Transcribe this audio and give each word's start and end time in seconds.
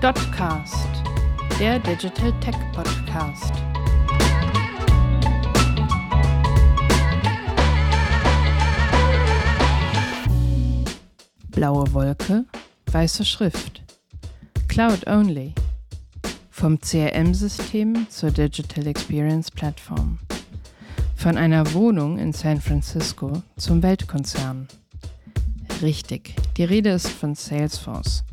Dotcast, 0.00 0.88
der 1.58 1.78
Digital 1.78 2.32
Tech 2.40 2.54
Podcast. 2.72 3.52
Blaue 11.50 11.92
Wolke, 11.92 12.46
weiße 12.90 13.26
Schrift. 13.26 13.82
Cloud 14.68 15.06
Only. 15.06 15.52
Vom 16.48 16.80
CRM-System 16.80 18.06
zur 18.08 18.30
Digital 18.30 18.86
Experience 18.86 19.50
Plattform. 19.50 20.18
Von 21.14 21.36
einer 21.36 21.74
Wohnung 21.74 22.16
in 22.16 22.32
San 22.32 22.62
Francisco 22.62 23.42
zum 23.58 23.82
Weltkonzern. 23.82 24.66
Richtig, 25.82 26.36
die 26.56 26.64
Rede 26.64 26.88
ist 26.88 27.08
von 27.08 27.34
Salesforce. 27.34 28.24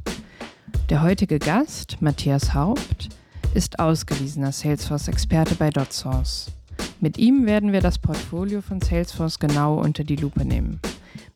Der 0.89 1.01
heutige 1.01 1.37
Gast, 1.37 2.01
Matthias 2.01 2.53
Haupt, 2.53 3.09
ist 3.53 3.77
ausgewiesener 3.77 4.53
Salesforce-Experte 4.53 5.55
bei 5.55 5.69
DotSource. 5.69 6.49
Mit 7.01 7.17
ihm 7.17 7.45
werden 7.45 7.73
wir 7.73 7.81
das 7.81 7.99
Portfolio 7.99 8.61
von 8.61 8.79
Salesforce 8.79 9.37
genau 9.37 9.81
unter 9.81 10.05
die 10.05 10.15
Lupe 10.15 10.45
nehmen. 10.45 10.79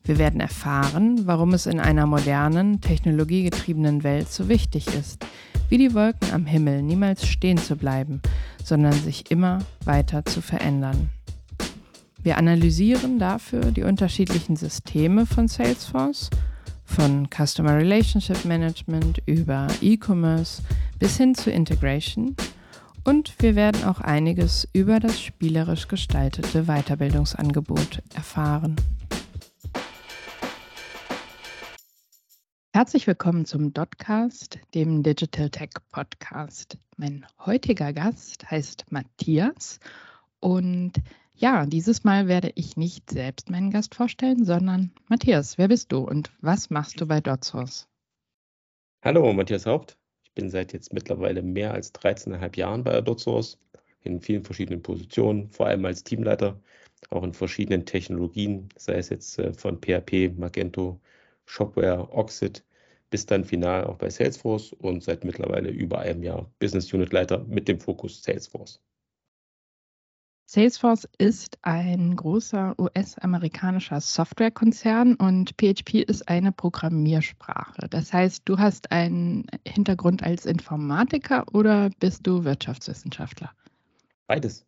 Wir 0.05 0.17
werden 0.17 0.39
erfahren, 0.39 1.27
warum 1.27 1.53
es 1.53 1.65
in 1.65 1.81
einer 1.81 2.07
modernen, 2.07 2.79
technologiegetriebenen 2.79 4.03
Welt 4.03 4.31
so 4.31 4.47
wichtig 4.47 4.87
ist, 4.87 5.25
wie 5.67 5.77
die 5.77 5.93
Wolken 5.93 6.31
am 6.31 6.45
Himmel 6.45 6.81
niemals 6.81 7.27
stehen 7.27 7.57
zu 7.57 7.75
bleiben, 7.75 8.21
sondern 8.63 8.93
sich 8.93 9.31
immer 9.31 9.59
weiter 9.83 10.23
zu 10.23 10.39
verändern. 10.41 11.09
Wir 12.23 12.37
analysieren 12.37 13.19
dafür 13.19 13.71
die 13.71 13.83
unterschiedlichen 13.83 14.55
Systeme 14.55 15.25
von 15.25 15.49
Salesforce 15.49 16.29
von 16.91 17.29
Customer 17.29 17.77
Relationship 17.77 18.43
Management 18.43 19.21
über 19.25 19.67
E-Commerce 19.81 20.61
bis 20.99 21.15
hin 21.15 21.33
zu 21.33 21.49
Integration. 21.49 22.35
Und 23.05 23.33
wir 23.39 23.55
werden 23.55 23.85
auch 23.85 24.01
einiges 24.01 24.67
über 24.73 24.99
das 24.99 25.19
spielerisch 25.19 25.87
gestaltete 25.87 26.65
Weiterbildungsangebot 26.65 28.03
erfahren. 28.13 28.75
Herzlich 32.73 33.07
willkommen 33.07 33.45
zum 33.45 33.73
Dotcast, 33.73 34.59
dem 34.75 35.01
Digital 35.01 35.49
Tech 35.49 35.71
Podcast. 35.91 36.77
Mein 36.97 37.25
heutiger 37.45 37.93
Gast 37.93 38.51
heißt 38.51 38.91
Matthias 38.91 39.79
und 40.41 40.93
ja, 41.41 41.65
dieses 41.65 42.03
Mal 42.03 42.27
werde 42.27 42.51
ich 42.53 42.77
nicht 42.77 43.09
selbst 43.09 43.49
meinen 43.49 43.71
Gast 43.71 43.95
vorstellen, 43.95 44.45
sondern 44.45 44.91
Matthias, 45.09 45.57
wer 45.57 45.67
bist 45.67 45.91
du 45.91 45.99
und 45.99 46.31
was 46.39 46.69
machst 46.69 47.01
du 47.01 47.07
bei 47.07 47.19
DotSource? 47.19 47.87
Hallo, 49.03 49.33
Matthias 49.33 49.65
Haupt. 49.65 49.97
Ich 50.23 50.31
bin 50.33 50.51
seit 50.51 50.71
jetzt 50.71 50.93
mittlerweile 50.93 51.41
mehr 51.41 51.73
als 51.73 51.93
13,5 51.95 52.57
Jahren 52.57 52.83
bei 52.83 53.01
DotSource 53.01 53.57
in 54.03 54.21
vielen 54.21 54.43
verschiedenen 54.43 54.83
Positionen, 54.83 55.49
vor 55.49 55.65
allem 55.65 55.83
als 55.85 56.03
Teamleiter, 56.03 56.59
auch 57.09 57.23
in 57.23 57.33
verschiedenen 57.33 57.87
Technologien, 57.87 58.69
sei 58.77 58.93
es 58.93 59.09
jetzt 59.09 59.39
äh, 59.39 59.51
von 59.53 59.79
PHP, 59.81 60.37
Magento, 60.37 61.01
Shopware, 61.45 62.07
Oxid, 62.11 62.63
bis 63.09 63.25
dann 63.25 63.43
final 63.43 63.85
auch 63.85 63.97
bei 63.97 64.11
Salesforce 64.11 64.73
und 64.73 65.01
seit 65.01 65.25
mittlerweile 65.25 65.69
über 65.69 65.99
einem 65.99 66.21
Jahr 66.21 66.51
Business 66.59 66.93
Unit 66.93 67.11
Leiter 67.11 67.39
mit 67.45 67.67
dem 67.67 67.79
Fokus 67.79 68.21
Salesforce. 68.21 68.79
Salesforce 70.53 71.07
ist 71.17 71.59
ein 71.61 72.13
großer 72.13 72.75
US-amerikanischer 72.77 74.01
Softwarekonzern 74.01 75.15
und 75.15 75.51
PHP 75.51 76.03
ist 76.05 76.27
eine 76.27 76.51
Programmiersprache. 76.51 77.87
Das 77.89 78.11
heißt, 78.11 78.41
du 78.43 78.57
hast 78.57 78.91
einen 78.91 79.45
Hintergrund 79.65 80.23
als 80.23 80.45
Informatiker 80.45 81.45
oder 81.53 81.89
bist 82.01 82.27
du 82.27 82.43
Wirtschaftswissenschaftler? 82.43 83.53
Beides. 84.27 84.65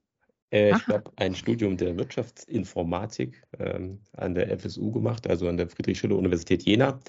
Äh, 0.53 0.73
ich 0.73 0.87
habe 0.87 1.11
ein 1.17 1.35
Studium 1.35 1.75
der 1.75 1.97
Wirtschaftsinformatik 1.97 3.43
ähm, 3.59 3.99
an 4.13 4.35
der 4.35 4.57
FSU 4.57 4.89
gemacht, 4.89 5.27
also 5.27 5.49
an 5.49 5.57
der 5.57 5.67
Friedrich-Schiller-Universität 5.67 6.63
Jena. 6.63 7.01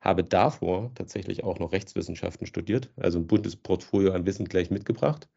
Habe 0.00 0.24
davor 0.24 0.90
tatsächlich 0.96 1.44
auch 1.44 1.60
noch 1.60 1.70
Rechtswissenschaften 1.70 2.48
studiert, 2.48 2.90
also 2.96 3.20
ein 3.20 3.28
buntes 3.28 3.54
Portfolio 3.54 4.10
an 4.14 4.26
Wissen 4.26 4.46
gleich 4.46 4.68
mitgebracht 4.68 5.28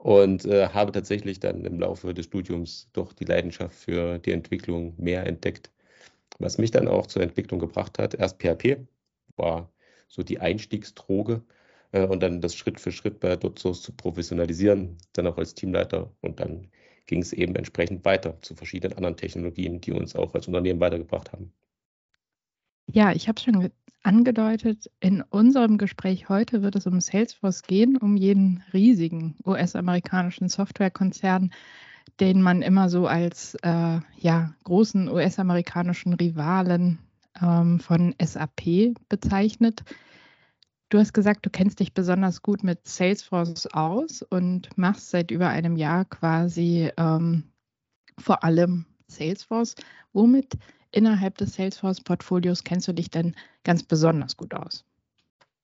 und 0.00 0.46
äh, 0.46 0.68
habe 0.70 0.92
tatsächlich 0.92 1.40
dann 1.40 1.64
im 1.64 1.80
Laufe 1.80 2.14
des 2.14 2.26
Studiums 2.26 2.88
doch 2.94 3.12
die 3.12 3.24
Leidenschaft 3.26 3.74
für 3.74 4.18
die 4.18 4.32
Entwicklung 4.32 4.94
mehr 4.98 5.26
entdeckt, 5.26 5.70
was 6.38 6.58
mich 6.58 6.70
dann 6.70 6.88
auch 6.88 7.06
zur 7.06 7.22
Entwicklung 7.22 7.60
gebracht 7.60 7.98
hat. 7.98 8.14
Erst 8.14 8.38
PHP 8.40 8.86
war 9.36 9.70
so 10.08 10.22
die 10.22 10.40
Einstiegsdroge 10.40 11.42
äh, 11.92 12.06
und 12.06 12.22
dann 12.22 12.40
das 12.40 12.54
Schritt 12.56 12.80
für 12.80 12.92
Schritt 12.92 13.20
bei 13.20 13.36
DotSource 13.36 13.82
zu 13.82 13.92
professionalisieren, 13.92 14.98
dann 15.12 15.26
auch 15.26 15.38
als 15.38 15.54
Teamleiter 15.54 16.10
und 16.22 16.40
dann 16.40 16.68
ging 17.06 17.20
es 17.22 17.32
eben 17.32 17.54
entsprechend 17.56 18.04
weiter 18.04 18.40
zu 18.42 18.54
verschiedenen 18.54 18.96
anderen 18.96 19.16
Technologien, 19.16 19.80
die 19.80 19.92
uns 19.92 20.16
auch 20.16 20.34
als 20.34 20.46
Unternehmen 20.46 20.80
weitergebracht 20.80 21.32
haben. 21.32 21.52
Ja, 22.92 23.12
ich 23.12 23.28
habe 23.28 23.40
schon 23.40 23.70
angedeutet, 24.02 24.90
in 25.00 25.22
unserem 25.22 25.78
Gespräch 25.78 26.28
heute 26.28 26.62
wird 26.62 26.74
es 26.74 26.86
um 26.86 27.00
Salesforce 27.00 27.62
gehen, 27.62 27.96
um 27.96 28.16
jeden 28.16 28.64
riesigen 28.72 29.36
US-amerikanischen 29.44 30.48
Softwarekonzern, 30.48 31.52
den 32.18 32.42
man 32.42 32.62
immer 32.62 32.88
so 32.88 33.06
als 33.06 33.54
äh, 33.62 34.00
ja, 34.18 34.54
großen 34.64 35.08
US-amerikanischen 35.08 36.14
Rivalen 36.14 36.98
ähm, 37.40 37.78
von 37.78 38.14
SAP 38.20 38.94
bezeichnet. 39.08 39.82
Du 40.88 40.98
hast 40.98 41.12
gesagt, 41.12 41.46
du 41.46 41.50
kennst 41.50 41.78
dich 41.78 41.94
besonders 41.94 42.42
gut 42.42 42.64
mit 42.64 42.88
Salesforce 42.88 43.68
aus 43.68 44.22
und 44.22 44.76
machst 44.76 45.10
seit 45.10 45.30
über 45.30 45.48
einem 45.48 45.76
Jahr 45.76 46.04
quasi 46.06 46.90
ähm, 46.96 47.44
vor 48.18 48.42
allem 48.42 48.86
Salesforce. 49.06 49.76
Womit 50.12 50.58
innerhalb 50.92 51.38
des 51.38 51.54
Salesforce-Portfolios 51.54 52.64
kennst 52.64 52.88
du 52.88 52.92
dich 52.92 53.10
denn 53.10 53.34
ganz 53.64 53.82
besonders 53.82 54.36
gut 54.36 54.54
aus? 54.54 54.84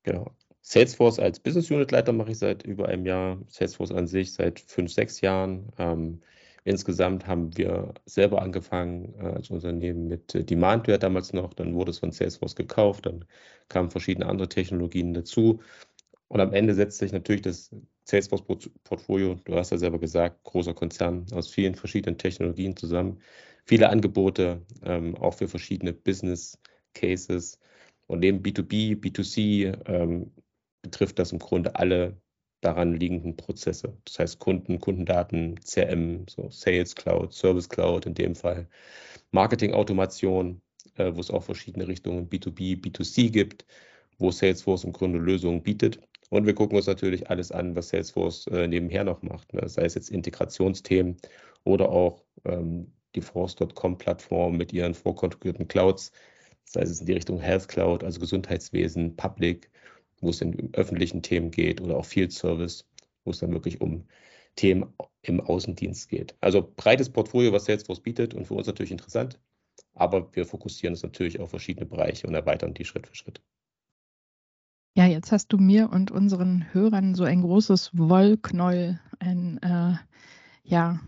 Genau. 0.03 0.31
Salesforce 0.63 1.21
als 1.21 1.39
Business 1.39 1.71
Unit 1.71 1.93
Leiter 1.93 2.13
mache 2.13 2.33
ich 2.33 2.39
seit 2.39 2.65
über 2.65 2.89
einem 2.89 3.07
Jahr, 3.07 3.39
Salesforce 3.49 3.93
an 3.93 4.09
sich 4.09 4.33
seit 4.33 4.59
fünf, 4.59 4.93
sechs 4.93 5.21
Jahren. 5.21 5.73
Ähm, 5.79 6.21
insgesamt 6.65 7.27
haben 7.27 7.57
wir 7.57 7.95
selber 8.05 8.43
angefangen 8.43 9.15
äh, 9.21 9.27
als 9.27 9.51
Unternehmen 9.51 10.09
mit 10.09 10.35
äh, 10.35 10.43
Demandware 10.43 10.99
damals 10.99 11.33
noch, 11.33 11.55
dann 11.55 11.75
wurde 11.75 11.91
es 11.91 12.01
von 12.01 12.11
Salesforce 12.11 12.57
gekauft, 12.57 13.07
dann 13.07 13.25
kamen 13.69 13.91
verschiedene 13.91 14.27
andere 14.27 14.49
Technologien 14.49 15.15
dazu. 15.15 15.61
Und 16.29 16.41
am 16.41 16.53
Ende 16.53 16.75
setzt 16.75 16.99
sich 16.99 17.13
natürlich 17.13 17.43
das 17.43 17.71
Salesforce-Portfolio, 18.05 19.37
du 19.45 19.55
hast 19.55 19.71
ja 19.71 19.79
selber 19.79 20.01
gesagt, 20.01 20.43
großer 20.43 20.75
Konzern 20.75 21.27
aus 21.33 21.49
vielen 21.49 21.77
verschiedenen 21.77 22.19
Technologien 22.19 22.77
zusammen 22.77 23.21
viele 23.67 23.89
Angebote, 23.91 24.65
ähm, 24.83 25.17
auch 25.17 25.35
für 25.35 25.49
verschiedene 25.49 25.93
Business 25.93 26.59
Cases. 26.95 27.59
Und 28.07 28.21
neben 28.21 28.43
B2B, 28.43 29.01
B2C 29.01 29.89
ähm, 29.89 30.33
betrifft 30.83 31.19
das 31.19 31.33
im 31.33 31.39
Grunde 31.39 31.75
alle 31.77 32.21
daran 32.61 32.95
liegenden 32.95 33.37
Prozesse. 33.37 33.97
Das 34.05 34.19
heißt 34.19 34.39
Kunden, 34.39 34.81
Kundendaten, 34.81 35.61
CRM, 35.61 36.27
so 36.29 36.49
Sales 36.51 36.95
Cloud, 36.95 37.33
Service 37.33 37.69
Cloud 37.69 38.07
in 38.07 38.15
dem 38.15 38.35
Fall, 38.35 38.69
Marketing 39.31 39.75
Automation, 39.75 40.63
äh, 40.97 41.13
wo 41.15 41.21
es 41.21 41.31
auch 41.31 41.43
verschiedene 41.43 41.87
Richtungen 41.89 42.29
B2B, 42.29 42.81
B2C 42.81 43.31
gibt, 43.31 43.67
wo 44.19 44.31
Salesforce 44.31 44.85
im 44.85 44.93
Grunde 44.93 45.19
Lösungen 45.19 45.63
bietet. 45.63 46.01
Und 46.31 46.47
wir 46.47 46.55
gucken 46.55 46.77
uns 46.77 46.87
natürlich 46.87 47.31
alles 47.31 47.53
an, 47.53 47.77
was 47.77 47.91
Salesforce 47.91 48.47
äh, 48.49 48.67
nebenher 48.67 49.05
noch 49.05 49.23
macht, 49.23 49.53
ne? 49.53 49.69
sei 49.69 49.85
es 49.85 49.95
jetzt 49.95 50.11
Integrationsthemen 50.11 51.17
oder 51.65 51.89
auch 51.91 52.25
ähm, 52.45 52.93
die 53.17 53.21
Force.com-Plattform 53.23 54.57
mit 54.57 54.73
ihren 54.73 54.95
vorkonfigurierten 54.95 55.67
Clouds, 55.69 56.13
sei 56.65 56.83
es 56.83 57.01
in 57.01 57.07
die 57.07 57.13
Richtung 57.13 57.41
Health 57.41 57.69
Cloud, 57.69 58.05
also 58.05 58.21
Gesundheitswesen, 58.21 59.17
Public, 59.17 59.71
wo 60.21 60.31
es 60.31 60.41
in 60.41 60.73
öffentlichen 60.75 61.23
Themen 61.23 61.51
geht 61.51 61.81
oder 61.81 61.97
auch 61.97 62.05
Field 62.05 62.33
Service, 62.33 62.87
wo 63.25 63.31
es 63.31 63.39
dann 63.39 63.53
wirklich 63.53 63.81
um 63.81 64.05
Themen 64.57 64.93
im 65.23 65.41
Außendienst 65.41 66.09
geht. 66.09 66.37
Also 66.41 66.73
breites 66.77 67.11
Portfolio, 67.11 67.53
was 67.53 67.67
Salesforce 67.67 68.01
bietet 68.01 68.35
und 68.35 68.47
für 68.47 68.55
uns 68.55 68.67
natürlich 68.67 68.93
interessant, 68.93 69.39
aber 69.95 70.35
wir 70.35 70.47
fokussieren 70.47 70.95
uns 70.95 71.03
natürlich 71.03 71.41
auf 71.41 71.51
verschiedene 71.51 71.87
Bereiche 71.87 72.27
und 72.27 72.35
erweitern 72.35 72.75
die 72.75 72.85
Schritt 72.85 73.07
für 73.07 73.15
Schritt. 73.15 73.43
Ja, 74.97 75.05
jetzt 75.05 75.31
hast 75.31 75.49
du 75.53 75.59
mir 75.59 75.91
und 75.91 76.11
unseren 76.11 76.73
Hörern 76.73 77.15
so 77.15 77.25
ein 77.25 77.43
großes 77.43 77.91
Wollknäuel, 77.93 78.99
ein 79.19 79.59
äh, 79.59 79.97
ja, 80.63 81.01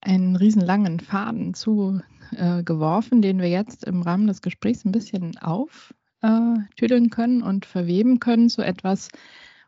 einen 0.00 0.36
riesenlangen 0.36 1.00
Faden 1.00 1.54
zugeworfen, 1.54 3.18
äh, 3.18 3.22
den 3.22 3.40
wir 3.40 3.48
jetzt 3.48 3.84
im 3.84 4.02
Rahmen 4.02 4.26
des 4.26 4.42
Gesprächs 4.42 4.84
ein 4.84 4.92
bisschen 4.92 5.36
auftüdeln 5.38 7.06
äh, 7.06 7.10
können 7.10 7.42
und 7.42 7.66
verweben 7.66 8.20
können 8.20 8.48
zu 8.48 8.62
etwas, 8.62 9.08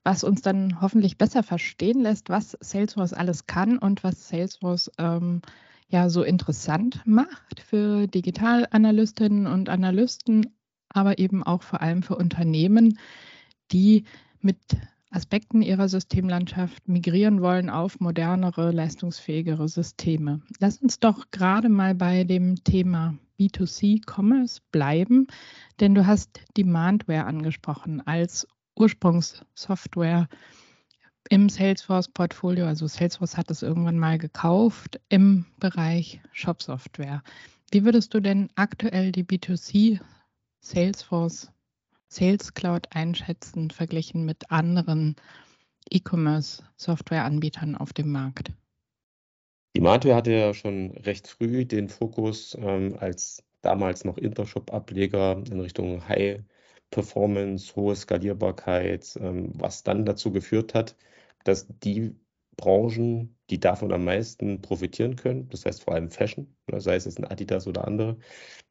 was 0.05 0.25
uns 0.25 0.43
dann 0.43 0.81
hoffentlich 0.81 1.19
besser 1.19 1.43
verstehen 1.43 2.01
lässt, 2.01 2.29
was 2.31 2.57
Salesforce 2.61 3.13
alles 3.13 3.47
kann 3.47 3.79
und 3.79 4.03
was 4.03 4.29
Salesforce 4.29 4.91
ähm, 4.99 5.43
ja 5.89 6.09
so 6.09 6.23
interessant 6.23 7.03
macht 7.05 7.61
für 7.61 8.07
Digitalanalystinnen 8.07 9.47
und 9.47 9.69
Analysten, 9.69 10.55
aber 10.89 11.19
eben 11.19 11.43
auch 11.43 11.63
vor 11.63 11.81
allem 11.83 12.03
für 12.03 12.17
Unternehmen, 12.17 12.99
die 13.73 14.05
mit 14.41 14.59
Aspekten 15.11 15.61
ihrer 15.61 15.89
Systemlandschaft 15.89 16.89
migrieren 16.89 17.43
wollen 17.43 17.69
auf 17.69 17.99
modernere, 17.99 18.71
leistungsfähigere 18.71 19.69
Systeme. 19.69 20.41
Lass 20.61 20.79
uns 20.79 21.01
doch 21.01 21.31
gerade 21.33 21.69
mal 21.69 21.95
bei 21.97 22.25
dem 22.25 22.63
Thema 22.63 23.19
B2C-Commerce 23.39 24.61
bleiben, 24.71 25.27
denn 25.81 25.95
du 25.95 26.07
hast 26.07 26.41
Demandware 26.57 27.25
angesprochen 27.25 28.07
als 28.07 28.47
Ursprungssoftware 28.77 30.29
im 31.29 31.49
Salesforce-Portfolio. 31.49 32.67
Also 32.67 32.87
Salesforce 32.87 33.37
hat 33.37 33.51
es 33.51 33.63
irgendwann 33.63 33.99
mal 33.99 34.19
gekauft 34.19 35.01
im 35.09 35.47
Bereich 35.59 36.21
Shop-Software. 36.33 37.23
Wie 37.73 37.85
würdest 37.85 38.15
du 38.15 38.21
denn 38.21 38.49
aktuell 38.55 39.11
die 39.13 39.25
B2C 39.25 40.01
Salesforce 40.61 41.53
Sales 42.13 42.55
Cloud 42.55 42.89
einschätzen, 42.91 43.71
verglichen 43.71 44.25
mit 44.25 44.51
anderen 44.51 45.17
E-Commerce-Software-Anbietern 45.91 47.77
auf 47.77 47.93
dem 47.93 48.11
Markt? 48.11 48.53
Die 49.77 49.81
Matware 49.81 50.17
hatte 50.17 50.33
ja 50.33 50.53
schon 50.53 50.91
recht 50.91 51.29
früh 51.29 51.65
den 51.65 51.89
Fokus 51.89 52.57
ähm, 52.61 52.97
als 52.99 53.45
damals 53.63 54.05
noch 54.05 54.19
Intershop-Ableger 54.19 55.43
in 55.51 55.61
Richtung 55.61 56.09
High 56.09 56.43
Performance, 56.91 57.77
hohe 57.77 57.95
Skalierbarkeit, 57.95 59.17
ähm, 59.21 59.53
was 59.55 59.85
dann 59.85 60.05
dazu 60.05 60.33
geführt 60.33 60.75
hat, 60.75 60.97
dass 61.45 61.69
die 61.69 62.17
Branchen, 62.61 63.37
die 63.49 63.59
davon 63.59 63.91
am 63.93 64.05
meisten 64.05 64.61
profitieren 64.61 65.17
können, 65.17 65.49
das 65.49 65.65
heißt 65.65 65.83
vor 65.83 65.95
allem 65.95 66.11
Fashion, 66.11 66.55
ne, 66.71 66.81
sei 66.81 66.97
es 66.97 67.07
jetzt 67.07 67.19
ein 67.19 67.25
Adidas 67.25 67.67
oder 67.67 67.87
andere, 67.87 68.19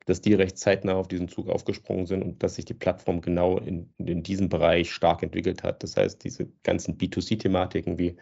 dass 0.05 0.21
die 0.21 0.33
recht 0.35 0.57
zeitnah 0.59 0.93
auf 0.93 1.07
diesen 1.07 1.27
Zug 1.27 1.49
aufgesprungen 1.49 2.05
sind 2.05 2.21
und 2.23 2.43
dass 2.43 2.55
sich 2.55 2.65
die 2.65 2.75
Plattform 2.75 3.21
genau 3.21 3.57
in, 3.57 3.91
in 3.97 4.21
diesem 4.23 4.49
Bereich 4.49 4.91
stark 4.91 5.23
entwickelt 5.23 5.63
hat. 5.63 5.81
Das 5.83 5.97
heißt, 5.97 6.23
diese 6.23 6.47
ganzen 6.63 6.97
B2C-Thematiken 6.97 7.97
wie 7.97 8.15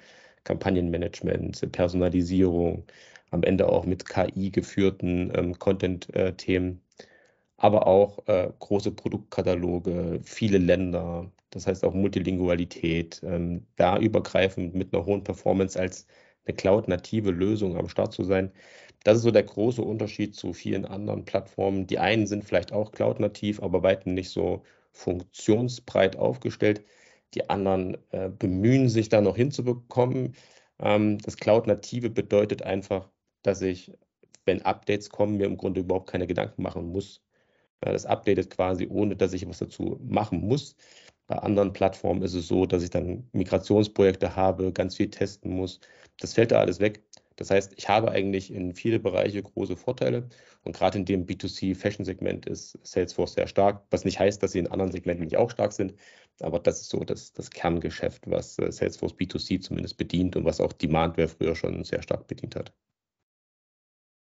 Kampagnenmanagement, 0.45 1.71
Personalisierung, 1.73 2.85
am 3.31 3.43
Ende 3.43 3.67
auch 3.67 3.85
mit 3.85 4.07
KI 4.07 4.51
geführten 4.51 5.31
ähm, 5.35 5.59
Content-Themen, 5.59 6.81
aber 7.57 7.87
auch 7.87 8.25
äh, 8.27 8.51
große 8.59 8.91
Produktkataloge, 8.91 10.19
viele 10.23 10.57
Länder, 10.59 11.31
das 11.49 11.67
heißt 11.67 11.83
auch 11.83 11.93
Multilingualität, 11.93 13.21
ähm, 13.23 13.65
da 13.75 13.97
übergreifend 13.97 14.75
mit 14.75 14.93
einer 14.93 15.05
hohen 15.05 15.23
Performance 15.23 15.79
als 15.79 16.07
eine 16.45 16.55
Cloud-native 16.55 17.31
Lösung 17.31 17.77
am 17.77 17.89
Start 17.89 18.13
zu 18.13 18.23
sein. 18.23 18.51
Das 19.03 19.17
ist 19.17 19.23
so 19.23 19.31
der 19.31 19.43
große 19.43 19.81
Unterschied 19.81 20.35
zu 20.35 20.53
vielen 20.53 20.85
anderen 20.85 21.25
Plattformen. 21.25 21.87
Die 21.87 21.99
einen 21.99 22.27
sind 22.27 22.43
vielleicht 22.43 22.71
auch 22.73 22.91
Cloud-nativ, 22.91 23.61
aber 23.61 23.83
weitem 23.83 24.13
nicht 24.13 24.29
so 24.29 24.63
funktionsbreit 24.91 26.15
aufgestellt. 26.17 26.83
Die 27.33 27.49
anderen 27.49 27.97
äh, 28.11 28.29
bemühen 28.29 28.89
sich 28.89 29.09
da 29.09 29.21
noch 29.21 29.35
hinzubekommen. 29.35 30.35
Ähm, 30.79 31.17
das 31.19 31.37
Cloud-native 31.37 32.09
bedeutet 32.09 32.61
einfach, 32.63 33.09
dass 33.43 33.61
ich, 33.61 33.93
wenn 34.45 34.61
Updates 34.63 35.09
kommen, 35.09 35.37
mir 35.37 35.45
im 35.45 35.57
Grunde 35.57 35.81
überhaupt 35.81 36.09
keine 36.09 36.27
Gedanken 36.27 36.61
machen 36.63 36.87
muss. 36.91 37.21
Ja, 37.85 37.91
das 37.91 38.05
updatet 38.05 38.49
quasi, 38.49 38.87
ohne 38.89 39.15
dass 39.15 39.33
ich 39.33 39.47
was 39.47 39.59
dazu 39.59 39.99
machen 40.03 40.41
muss. 40.41 40.75
Bei 41.27 41.37
anderen 41.37 41.73
Plattformen 41.73 42.21
ist 42.23 42.33
es 42.33 42.47
so, 42.47 42.65
dass 42.65 42.83
ich 42.83 42.89
dann 42.89 43.29
Migrationsprojekte 43.33 44.35
habe, 44.35 44.71
ganz 44.73 44.95
viel 44.95 45.09
testen 45.09 45.51
muss. 45.51 45.79
Das 46.19 46.33
fällt 46.33 46.51
da 46.51 46.59
alles 46.59 46.79
weg. 46.79 47.03
Das 47.35 47.51
heißt, 47.51 47.73
ich 47.77 47.87
habe 47.87 48.11
eigentlich 48.11 48.51
in 48.51 48.73
viele 48.73 48.99
Bereiche 48.99 49.43
große 49.43 49.75
Vorteile. 49.77 50.27
Und 50.63 50.75
gerade 50.75 50.97
in 50.97 51.05
dem 51.05 51.25
B2C-Fashion-Segment 51.25 52.45
ist 52.47 52.79
Salesforce 52.83 53.33
sehr 53.35 53.47
stark, 53.47 53.85
was 53.91 54.05
nicht 54.05 54.19
heißt, 54.19 54.41
dass 54.41 54.53
sie 54.53 54.59
in 54.59 54.67
anderen 54.67 54.91
Segmenten 54.91 55.25
nicht 55.25 55.37
auch 55.37 55.51
stark 55.51 55.71
sind. 55.73 55.93
Aber 56.39 56.59
das 56.59 56.81
ist 56.81 56.89
so 56.89 57.03
das, 57.03 57.33
das 57.33 57.49
Kerngeschäft, 57.51 58.29
was 58.29 58.57
äh, 58.59 58.71
Salesforce 58.71 59.13
B2C 59.13 59.59
zumindest 59.61 59.97
bedient 59.97 60.35
und 60.35 60.45
was 60.45 60.59
auch 60.61 60.73
Demandware 60.73 61.27
früher 61.27 61.55
schon 61.55 61.83
sehr 61.83 62.01
stark 62.01 62.27
bedient 62.27 62.55
hat. 62.55 62.73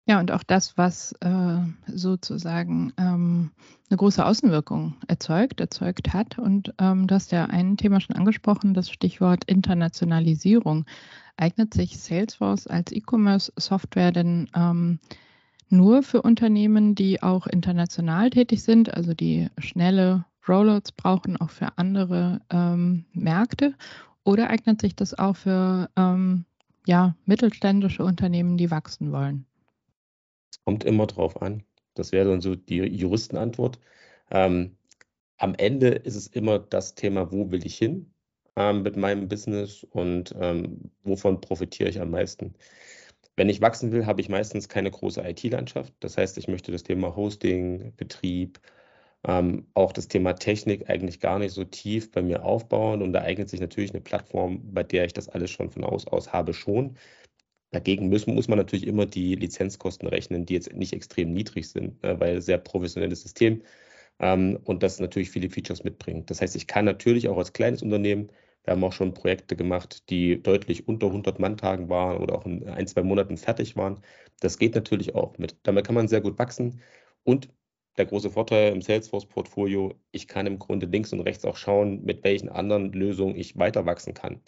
Ja, 0.06 0.21
und 0.21 0.31
auch 0.33 0.43
das, 0.43 0.77
was 0.77 1.12
äh, 1.21 1.59
sozusagen 1.87 2.93
ähm, 2.99 3.53
eine 3.89 3.97
große 3.97 4.25
Außenwirkung 4.25 4.97
erzeugt, 5.09 5.61
erzeugt 5.61 6.12
hat. 6.12 6.39
Und 6.39 6.75
ähm, 6.79 7.06
du 7.06 7.15
hast 7.15 7.33
ja 7.33 7.47
ein 7.47 7.79
Thema 7.79 8.01
schon 8.01 8.15
angesprochen, 8.17 8.75
das 8.75 8.91
Stichwort 8.91 9.45
Internationalisierung. 9.45 10.85
Eignet 11.39 11.73
sich 11.73 11.99
Salesforce 11.99 12.67
als 12.67 12.93
E-Commerce-Software 12.93 14.12
denn 14.12 14.51
ähm, 14.55 14.99
nur 15.71 16.03
für 16.03 16.21
Unternehmen, 16.21 16.95
die 16.95 17.23
auch 17.23 17.47
international 17.47 18.29
tätig 18.29 18.62
sind, 18.62 18.93
also 18.93 19.15
die 19.15 19.49
schnelle 19.59 20.27
Rollouts 20.47 20.93
brauchen, 20.93 21.39
auch 21.39 21.51
für 21.51 21.79
andere 21.79 22.43
ähm, 22.51 23.06
Märkte? 23.15 23.75
Oder 24.23 24.51
eignet 24.51 24.83
sich 24.83 24.95
das 24.95 25.19
auch 25.19 25.37
für 25.37 25.89
ähm, 25.97 26.45
ja, 26.87 27.15
mittelständische 27.25 28.05
Unternehmen, 28.05 28.59
die 28.59 28.71
wachsen 28.71 29.11
wollen? 29.11 29.47
Kommt 30.65 30.85
immer 30.85 31.06
drauf 31.06 31.41
an. 31.43 31.65
Das 31.95 32.12
wäre 32.12 32.29
dann 32.31 32.41
so 32.41 32.55
die 32.55 32.79
Juristenantwort. 32.79 33.79
Ähm, 34.31 34.77
am 35.39 35.55
Ende 35.55 35.89
ist 35.89 36.17
es 36.17 36.27
immer 36.29 36.59
das 36.59 36.95
Thema, 36.95 37.33
wo 37.33 37.51
will 37.51 37.67
ich 37.67 37.77
hin 37.79 38.12
ähm, 38.56 38.83
mit 38.83 38.97
meinem 38.97 39.29
Business 39.29 39.85
und 39.85 40.35
ähm, 40.39 40.91
wovon 41.03 41.41
profitiere 41.41 41.89
ich 41.89 42.01
am 42.01 42.11
meisten. 42.11 42.55
Wenn 43.37 43.49
ich 43.49 43.61
wachsen 43.61 43.93
will, 43.93 44.06
habe 44.06 44.21
ich 44.21 44.29
meistens 44.29 44.69
keine 44.69 44.91
große 44.91 45.21
IT-Landschaft. 45.23 45.93
Das 46.01 46.17
heißt, 46.17 46.39
ich 46.39 46.49
möchte 46.49 46.71
das 46.73 46.85
Thema 46.85 47.17
Hosting, 47.17 47.93
Betrieb, 47.97 48.61
ähm, 49.27 49.67
auch 49.75 49.93
das 49.93 50.09
Thema 50.09 50.35
Technik 50.35 50.89
eigentlich 50.91 51.21
gar 51.21 51.39
nicht 51.39 51.53
so 51.53 51.65
tief 51.65 52.11
bei 52.12 52.23
mir 52.23 52.45
aufbauen. 52.45 53.03
Und 53.03 53.12
da 53.12 53.23
eignet 53.23 53.49
sich 53.49 53.61
natürlich 53.61 53.91
eine 53.93 54.03
Plattform, 54.03 54.73
bei 54.73 54.83
der 54.85 55.05
ich 55.06 55.12
das 55.15 55.29
alles 55.29 55.51
schon 55.51 55.71
von 55.71 55.85
aus 55.85 56.06
aus 56.06 56.33
habe, 56.33 56.55
schon. 56.55 56.97
Dagegen 57.75 58.09
müssen, 58.09 58.35
muss 58.35 58.49
man 58.49 58.59
natürlich 58.59 58.87
immer 58.87 59.06
die 59.06 59.35
Lizenzkosten 59.35 60.09
rechnen, 60.09 60.47
die 60.47 60.55
jetzt 60.55 60.73
nicht 60.73 60.93
extrem 60.93 61.32
niedrig 61.32 61.69
sind, 61.69 62.00
ne, 62.05 62.21
weil 62.21 62.41
sehr 62.41 62.59
professionelles 62.59 63.23
System 63.23 63.62
ähm, 64.21 64.59
und 64.65 64.82
das 64.85 65.00
natürlich 65.00 65.31
viele 65.31 65.50
Features 65.50 65.85
mitbringt. 65.85 66.31
Das 66.31 66.41
heißt, 66.41 66.56
ich 66.56 66.67
kann 66.69 66.85
natürlich 66.85 67.29
auch 67.29 67.38
als 67.38 67.53
kleines 67.53 67.82
Unternehmen, 67.82 68.31
wir 68.65 68.73
haben 68.73 68.85
auch 68.85 68.93
schon 68.93 69.12
Projekte 69.12 69.56
gemacht, 69.56 70.09
die 70.09 70.41
deutlich 70.43 70.88
unter 70.88 71.09
100 71.09 71.38
Manntagen 71.41 71.88
waren 71.88 72.19
oder 72.23 72.37
auch 72.37 72.47
in 72.47 72.67
ein, 72.69 72.87
zwei 72.87 73.03
Monaten 73.03 73.37
fertig 73.37 73.77
waren. 73.77 74.00
Das 74.41 74.59
geht 74.59 74.75
natürlich 74.75 75.15
auch 75.15 75.37
mit. 75.38 75.56
Damit 75.65 75.85
kann 75.85 75.94
man 75.97 76.09
sehr 76.09 76.20
gut 76.20 76.38
wachsen 76.38 76.81
und 77.25 77.49
der 77.97 78.06
große 78.06 78.31
Vorteil 78.31 78.73
im 78.73 78.82
Salesforce-Portfolio, 78.82 79.94
ich 80.11 80.27
kann 80.29 80.47
im 80.47 80.59
Grunde 80.59 80.87
links 80.87 81.12
und 81.12 81.20
rechts 81.20 81.44
auch 81.44 81.56
schauen, 81.56 82.05
mit 82.05 82.25
welchen 82.25 82.49
anderen 82.49 82.93
Lösungen 82.93 83.37
ich 83.37 83.56
weiter 83.56 83.87
wachsen 83.87 84.15
kann. 84.15 84.41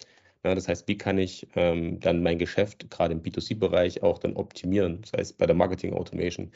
Ja, 0.43 0.55
das 0.55 0.67
heißt, 0.67 0.87
wie 0.87 0.97
kann 0.97 1.17
ich 1.17 1.47
ähm, 1.55 1.99
dann 1.99 2.23
mein 2.23 2.37
Geschäft 2.37 2.89
gerade 2.89 3.13
im 3.13 3.21
B2C-Bereich 3.21 4.03
auch 4.03 4.19
dann 4.19 4.35
optimieren, 4.35 5.01
das 5.01 5.13
heißt 5.13 5.37
bei 5.37 5.45
der 5.45 5.55
Marketing 5.55 5.93
Automation, 5.93 6.51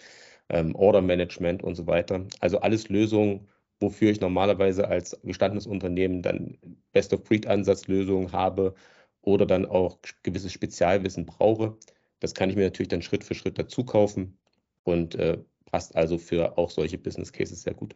ähm, 0.49 0.75
Order 0.75 1.01
Management 1.01 1.63
und 1.63 1.75
so 1.75 1.87
weiter. 1.87 2.27
Also 2.39 2.59
alles 2.61 2.89
Lösungen, 2.89 3.47
wofür 3.79 4.11
ich 4.11 4.21
normalerweise 4.21 4.87
als 4.87 5.19
gestandenes 5.23 5.67
Unternehmen 5.67 6.21
dann 6.21 6.57
Best-of-Breed-Ansatzlösungen 6.93 8.31
habe 8.31 8.75
oder 9.21 9.45
dann 9.45 9.65
auch 9.65 9.99
gewisses 10.23 10.53
Spezialwissen 10.53 11.25
brauche. 11.25 11.77
Das 12.19 12.33
kann 12.35 12.49
ich 12.49 12.55
mir 12.55 12.65
natürlich 12.65 12.89
dann 12.89 13.01
Schritt 13.01 13.23
für 13.23 13.35
Schritt 13.35 13.57
dazu 13.59 13.85
kaufen 13.85 14.37
und 14.83 15.15
äh, 15.15 15.39
passt 15.65 15.95
also 15.95 16.17
für 16.17 16.57
auch 16.57 16.69
solche 16.71 16.97
Business 16.97 17.33
Cases 17.33 17.61
sehr 17.63 17.73
gut. 17.73 17.95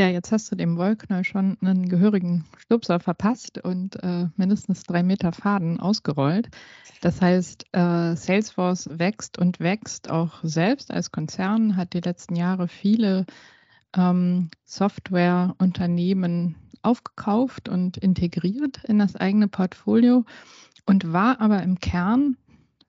Ja, 0.00 0.08
jetzt 0.08 0.32
hast 0.32 0.50
du 0.50 0.56
dem 0.56 0.76
Wollknäuel 0.76 1.22
schon 1.22 1.56
einen 1.60 1.88
gehörigen 1.88 2.44
Stupser 2.58 2.98
verpasst 2.98 3.58
und 3.62 4.02
äh, 4.02 4.26
mindestens 4.34 4.82
drei 4.82 5.04
Meter 5.04 5.30
Faden 5.30 5.78
ausgerollt. 5.78 6.48
Das 7.00 7.22
heißt, 7.22 7.66
äh, 7.70 8.16
Salesforce 8.16 8.88
wächst 8.90 9.38
und 9.38 9.60
wächst 9.60 10.10
auch 10.10 10.40
selbst 10.42 10.90
als 10.90 11.12
Konzern, 11.12 11.76
hat 11.76 11.92
die 11.92 12.00
letzten 12.00 12.34
Jahre 12.34 12.66
viele 12.66 13.24
ähm, 13.96 14.50
Softwareunternehmen 14.64 16.56
aufgekauft 16.82 17.68
und 17.68 17.96
integriert 17.96 18.82
in 18.82 18.98
das 18.98 19.14
eigene 19.14 19.46
Portfolio 19.46 20.24
und 20.86 21.12
war 21.12 21.40
aber 21.40 21.62
im 21.62 21.78
Kern 21.78 22.36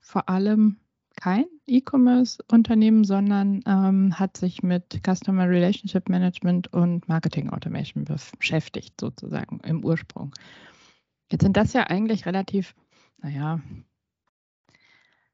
vor 0.01 0.27
allem 0.27 0.77
kein 1.15 1.45
E-Commerce-Unternehmen, 1.67 3.03
sondern 3.03 3.61
ähm, 3.65 4.17
hat 4.19 4.37
sich 4.37 4.63
mit 4.63 5.01
Customer 5.05 5.47
Relationship 5.49 6.09
Management 6.09 6.71
und 6.73 7.07
Marketing 7.07 7.49
Automation 7.49 8.05
beschäftigt, 8.05 8.99
sozusagen 8.99 9.59
im 9.61 9.83
Ursprung. 9.83 10.33
Jetzt 11.31 11.43
sind 11.43 11.57
das 11.57 11.73
ja 11.73 11.83
eigentlich 11.87 12.25
relativ, 12.25 12.75
naja, 13.21 13.59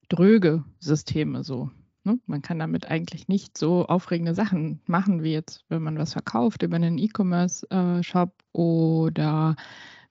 dröge 0.10 0.64
Systeme 0.80 1.44
so. 1.44 1.70
Ne? 2.04 2.20
Man 2.26 2.42
kann 2.42 2.60
damit 2.60 2.90
eigentlich 2.90 3.28
nicht 3.28 3.58
so 3.58 3.86
aufregende 3.86 4.34
Sachen 4.34 4.82
machen, 4.88 5.24
wie 5.24 5.34
jetzt, 5.34 5.66
wenn 5.70 5.84
man 5.84 5.98
was 5.98 6.14
verkauft 6.14 6.64
über 6.64 6.76
einen 6.76 6.98
E-Commerce-Shop 6.98 8.34
oder 8.54 9.56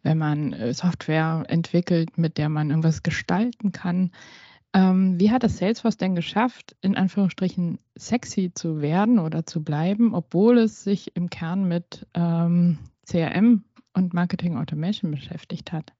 wenn 0.02 0.18
man 0.18 0.52
äh, 0.52 0.72
Software 0.72 1.44
entwickelt, 1.48 2.16
mit 2.16 2.38
der 2.38 2.48
man 2.48 2.70
irgendwas 2.70 3.02
gestalten 3.02 3.72
kann. 3.72 4.12
Ähm, 4.72 5.18
wie 5.18 5.30
hat 5.30 5.42
es 5.42 5.58
Salesforce 5.58 5.96
denn 5.96 6.14
geschafft, 6.14 6.76
in 6.80 6.96
Anführungsstrichen 6.96 7.78
sexy 7.96 8.52
zu 8.54 8.80
werden 8.80 9.18
oder 9.18 9.44
zu 9.44 9.64
bleiben, 9.64 10.14
obwohl 10.14 10.58
es 10.58 10.84
sich 10.84 11.16
im 11.16 11.28
Kern 11.28 11.66
mit 11.66 12.06
ähm, 12.14 12.78
CRM 13.04 13.64
und 13.94 14.14
Marketing 14.14 14.56
Automation 14.56 15.10
beschäftigt 15.10 15.72
hat? 15.72 15.92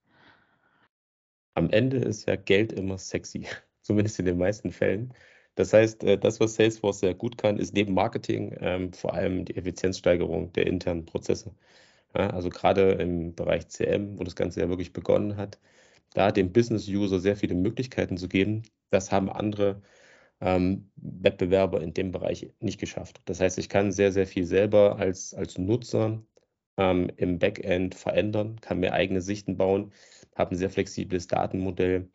Am 1.53 1.69
Ende 1.69 1.97
ist 1.97 2.29
ja 2.29 2.37
Geld 2.37 2.71
immer 2.71 2.97
sexy, 2.97 3.45
zumindest 3.81 4.19
in 4.19 4.25
den 4.25 4.37
meisten 4.37 4.71
Fällen. 4.71 5.13
Das 5.55 5.73
heißt, 5.73 6.05
äh, 6.05 6.17
das, 6.17 6.39
was 6.39 6.55
Salesforce 6.55 6.99
sehr 7.01 7.13
gut 7.13 7.37
kann, 7.37 7.57
ist 7.57 7.73
neben 7.73 7.93
Marketing 7.93 8.55
ähm, 8.61 8.93
vor 8.93 9.13
allem 9.13 9.43
die 9.43 9.57
Effizienzsteigerung 9.57 10.53
der 10.53 10.67
internen 10.67 11.05
Prozesse. 11.05 11.53
Ja, 12.15 12.29
also 12.29 12.49
gerade 12.49 12.91
im 12.93 13.35
Bereich 13.35 13.67
CM, 13.67 14.17
wo 14.17 14.23
das 14.23 14.35
Ganze 14.35 14.61
ja 14.61 14.69
wirklich 14.69 14.93
begonnen 14.93 15.35
hat, 15.37 15.59
da 16.13 16.31
dem 16.31 16.51
Business-User 16.51 17.19
sehr 17.19 17.35
viele 17.37 17.55
Möglichkeiten 17.55 18.17
zu 18.17 18.27
geben, 18.27 18.63
das 18.89 19.11
haben 19.11 19.29
andere 19.29 19.81
ähm, 20.41 20.91
Wettbewerber 20.95 21.81
in 21.81 21.93
dem 21.93 22.11
Bereich 22.11 22.51
nicht 22.59 22.79
geschafft. 22.79 23.21
Das 23.25 23.39
heißt, 23.39 23.57
ich 23.59 23.69
kann 23.69 23.91
sehr, 23.91 24.11
sehr 24.11 24.27
viel 24.27 24.45
selber 24.45 24.97
als, 24.99 25.33
als 25.33 25.57
Nutzer 25.57 26.23
ähm, 26.77 27.11
im 27.17 27.39
Backend 27.39 27.95
verändern, 27.95 28.59
kann 28.61 28.79
mir 28.79 28.93
eigene 28.93 29.21
Sichten 29.21 29.57
bauen, 29.57 29.93
habe 30.35 30.51
ein 30.55 30.57
sehr 30.57 30.69
flexibles 30.69 31.27
Datenmodell, 31.27 32.09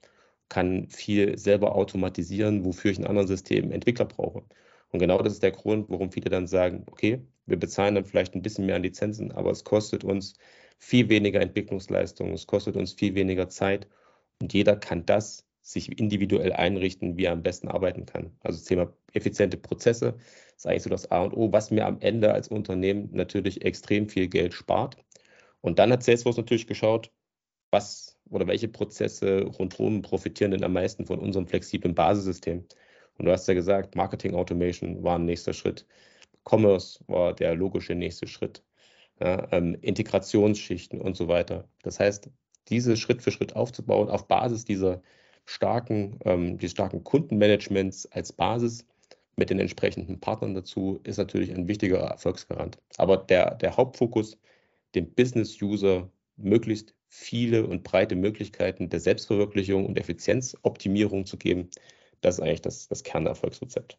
kann 0.48 0.88
viel 0.88 1.38
selber 1.38 1.74
automatisieren, 1.76 2.64
wofür 2.64 2.90
ich 2.90 2.98
in 2.98 3.06
anderen 3.06 3.28
Systemen 3.28 3.72
Entwickler 3.72 4.06
brauche. 4.06 4.44
Und 4.90 5.00
genau 5.00 5.18
das 5.22 5.34
ist 5.34 5.42
der 5.42 5.52
Grund, 5.52 5.90
warum 5.90 6.12
viele 6.12 6.30
dann 6.30 6.46
sagen, 6.46 6.84
okay, 6.90 7.20
wir 7.46 7.58
bezahlen 7.58 7.94
dann 7.94 8.04
vielleicht 8.04 8.34
ein 8.34 8.42
bisschen 8.42 8.66
mehr 8.66 8.76
an 8.76 8.82
Lizenzen, 8.82 9.32
aber 9.32 9.50
es 9.50 9.64
kostet 9.64 10.04
uns 10.04 10.34
viel 10.78 11.08
weniger 11.08 11.40
Entwicklungsleistung, 11.40 12.32
es 12.32 12.46
kostet 12.46 12.76
uns 12.76 12.92
viel 12.92 13.14
weniger 13.14 13.48
Zeit 13.48 13.88
und 14.40 14.52
jeder 14.52 14.76
kann 14.76 15.06
das 15.06 15.46
sich 15.62 15.98
individuell 15.98 16.52
einrichten, 16.52 17.16
wie 17.16 17.24
er 17.24 17.32
am 17.32 17.42
besten 17.42 17.68
arbeiten 17.68 18.06
kann. 18.06 18.30
Also 18.40 18.58
das 18.58 18.66
Thema 18.66 18.92
effiziente 19.12 19.56
Prozesse 19.56 20.16
ist 20.56 20.66
eigentlich 20.66 20.84
so 20.84 20.90
das 20.90 21.10
A 21.10 21.24
und 21.24 21.34
O, 21.34 21.52
was 21.52 21.72
mir 21.72 21.86
am 21.86 21.98
Ende 22.00 22.32
als 22.32 22.48
Unternehmen 22.48 23.08
natürlich 23.12 23.64
extrem 23.64 24.08
viel 24.08 24.28
Geld 24.28 24.54
spart. 24.54 24.96
Und 25.62 25.80
dann 25.80 25.90
hat 25.90 26.04
Salesforce 26.04 26.36
natürlich 26.36 26.68
geschaut, 26.68 27.10
was 27.72 28.16
oder 28.30 28.46
welche 28.46 28.68
Prozesse 28.68 29.42
rundherum 29.58 30.02
profitieren 30.02 30.52
denn 30.52 30.64
am 30.64 30.72
meisten 30.72 31.06
von 31.06 31.18
unserem 31.18 31.46
flexiblen 31.46 31.94
Basissystem. 31.94 32.64
Und 33.18 33.24
du 33.26 33.32
hast 33.32 33.48
ja 33.48 33.54
gesagt, 33.54 33.96
Marketing 33.96 34.34
Automation 34.34 35.02
war 35.02 35.18
ein 35.18 35.24
nächster 35.24 35.52
Schritt. 35.52 35.86
Commerce 36.44 37.00
war 37.08 37.34
der 37.34 37.54
logische 37.54 37.94
nächste 37.94 38.26
Schritt. 38.28 38.62
Ja, 39.20 39.48
ähm, 39.52 39.76
Integrationsschichten 39.80 41.00
und 41.00 41.16
so 41.16 41.28
weiter. 41.28 41.68
Das 41.82 41.98
heißt, 41.98 42.28
diese 42.68 42.96
Schritt 42.96 43.22
für 43.22 43.30
Schritt 43.30 43.56
aufzubauen 43.56 44.10
auf 44.10 44.28
Basis 44.28 44.64
dieser 44.64 45.02
starken, 45.46 46.18
ähm, 46.24 46.58
des 46.58 46.72
starken 46.72 47.02
Kundenmanagements 47.04 48.06
als 48.12 48.32
Basis 48.32 48.84
mit 49.36 49.50
den 49.50 49.58
entsprechenden 49.58 50.20
Partnern 50.20 50.54
dazu, 50.54 51.00
ist 51.04 51.18
natürlich 51.18 51.54
ein 51.54 51.68
wichtiger 51.68 51.98
Erfolgsgarant. 51.98 52.78
Aber 52.98 53.16
der, 53.18 53.54
der 53.54 53.76
Hauptfokus, 53.76 54.38
dem 54.94 55.12
Business-User 55.14 56.10
möglichst 56.36 56.94
viele 57.08 57.66
und 57.66 57.84
breite 57.84 58.16
Möglichkeiten 58.16 58.88
der 58.88 59.00
Selbstverwirklichung 59.00 59.86
und 59.86 59.98
Effizienzoptimierung 59.98 61.26
zu 61.26 61.36
geben, 61.36 61.70
das 62.20 62.36
ist 62.36 62.40
eigentlich 62.42 62.62
das, 62.62 62.88
das 62.88 63.02
Kernerfolgsrezept. 63.02 63.98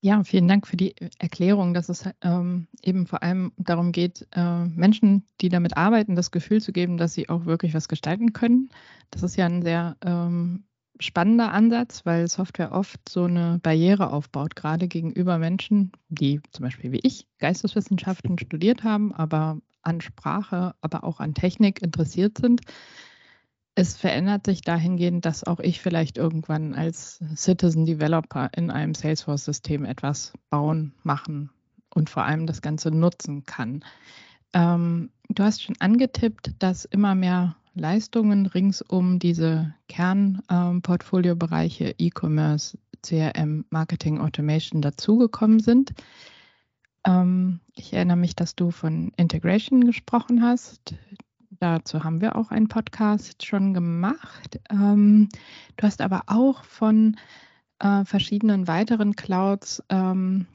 Ja, 0.00 0.22
vielen 0.22 0.46
Dank 0.46 0.68
für 0.68 0.76
die 0.76 0.94
Erklärung, 1.18 1.74
dass 1.74 1.88
es 1.88 2.08
ähm, 2.22 2.68
eben 2.82 3.06
vor 3.06 3.24
allem 3.24 3.52
darum 3.56 3.90
geht, 3.90 4.28
äh, 4.30 4.64
Menschen, 4.66 5.26
die 5.40 5.48
damit 5.48 5.76
arbeiten, 5.76 6.14
das 6.14 6.30
Gefühl 6.30 6.60
zu 6.60 6.72
geben, 6.72 6.98
dass 6.98 7.14
sie 7.14 7.28
auch 7.28 7.46
wirklich 7.46 7.74
was 7.74 7.88
gestalten 7.88 8.32
können. 8.32 8.70
Das 9.10 9.24
ist 9.24 9.34
ja 9.34 9.46
ein 9.46 9.62
sehr 9.62 9.96
ähm, 10.04 10.62
spannender 11.00 11.52
Ansatz, 11.52 12.06
weil 12.06 12.28
Software 12.28 12.70
oft 12.72 13.08
so 13.08 13.24
eine 13.24 13.58
Barriere 13.60 14.12
aufbaut, 14.12 14.54
gerade 14.54 14.86
gegenüber 14.86 15.38
Menschen, 15.38 15.90
die 16.08 16.40
zum 16.52 16.64
Beispiel 16.64 16.92
wie 16.92 17.00
ich 17.02 17.26
Geisteswissenschaften 17.38 18.38
studiert 18.38 18.84
haben, 18.84 19.12
aber 19.12 19.60
an 19.82 20.00
Sprache, 20.00 20.76
aber 20.80 21.02
auch 21.02 21.18
an 21.18 21.34
Technik 21.34 21.82
interessiert 21.82 22.38
sind 22.38 22.60
es 23.78 23.96
verändert 23.96 24.44
sich 24.44 24.60
dahingehend, 24.62 25.24
dass 25.24 25.44
auch 25.44 25.60
ich 25.60 25.80
vielleicht 25.80 26.18
irgendwann 26.18 26.74
als 26.74 27.22
Citizen 27.36 27.86
Developer 27.86 28.50
in 28.56 28.72
einem 28.72 28.92
Salesforce-System 28.92 29.84
etwas 29.84 30.32
bauen, 30.50 30.94
machen 31.04 31.50
und 31.94 32.10
vor 32.10 32.24
allem 32.24 32.48
das 32.48 32.60
Ganze 32.60 32.90
nutzen 32.90 33.44
kann. 33.44 33.84
Ähm, 34.52 35.10
du 35.28 35.44
hast 35.44 35.62
schon 35.62 35.76
angetippt, 35.78 36.54
dass 36.58 36.86
immer 36.86 37.14
mehr 37.14 37.54
Leistungen 37.74 38.46
rings 38.46 38.82
um 38.82 39.20
diese 39.20 39.72
Kernportfoliobereiche 39.86 41.90
ähm, 41.90 41.94
E-Commerce, 41.98 42.76
CRM, 43.02 43.64
Marketing, 43.70 44.18
Automation 44.18 44.82
dazugekommen 44.82 45.60
sind. 45.60 45.94
Ähm, 47.04 47.60
ich 47.76 47.92
erinnere 47.92 48.16
mich, 48.16 48.34
dass 48.34 48.56
du 48.56 48.72
von 48.72 49.12
Integration 49.16 49.84
gesprochen 49.84 50.42
hast. 50.42 50.96
Dazu 51.60 52.04
haben 52.04 52.20
wir 52.20 52.36
auch 52.36 52.50
einen 52.50 52.68
Podcast 52.68 53.44
schon 53.44 53.74
gemacht. 53.74 54.60
Ähm, 54.70 55.28
du 55.76 55.86
hast 55.86 56.00
aber 56.00 56.22
auch 56.26 56.62
von 56.64 57.16
äh, 57.80 58.04
verschiedenen 58.04 58.68
weiteren 58.68 59.16
Clouds 59.16 59.82
ähm, 59.88 60.46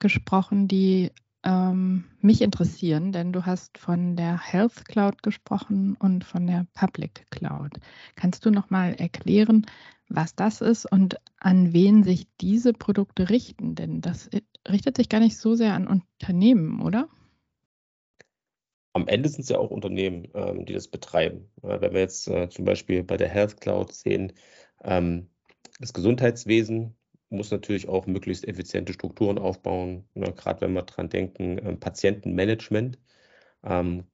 gesprochen, 0.00 0.66
die 0.66 1.12
ähm, 1.44 2.04
mich 2.20 2.42
interessieren, 2.42 3.12
denn 3.12 3.32
du 3.32 3.46
hast 3.46 3.78
von 3.78 4.16
der 4.16 4.38
Health 4.38 4.84
Cloud 4.84 5.22
gesprochen 5.22 5.96
und 5.98 6.24
von 6.24 6.46
der 6.46 6.66
Public 6.74 7.26
Cloud. 7.30 7.78
Kannst 8.16 8.44
du 8.44 8.50
noch 8.50 8.70
mal 8.70 8.94
erklären, 8.94 9.66
was 10.08 10.34
das 10.34 10.60
ist 10.60 10.90
und 10.90 11.16
an 11.38 11.72
wen 11.72 12.04
sich 12.04 12.26
diese 12.40 12.72
Produkte 12.72 13.30
richten? 13.30 13.74
Denn 13.74 14.00
das 14.00 14.26
äh, 14.28 14.42
richtet 14.68 14.96
sich 14.96 15.08
gar 15.08 15.20
nicht 15.20 15.38
so 15.38 15.54
sehr 15.54 15.74
an 15.74 15.86
Unternehmen, 15.86 16.80
oder? 16.80 17.08
Am 18.94 19.08
Ende 19.08 19.28
sind 19.28 19.42
es 19.42 19.48
ja 19.48 19.58
auch 19.58 19.70
Unternehmen, 19.70 20.28
ähm, 20.34 20.66
die 20.66 20.72
das 20.74 20.88
betreiben. 20.88 21.50
Äh, 21.62 21.80
wenn 21.80 21.92
wir 21.92 22.00
jetzt 22.00 22.28
äh, 22.28 22.48
zum 22.48 22.64
Beispiel 22.64 23.02
bei 23.02 23.16
der 23.16 23.28
Health 23.28 23.60
Cloud 23.60 23.92
sehen, 23.92 24.32
ähm, 24.84 25.28
das 25.80 25.92
Gesundheitswesen 25.92 26.96
muss 27.30 27.50
natürlich 27.50 27.88
auch 27.88 28.06
möglichst 28.06 28.46
effiziente 28.46 28.92
Strukturen 28.92 29.38
aufbauen, 29.38 30.06
ne, 30.14 30.32
gerade 30.34 30.60
wenn 30.62 30.74
wir 30.74 30.82
dran 30.82 31.08
denken, 31.08 31.58
ähm, 31.64 31.80
Patientenmanagement, 31.80 32.98
ähm, 33.64 34.04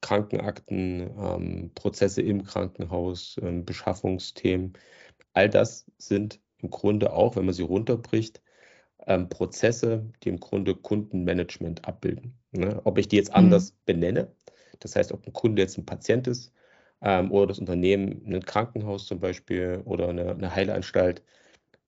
Krankenakten, 0.00 1.10
ähm, 1.18 1.72
Prozesse 1.74 2.22
im 2.22 2.44
Krankenhaus, 2.44 3.36
ähm, 3.42 3.64
Beschaffungsthemen. 3.64 4.74
All 5.32 5.48
das 5.50 5.90
sind 5.98 6.40
im 6.58 6.70
Grunde 6.70 7.12
auch, 7.12 7.36
wenn 7.36 7.46
man 7.46 7.54
sie 7.54 7.62
runterbricht, 7.62 8.42
Prozesse, 9.30 10.10
die 10.22 10.28
im 10.28 10.38
Grunde 10.40 10.74
Kundenmanagement 10.74 11.86
abbilden. 11.86 12.37
Ne? 12.52 12.80
Ob 12.84 12.98
ich 12.98 13.08
die 13.08 13.16
jetzt 13.16 13.34
anders 13.34 13.72
mhm. 13.72 13.76
benenne, 13.86 14.32
das 14.80 14.96
heißt, 14.96 15.12
ob 15.12 15.26
ein 15.26 15.32
Kunde 15.32 15.62
jetzt 15.62 15.78
ein 15.78 15.86
Patient 15.86 16.26
ist 16.26 16.52
ähm, 17.02 17.30
oder 17.32 17.48
das 17.48 17.58
Unternehmen 17.58 18.22
ein 18.26 18.44
Krankenhaus 18.44 19.06
zum 19.06 19.20
Beispiel 19.20 19.82
oder 19.84 20.08
eine, 20.08 20.30
eine 20.30 20.54
Heilanstalt, 20.54 21.22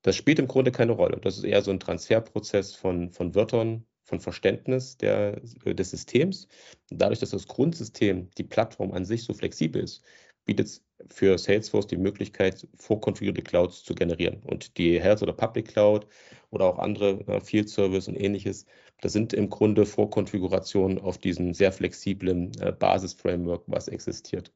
das 0.01 0.15
spielt 0.15 0.39
im 0.39 0.47
Grunde 0.47 0.71
keine 0.71 0.93
Rolle. 0.93 1.19
Das 1.21 1.37
ist 1.37 1.43
eher 1.43 1.61
so 1.61 1.71
ein 1.71 1.79
Transferprozess 1.79 2.73
von, 2.73 3.11
von 3.11 3.35
Wörtern, 3.35 3.85
von 4.03 4.19
Verständnis 4.19 4.97
der, 4.97 5.41
äh, 5.65 5.75
des 5.75 5.91
Systems. 5.91 6.47
dadurch, 6.89 7.19
dass 7.19 7.31
das 7.31 7.47
Grundsystem, 7.47 8.29
die 8.37 8.43
Plattform 8.43 8.91
an 8.91 9.05
sich 9.05 9.23
so 9.23 9.33
flexibel 9.33 9.81
ist, 9.81 10.03
bietet 10.45 10.67
es 10.67 10.83
für 11.09 11.37
Salesforce 11.37 11.87
die 11.87 11.97
Möglichkeit, 11.97 12.67
vorkonfigurierte 12.75 13.43
Clouds 13.43 13.83
zu 13.83 13.95
generieren. 13.95 14.41
Und 14.43 14.77
die 14.77 14.99
Health 14.99 15.21
oder 15.21 15.33
Public 15.33 15.67
Cloud 15.67 16.07
oder 16.49 16.65
auch 16.65 16.79
andere 16.79 17.21
äh, 17.27 17.39
Field 17.39 17.69
Service 17.69 18.07
und 18.07 18.15
ähnliches, 18.15 18.65
das 19.01 19.13
sind 19.13 19.33
im 19.33 19.49
Grunde 19.49 19.85
Vorkonfigurationen 19.85 20.99
auf 20.99 21.17
diesem 21.17 21.53
sehr 21.53 21.71
flexiblen 21.71 22.51
äh, 22.61 22.71
Basis-Framework, 22.71 23.63
was 23.67 23.87
existiert. 23.87 24.53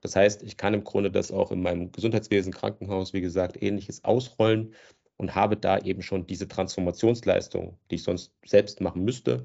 Das 0.00 0.16
heißt, 0.16 0.42
ich 0.44 0.56
kann 0.56 0.74
im 0.74 0.84
Grunde 0.84 1.10
das 1.10 1.32
auch 1.32 1.50
in 1.50 1.60
meinem 1.60 1.92
Gesundheitswesen, 1.92 2.52
Krankenhaus, 2.52 3.12
wie 3.12 3.20
gesagt, 3.20 3.60
ähnliches 3.60 4.04
ausrollen 4.04 4.74
und 5.16 5.34
habe 5.34 5.56
da 5.56 5.78
eben 5.78 6.02
schon 6.02 6.26
diese 6.26 6.48
Transformationsleistung, 6.48 7.76
die 7.90 7.96
ich 7.96 8.04
sonst 8.04 8.32
selbst 8.46 8.80
machen 8.80 9.04
müsste, 9.04 9.44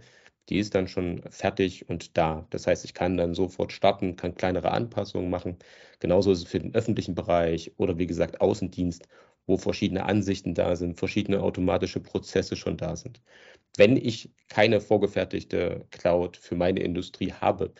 die 0.49 0.59
ist 0.59 0.75
dann 0.75 0.87
schon 0.87 1.23
fertig 1.29 1.89
und 1.89 2.17
da. 2.17 2.45
Das 2.49 2.67
heißt, 2.67 2.85
ich 2.85 2.93
kann 2.93 3.17
dann 3.17 3.33
sofort 3.33 3.71
starten, 3.71 4.15
kann 4.15 4.35
kleinere 4.35 4.71
Anpassungen 4.71 5.29
machen. 5.29 5.57
Genauso 5.99 6.31
ist 6.31 6.39
es 6.39 6.47
für 6.47 6.59
den 6.59 6.75
öffentlichen 6.75 7.15
Bereich 7.15 7.71
oder 7.77 7.97
wie 7.97 8.07
gesagt 8.07 8.41
Außendienst, 8.41 9.07
wo 9.45 9.57
verschiedene 9.57 10.05
Ansichten 10.05 10.53
da 10.53 10.75
sind, 10.75 10.97
verschiedene 10.97 11.41
automatische 11.41 11.99
Prozesse 11.99 12.55
schon 12.55 12.77
da 12.77 12.95
sind. 12.95 13.21
Wenn 13.77 13.97
ich 13.97 14.31
keine 14.49 14.81
vorgefertigte 14.81 15.85
Cloud 15.91 16.37
für 16.37 16.55
meine 16.55 16.81
Industrie 16.81 17.33
habe, 17.33 17.73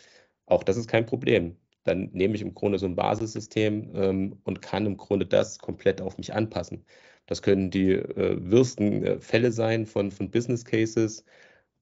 auch 0.46 0.64
das 0.64 0.76
ist 0.76 0.88
kein 0.88 1.06
Problem. 1.06 1.56
Dann 1.84 2.10
nehme 2.12 2.34
ich 2.34 2.42
im 2.42 2.54
Grunde 2.54 2.78
so 2.78 2.86
ein 2.86 2.96
Basissystem 2.96 3.90
ähm, 3.94 4.38
und 4.44 4.62
kann 4.62 4.86
im 4.86 4.96
Grunde 4.96 5.26
das 5.26 5.58
komplett 5.58 6.00
auf 6.00 6.18
mich 6.18 6.34
anpassen. 6.34 6.84
Das 7.26 7.42
können 7.42 7.70
die 7.70 7.92
äh, 7.92 8.38
wirsten 8.40 9.04
äh, 9.04 9.20
Fälle 9.20 9.52
sein 9.52 9.86
von, 9.86 10.10
von 10.10 10.30
Business 10.30 10.64
Cases, 10.64 11.24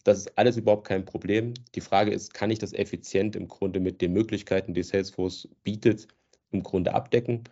das 0.05 0.19
ist 0.19 0.39
alles 0.39 0.57
überhaupt 0.57 0.87
kein 0.87 1.05
Problem. 1.05 1.55
Die 1.75 1.81
Frage 1.81 2.13
ist, 2.13 2.35
kann 2.35 2.51
ich 2.51 2.59
das 2.59 2.73
effizient 2.73 3.37
im 3.37 3.49
Grunde 3.49 3.81
mit 3.81 4.01
den 4.01 4.13
Möglichkeiten, 4.13 4.75
die 4.75 4.83
Salesforce 4.83 5.49
bietet, 5.63 6.09
im 6.51 6.63
Grunde 6.63 6.95
abdecken? 6.95 7.45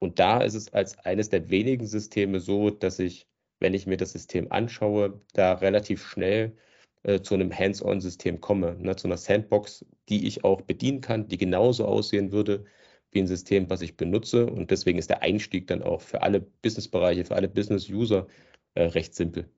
Und 0.00 0.18
da 0.18 0.40
ist 0.40 0.54
es 0.54 0.72
als 0.72 0.98
eines 0.98 1.28
der 1.28 1.50
wenigen 1.50 1.86
Systeme 1.86 2.40
so, 2.40 2.70
dass 2.70 2.98
ich, 2.98 3.28
wenn 3.60 3.74
ich 3.74 3.86
mir 3.86 3.98
das 3.98 4.12
System 4.12 4.50
anschaue, 4.50 5.20
da 5.34 5.52
relativ 5.54 6.04
schnell 6.04 6.56
äh, 7.02 7.20
zu 7.20 7.34
einem 7.34 7.52
Hands-on-System 7.56 8.40
komme, 8.40 8.76
ne, 8.78 8.96
zu 8.96 9.06
einer 9.06 9.18
Sandbox, 9.18 9.84
die 10.08 10.26
ich 10.26 10.42
auch 10.42 10.62
bedienen 10.62 11.02
kann, 11.02 11.28
die 11.28 11.38
genauso 11.38 11.84
aussehen 11.84 12.32
würde 12.32 12.64
wie 13.12 13.20
ein 13.20 13.26
System, 13.26 13.68
was 13.68 13.82
ich 13.82 13.96
benutze. 13.96 14.46
Und 14.46 14.70
deswegen 14.70 14.98
ist 14.98 15.10
der 15.10 15.22
Einstieg 15.22 15.66
dann 15.66 15.82
auch 15.82 16.00
für 16.00 16.22
alle 16.22 16.40
Business-Bereiche, 16.40 17.24
für 17.26 17.36
alle 17.36 17.48
Business-User 17.48 18.26
äh, 18.74 18.84
recht 18.84 19.14
simpel. 19.14 19.50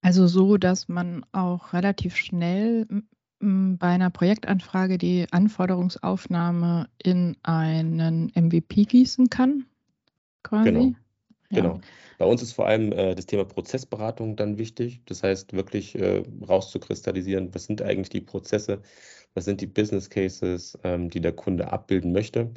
Also 0.00 0.26
so, 0.26 0.56
dass 0.56 0.88
man 0.88 1.24
auch 1.32 1.72
relativ 1.72 2.16
schnell 2.16 2.86
bei 3.40 3.86
einer 3.86 4.10
Projektanfrage 4.10 4.98
die 4.98 5.26
Anforderungsaufnahme 5.30 6.88
in 7.02 7.36
einen 7.42 8.32
MVP 8.34 8.84
gießen 8.84 9.30
kann, 9.30 9.64
quasi. 10.42 10.70
Genau. 10.70 10.94
Ja. 11.50 11.62
Genau. 11.62 11.80
Bei 12.18 12.26
uns 12.26 12.42
ist 12.42 12.52
vor 12.52 12.66
allem 12.66 12.92
äh, 12.92 13.14
das 13.14 13.26
Thema 13.26 13.44
Prozessberatung 13.44 14.36
dann 14.36 14.58
wichtig. 14.58 15.00
Das 15.06 15.22
heißt, 15.22 15.54
wirklich 15.54 15.94
äh, 15.94 16.22
rauszukristallisieren, 16.46 17.54
was 17.54 17.64
sind 17.64 17.80
eigentlich 17.80 18.10
die 18.10 18.20
Prozesse, 18.20 18.82
was 19.34 19.44
sind 19.46 19.60
die 19.60 19.66
Business 19.66 20.10
Cases, 20.10 20.76
ähm, 20.84 21.08
die 21.08 21.20
der 21.20 21.32
Kunde 21.32 21.72
abbilden 21.72 22.12
möchte. 22.12 22.52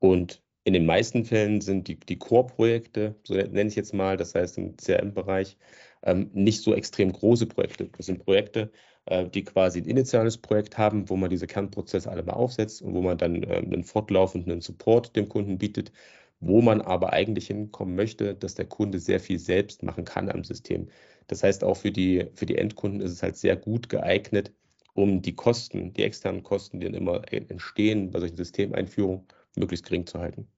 Und 0.00 0.42
in 0.64 0.72
den 0.72 0.86
meisten 0.86 1.24
Fällen 1.24 1.60
sind 1.60 1.88
die, 1.88 1.98
die 1.98 2.18
Core-Projekte, 2.18 3.14
so 3.24 3.34
nenne 3.34 3.68
ich 3.68 3.76
jetzt 3.76 3.94
mal, 3.94 4.16
das 4.16 4.34
heißt 4.34 4.58
im 4.58 4.76
CRM-Bereich, 4.76 5.56
ähm, 6.02 6.30
nicht 6.32 6.62
so 6.62 6.74
extrem 6.74 7.12
große 7.12 7.46
Projekte. 7.46 7.88
Das 7.96 8.06
sind 8.06 8.24
Projekte, 8.24 8.70
äh, 9.06 9.28
die 9.28 9.44
quasi 9.44 9.80
ein 9.80 9.86
initiales 9.86 10.38
Projekt 10.38 10.78
haben, 10.78 11.08
wo 11.08 11.16
man 11.16 11.30
diese 11.30 11.46
Kernprozesse 11.46 12.10
alle 12.10 12.22
mal 12.22 12.34
aufsetzt 12.34 12.82
und 12.82 12.94
wo 12.94 13.02
man 13.02 13.18
dann 13.18 13.42
äh, 13.42 13.56
einen 13.56 13.84
fortlaufenden 13.84 14.60
Support 14.60 15.16
dem 15.16 15.28
Kunden 15.28 15.58
bietet, 15.58 15.92
wo 16.40 16.60
man 16.60 16.80
aber 16.80 17.12
eigentlich 17.12 17.46
hinkommen 17.48 17.94
möchte, 17.94 18.34
dass 18.34 18.54
der 18.54 18.66
Kunde 18.66 18.98
sehr 18.98 19.20
viel 19.20 19.38
selbst 19.38 19.82
machen 19.82 20.04
kann 20.04 20.28
am 20.30 20.44
System. 20.44 20.88
Das 21.28 21.42
heißt, 21.42 21.64
auch 21.64 21.76
für 21.76 21.92
die, 21.92 22.26
für 22.34 22.46
die 22.46 22.58
Endkunden 22.58 23.00
ist 23.00 23.12
es 23.12 23.22
halt 23.22 23.36
sehr 23.36 23.56
gut 23.56 23.88
geeignet, 23.88 24.52
um 24.94 25.22
die 25.22 25.34
Kosten, 25.36 25.92
die 25.94 26.02
externen 26.02 26.42
Kosten, 26.42 26.80
die 26.80 26.86
dann 26.86 26.94
immer 26.94 27.22
entstehen 27.32 28.10
bei 28.10 28.20
solchen 28.20 28.36
Systemeinführungen, 28.36 29.26
möglichst 29.56 29.86
gering 29.86 30.06
zu 30.06 30.18
halten. 30.18 30.48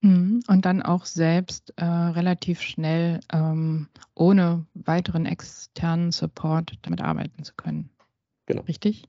Mhm. 0.00 0.40
Und 0.46 0.64
dann 0.64 0.82
auch 0.82 1.06
selbst 1.06 1.72
äh, 1.76 1.84
relativ 1.84 2.60
schnell 2.60 3.20
ähm, 3.32 3.88
ohne 4.14 4.64
weiteren 4.74 5.26
externen 5.26 6.12
Support 6.12 6.78
damit 6.82 7.00
arbeiten 7.00 7.42
zu 7.42 7.54
können. 7.54 7.90
Genau. 8.46 8.62
Richtig? 8.62 9.08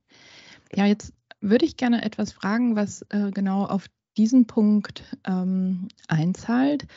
Ja, 0.74 0.86
jetzt 0.86 1.14
würde 1.42 1.66
ich 1.66 1.78
gerne 1.78 2.04
etwas 2.04 2.32
fragen, 2.32 2.76
was 2.76 3.04
äh, 3.10 3.32
genau 3.32 3.66
auf 3.66 3.88
diesen 4.18 4.48
Punkt 4.48 5.04
ähm, 5.26 5.88
einzahlt, 6.08 6.88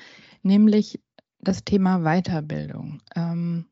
nämlich 0.43 1.01
das 1.41 1.65
Thema 1.65 2.01
Weiterbildung. 2.01 3.01
Ähm, 3.15 3.67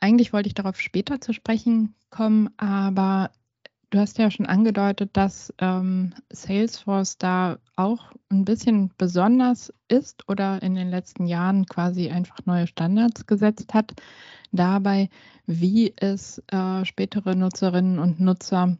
eigentlich 0.00 0.32
wollte 0.32 0.48
ich 0.48 0.54
darauf 0.54 0.80
später 0.80 1.20
zu 1.20 1.32
sprechen 1.32 1.94
kommen, 2.10 2.50
aber 2.56 3.30
Du 3.90 3.98
hast 3.98 4.18
ja 4.18 4.30
schon 4.30 4.44
angedeutet, 4.44 5.10
dass 5.14 5.52
ähm, 5.58 6.12
Salesforce 6.30 7.16
da 7.16 7.58
auch 7.74 8.12
ein 8.28 8.44
bisschen 8.44 8.90
besonders 8.98 9.72
ist 9.88 10.28
oder 10.28 10.62
in 10.62 10.74
den 10.74 10.90
letzten 10.90 11.26
Jahren 11.26 11.64
quasi 11.64 12.10
einfach 12.10 12.38
neue 12.44 12.66
Standards 12.66 13.26
gesetzt 13.26 13.72
hat, 13.72 13.94
dabei, 14.52 15.08
wie 15.46 15.94
es 15.96 16.42
äh, 16.48 16.84
spätere 16.84 17.34
Nutzerinnen 17.34 17.98
und 17.98 18.20
Nutzer 18.20 18.76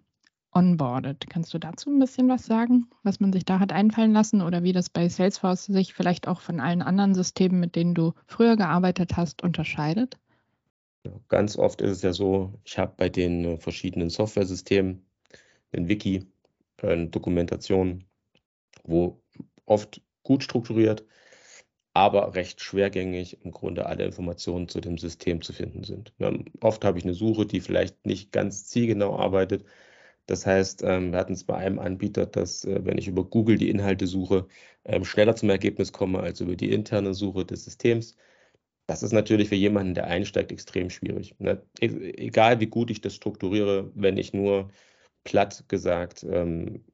onboardet. 0.53 1.25
Kannst 1.31 1.55
du 1.55 1.59
dazu 1.59 1.89
ein 1.89 1.99
bisschen 1.99 2.29
was 2.29 2.45
sagen, 2.45 2.91
was 3.03 3.19
man 3.19 3.33
sich 3.33 3.47
da 3.47 3.61
hat 3.61 3.73
einfallen 3.73 4.13
lassen 4.13 4.43
oder 4.43 4.63
wie 4.63 4.73
das 4.73 4.91
bei 4.91 5.09
Salesforce 5.09 5.67
sich 5.67 5.95
vielleicht 5.95 6.29
auch 6.29 6.43
von 6.43 6.61
allen 6.61 6.83
anderen 6.83 7.15
Systemen, 7.15 7.61
mit 7.61 7.77
denen 7.77 7.95
du 7.95 8.13
früher 8.27 8.57
gearbeitet 8.57 9.17
hast, 9.17 9.43
unterscheidet? 9.43 10.19
Ganz 11.29 11.57
oft 11.57 11.81
ist 11.81 11.91
es 11.91 12.03
ja 12.03 12.13
so, 12.13 12.55
ich 12.65 12.79
habe 12.79 12.95
bei 12.97 13.09
den 13.09 13.45
äh, 13.45 13.57
verschiedenen 13.59 14.11
Softwaresystemen 14.11 15.07
ein 15.73 15.89
Wiki, 15.89 16.27
eine 16.83 17.09
Dokumentation, 17.09 18.05
wo 18.85 19.21
oft 19.67 20.03
gut 20.23 20.45
strukturiert, 20.45 21.05
aber 21.95 22.35
recht 22.35 22.61
schwergängig 22.61 23.45
im 23.45 23.51
Grunde 23.53 23.87
alle 23.87 24.05
Informationen 24.05 24.69
zu 24.69 24.81
dem 24.81 24.99
System 24.99 25.43
zu 25.43 25.53
finden 25.53 25.85
sind. 25.85 26.13
Oft 26.61 26.85
habe 26.85 26.99
ich 26.99 27.05
eine 27.05 27.15
Suche, 27.15 27.47
die 27.47 27.61
vielleicht 27.61 28.07
nicht 28.07 28.33
ganz 28.33 28.67
zielgenau 28.67 29.19
arbeitet. 29.19 29.65
Das 30.27 30.47
heißt, 30.47 30.83
ähm, 30.85 31.13
wir 31.13 31.19
hatten 31.19 31.33
es 31.33 31.45
bei 31.45 31.57
einem 31.57 31.79
Anbieter, 31.79 32.27
dass, 32.27 32.65
äh, 32.65 32.85
wenn 32.85 32.99
ich 32.99 33.09
über 33.09 33.25
Google 33.25 33.57
die 33.59 33.71
Inhalte 33.71 34.07
suche, 34.07 34.47
ähm, 34.85 35.05
schneller 35.05 35.35
zum 35.37 35.51
Ergebnis 35.51 35.93
komme 35.93 36.21
als 36.21 36.41
über 36.41 36.55
die 36.55 36.71
interne 36.71 37.15
Suche 37.15 37.45
des 37.47 37.65
Systems. 37.65 38.17
Das 38.89 39.03
ist 39.03 39.13
natürlich 39.13 39.51
für 39.51 39.55
jemanden, 39.55 39.95
der 39.95 40.07
einsteigt, 40.07 40.51
extrem 40.51 40.89
schwierig. 40.89 41.35
Ne? 41.39 41.63
E-, 41.81 42.15
egal 42.17 42.59
wie 42.61 42.67
gut 42.67 42.91
ich 42.91 43.03
das 43.03 43.15
strukturiere, 43.15 43.93
wenn 43.95 44.17
ich 44.17 44.33
nur 44.33 44.71
platt 45.25 45.65
gesagt 45.69 46.25
ähm, 46.25 46.85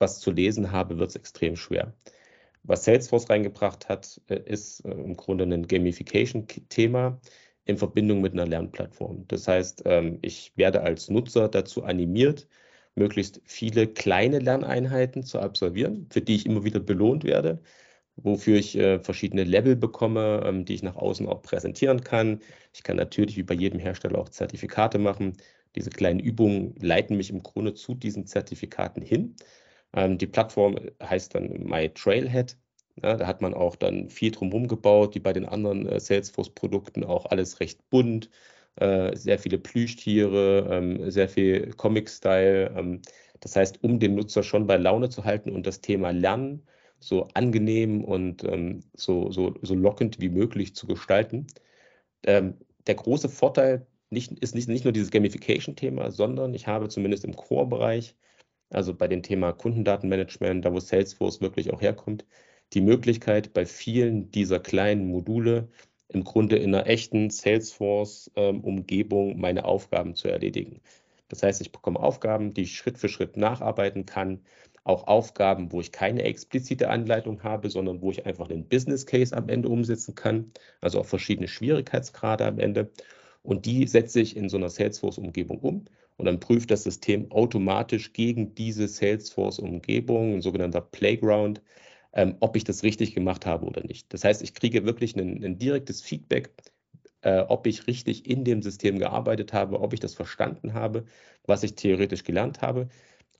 was 0.00 0.20
zu 0.20 0.32
lesen 0.32 0.72
habe, 0.72 0.98
wird 0.98 1.10
es 1.10 1.16
extrem 1.16 1.56
schwer. 1.56 1.94
Was 2.64 2.84
Salesforce 2.84 3.30
reingebracht 3.30 3.88
hat, 3.88 4.20
äh, 4.28 4.40
ist 4.44 4.80
äh, 4.84 4.90
im 4.90 5.16
Grunde 5.16 5.44
ein 5.44 5.68
Gamification-Thema 5.68 7.20
in 7.66 7.78
Verbindung 7.78 8.20
mit 8.20 8.32
einer 8.32 8.46
Lernplattform. 8.46 9.26
Das 9.28 9.46
heißt, 9.46 9.84
ähm, 9.86 10.18
ich 10.22 10.52
werde 10.56 10.82
als 10.82 11.08
Nutzer 11.08 11.48
dazu 11.48 11.84
animiert, 11.84 12.48
möglichst 12.96 13.40
viele 13.44 13.86
kleine 13.86 14.40
Lerneinheiten 14.40 15.22
zu 15.22 15.38
absolvieren, 15.38 16.08
für 16.10 16.20
die 16.20 16.34
ich 16.34 16.46
immer 16.46 16.64
wieder 16.64 16.80
belohnt 16.80 17.22
werde 17.24 17.62
wofür 18.16 18.58
ich 18.58 18.76
äh, 18.76 18.98
verschiedene 19.00 19.44
Level 19.44 19.76
bekomme, 19.76 20.42
ähm, 20.44 20.64
die 20.64 20.74
ich 20.74 20.82
nach 20.82 20.96
außen 20.96 21.28
auch 21.28 21.42
präsentieren 21.42 22.02
kann. 22.02 22.40
Ich 22.72 22.82
kann 22.82 22.96
natürlich 22.96 23.36
wie 23.36 23.42
bei 23.42 23.54
jedem 23.54 23.78
Hersteller 23.78 24.18
auch 24.18 24.28
Zertifikate 24.30 24.98
machen. 24.98 25.36
Diese 25.76 25.90
kleinen 25.90 26.20
Übungen 26.20 26.74
leiten 26.80 27.16
mich 27.16 27.30
im 27.30 27.42
Grunde 27.42 27.74
zu 27.74 27.94
diesen 27.94 28.26
Zertifikaten 28.26 29.02
hin. 29.02 29.36
Ähm, 29.94 30.18
die 30.18 30.26
Plattform 30.26 30.78
heißt 31.02 31.34
dann 31.34 31.64
My 31.64 31.90
Trailhead. 31.90 32.56
Ja, 33.02 33.16
da 33.16 33.26
hat 33.26 33.42
man 33.42 33.52
auch 33.54 33.76
dann 33.76 34.08
viel 34.08 34.30
drumherum 34.30 34.68
gebaut, 34.68 35.14
wie 35.14 35.20
bei 35.20 35.32
den 35.34 35.44
anderen 35.46 35.86
äh, 35.86 36.00
Salesforce-Produkten 36.00 37.04
auch 37.04 37.26
alles 37.26 37.60
recht 37.60 37.90
bunt, 37.90 38.30
äh, 38.76 39.14
sehr 39.16 39.38
viele 39.38 39.58
Plüschtiere, 39.58 40.66
ähm, 40.70 41.10
sehr 41.10 41.28
viel 41.28 41.72
Comic-Style. 41.74 42.74
Ähm, 42.76 43.02
das 43.40 43.54
heißt, 43.56 43.82
um 43.84 43.98
den 44.00 44.14
Nutzer 44.14 44.42
schon 44.42 44.66
bei 44.66 44.76
Laune 44.78 45.10
zu 45.10 45.24
halten 45.24 45.50
und 45.50 45.66
das 45.66 45.80
Thema 45.82 46.10
Lernen 46.10 46.66
so 47.00 47.28
angenehm 47.34 48.04
und 48.04 48.44
ähm, 48.44 48.80
so, 48.94 49.30
so, 49.30 49.54
so 49.62 49.74
lockend 49.74 50.20
wie 50.20 50.28
möglich 50.28 50.74
zu 50.74 50.86
gestalten. 50.86 51.46
Ähm, 52.24 52.54
der 52.86 52.94
große 52.94 53.28
Vorteil 53.28 53.86
nicht, 54.10 54.32
ist 54.40 54.54
nicht, 54.54 54.68
nicht 54.68 54.84
nur 54.84 54.92
dieses 54.92 55.10
Gamification-Thema, 55.10 56.10
sondern 56.10 56.54
ich 56.54 56.66
habe 56.66 56.88
zumindest 56.88 57.24
im 57.24 57.36
Core-Bereich, 57.36 58.14
also 58.70 58.94
bei 58.94 59.08
dem 59.08 59.22
Thema 59.22 59.52
Kundendatenmanagement, 59.52 60.64
da 60.64 60.72
wo 60.72 60.80
Salesforce 60.80 61.40
wirklich 61.40 61.72
auch 61.72 61.80
herkommt, 61.80 62.24
die 62.72 62.80
Möglichkeit, 62.80 63.52
bei 63.52 63.66
vielen 63.66 64.30
dieser 64.30 64.60
kleinen 64.60 65.08
Module 65.08 65.68
im 66.08 66.24
Grunde 66.24 66.56
in 66.56 66.74
einer 66.74 66.86
echten 66.86 67.30
Salesforce-Umgebung 67.30 69.32
ähm, 69.32 69.40
meine 69.40 69.64
Aufgaben 69.64 70.14
zu 70.14 70.28
erledigen. 70.28 70.80
Das 71.28 71.42
heißt, 71.42 71.60
ich 71.60 71.72
bekomme 71.72 72.00
Aufgaben, 72.00 72.54
die 72.54 72.62
ich 72.62 72.76
Schritt 72.76 72.98
für 72.98 73.08
Schritt 73.08 73.36
nacharbeiten 73.36 74.06
kann, 74.06 74.40
auch 74.86 75.06
Aufgaben, 75.08 75.72
wo 75.72 75.80
ich 75.80 75.90
keine 75.92 76.22
explizite 76.22 76.88
Anleitung 76.90 77.42
habe, 77.42 77.70
sondern 77.70 78.00
wo 78.02 78.10
ich 78.12 78.24
einfach 78.24 78.48
einen 78.48 78.68
Business 78.68 79.04
Case 79.04 79.36
am 79.36 79.48
Ende 79.48 79.68
umsetzen 79.68 80.14
kann, 80.14 80.52
also 80.80 81.00
auch 81.00 81.06
verschiedene 81.06 81.48
Schwierigkeitsgrade 81.48 82.44
am 82.46 82.58
Ende. 82.60 82.90
Und 83.42 83.66
die 83.66 83.86
setze 83.88 84.20
ich 84.20 84.36
in 84.36 84.48
so 84.48 84.56
einer 84.56 84.68
Salesforce-Umgebung 84.68 85.58
um 85.58 85.84
und 86.16 86.24
dann 86.26 86.40
prüft 86.40 86.70
das 86.70 86.84
System 86.84 87.30
automatisch 87.32 88.12
gegen 88.12 88.54
diese 88.54 88.86
Salesforce-Umgebung, 88.88 90.34
ein 90.34 90.42
sogenannter 90.42 90.80
Playground, 90.82 91.62
ähm, 92.12 92.36
ob 92.40 92.56
ich 92.56 92.64
das 92.64 92.82
richtig 92.84 93.14
gemacht 93.14 93.44
habe 93.44 93.66
oder 93.66 93.82
nicht. 93.84 94.12
Das 94.14 94.24
heißt, 94.24 94.42
ich 94.42 94.54
kriege 94.54 94.84
wirklich 94.84 95.16
ein, 95.16 95.44
ein 95.44 95.58
direktes 95.58 96.00
Feedback, 96.02 96.50
äh, 97.22 97.40
ob 97.40 97.66
ich 97.66 97.86
richtig 97.88 98.28
in 98.30 98.44
dem 98.44 98.62
System 98.62 98.98
gearbeitet 98.98 99.52
habe, 99.52 99.80
ob 99.80 99.92
ich 99.92 100.00
das 100.00 100.14
verstanden 100.14 100.74
habe, 100.74 101.04
was 101.44 101.62
ich 101.64 101.74
theoretisch 101.74 102.24
gelernt 102.24 102.62
habe. 102.62 102.88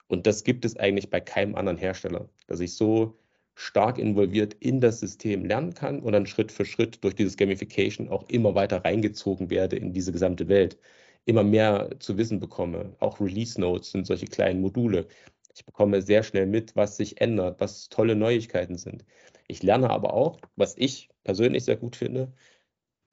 Und 0.08 0.26
das 0.26 0.44
gibt 0.44 0.64
es 0.64 0.76
eigentlich 0.76 1.10
bei 1.10 1.20
keinem 1.20 1.54
anderen 1.56 1.78
Hersteller, 1.78 2.28
dass 2.46 2.60
ich 2.60 2.74
so 2.74 3.18
stark 3.54 3.98
involviert 3.98 4.54
in 4.54 4.80
das 4.80 5.00
System 5.00 5.44
lernen 5.44 5.74
kann 5.74 6.00
und 6.00 6.12
dann 6.12 6.26
Schritt 6.26 6.52
für 6.52 6.64
Schritt 6.64 7.02
durch 7.02 7.14
dieses 7.14 7.36
Gamification 7.36 8.08
auch 8.08 8.28
immer 8.28 8.54
weiter 8.54 8.84
reingezogen 8.84 9.50
werde 9.50 9.76
in 9.76 9.92
diese 9.92 10.12
gesamte 10.12 10.48
Welt, 10.48 10.78
immer 11.24 11.42
mehr 11.42 11.90
zu 11.98 12.18
wissen 12.18 12.38
bekomme. 12.38 12.94
Auch 13.00 13.20
Release 13.20 13.60
Notes 13.60 13.90
sind 13.92 14.06
solche 14.06 14.26
kleinen 14.26 14.60
Module. 14.60 15.06
Ich 15.54 15.64
bekomme 15.64 16.02
sehr 16.02 16.22
schnell 16.22 16.46
mit, 16.46 16.76
was 16.76 16.98
sich 16.98 17.20
ändert, 17.20 17.60
was 17.60 17.88
tolle 17.88 18.14
Neuigkeiten 18.14 18.76
sind. 18.76 19.04
Ich 19.48 19.62
lerne 19.62 19.90
aber 19.90 20.12
auch, 20.12 20.38
was 20.56 20.76
ich 20.76 21.08
persönlich 21.24 21.64
sehr 21.64 21.76
gut 21.76 21.96
finde, 21.96 22.32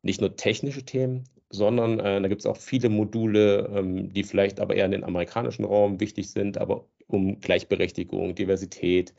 nicht 0.01 0.19
nur 0.21 0.35
technische 0.35 0.83
Themen, 0.83 1.23
sondern 1.53 1.99
äh, 1.99 2.21
da 2.21 2.27
gibt 2.27 2.41
es 2.41 2.45
auch 2.47 2.57
viele 2.57 2.89
Module, 2.89 3.69
ähm, 3.73 4.11
die 4.13 4.23
vielleicht 4.23 4.59
aber 4.59 4.75
eher 4.75 4.85
in 4.85 4.91
den 4.91 5.03
amerikanischen 5.03 5.65
Raum 5.65 5.99
wichtig 5.99 6.31
sind, 6.31 6.57
aber 6.57 6.85
um 7.07 7.39
Gleichberechtigung, 7.39 8.35
Diversität, 8.35 9.13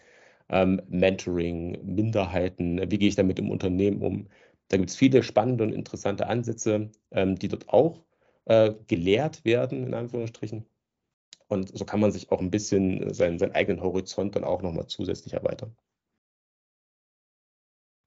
ähm, 0.50 0.82
Mentoring, 0.88 1.78
Minderheiten, 1.84 2.80
wie 2.90 2.98
gehe 2.98 3.08
ich 3.08 3.16
damit 3.16 3.38
im 3.38 3.50
Unternehmen 3.50 4.02
um, 4.02 4.28
da 4.68 4.76
gibt 4.78 4.90
es 4.90 4.96
viele 4.96 5.22
spannende 5.22 5.64
und 5.64 5.72
interessante 5.72 6.26
Ansätze, 6.26 6.90
ähm, 7.12 7.36
die 7.36 7.48
dort 7.48 7.68
auch 7.68 8.02
äh, 8.46 8.72
gelehrt 8.88 9.44
werden, 9.44 9.86
in 9.86 9.94
Anführungsstrichen. 9.94 10.66
Und 11.48 11.76
so 11.76 11.84
kann 11.84 12.00
man 12.00 12.12
sich 12.12 12.30
auch 12.32 12.40
ein 12.40 12.50
bisschen 12.50 13.14
seinen, 13.14 13.38
seinen 13.38 13.52
eigenen 13.52 13.82
Horizont 13.82 14.36
dann 14.36 14.44
auch 14.44 14.62
nochmal 14.62 14.86
zusätzlich 14.88 15.34
erweitern. 15.34 15.76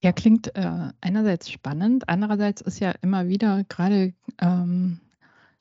Ja, 0.07 0.13
klingt 0.13 0.55
äh, 0.55 0.93
einerseits 1.01 1.51
spannend, 1.51 2.07
andererseits 2.07 2.61
ist 2.61 2.79
ja 2.79 2.93
immer 3.01 3.27
wieder 3.27 3.65
gerade 3.67 4.13
ähm, 4.39 5.01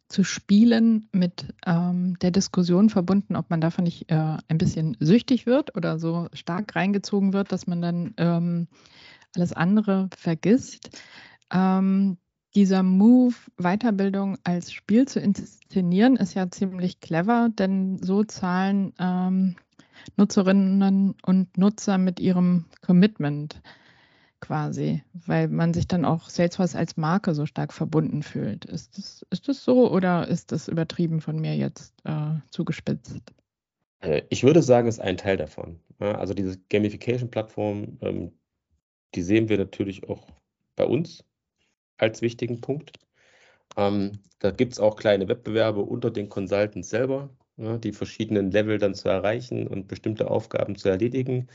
zu 0.06 0.22
spielen 0.22 1.08
mit 1.10 1.52
ähm, 1.66 2.16
der 2.20 2.30
Diskussion 2.30 2.88
verbunden, 2.88 3.34
ob 3.34 3.50
man 3.50 3.60
davon 3.60 3.82
nicht 3.82 4.08
äh, 4.08 4.36
ein 4.46 4.58
bisschen 4.58 4.96
süchtig 5.00 5.46
wird 5.46 5.76
oder 5.76 5.98
so 5.98 6.28
stark 6.32 6.76
reingezogen 6.76 7.32
wird, 7.32 7.50
dass 7.50 7.66
man 7.66 7.82
dann 7.82 8.14
ähm, 8.18 8.68
alles 9.34 9.52
andere 9.52 10.10
vergisst. 10.16 10.90
Ähm, 11.52 12.16
dieser 12.54 12.84
Move, 12.84 13.34
Weiterbildung 13.56 14.38
als 14.44 14.70
Spiel 14.70 15.08
zu 15.08 15.18
inszenieren, 15.18 16.14
ist 16.14 16.34
ja 16.34 16.48
ziemlich 16.52 17.00
clever, 17.00 17.48
denn 17.48 18.00
so 18.00 18.22
zahlen 18.22 18.92
ähm, 19.00 19.56
Nutzerinnen 20.16 21.16
und 21.20 21.58
Nutzer 21.58 21.98
mit 21.98 22.20
ihrem 22.20 22.66
Commitment 22.80 23.60
quasi, 24.40 25.02
weil 25.12 25.48
man 25.48 25.74
sich 25.74 25.88
dann 25.88 26.04
auch 26.04 26.28
Salesforce 26.28 26.76
als 26.76 26.96
Marke 26.96 27.34
so 27.34 27.46
stark 27.46 27.72
verbunden 27.72 28.22
fühlt. 28.22 28.64
Ist 28.64 28.98
das, 28.98 29.24
ist 29.30 29.48
das 29.48 29.64
so 29.64 29.90
oder 29.90 30.28
ist 30.28 30.52
das 30.52 30.68
übertrieben 30.68 31.20
von 31.20 31.38
mir 31.38 31.56
jetzt 31.56 31.94
äh, 32.04 32.34
zugespitzt? 32.50 33.20
Äh, 34.00 34.22
ich 34.28 34.42
würde 34.42 34.62
sagen, 34.62 34.88
es 34.88 34.96
ist 34.96 35.04
ein 35.04 35.16
Teil 35.16 35.36
davon. 35.36 35.80
Also 35.98 36.34
diese 36.34 36.58
Gamification-Plattform, 36.68 37.98
ähm, 38.02 38.32
die 39.14 39.22
sehen 39.22 39.48
wir 39.48 39.56
natürlich 39.56 40.08
auch 40.08 40.26
bei 40.76 40.84
uns 40.84 41.24
als 41.96 42.20
wichtigen 42.20 42.60
Punkt. 42.60 42.98
Ähm, 43.76 44.18
da 44.38 44.50
gibt 44.50 44.74
es 44.74 44.80
auch 44.80 44.96
kleine 44.96 45.28
Wettbewerbe 45.28 45.80
unter 45.80 46.10
den 46.10 46.28
Consultants 46.28 46.90
selber, 46.90 47.30
die 47.56 47.92
verschiedenen 47.92 48.50
Level 48.50 48.76
dann 48.76 48.94
zu 48.94 49.08
erreichen 49.08 49.66
und 49.66 49.88
bestimmte 49.88 50.30
Aufgaben 50.30 50.76
zu 50.76 50.90
erledigen. 50.90 51.48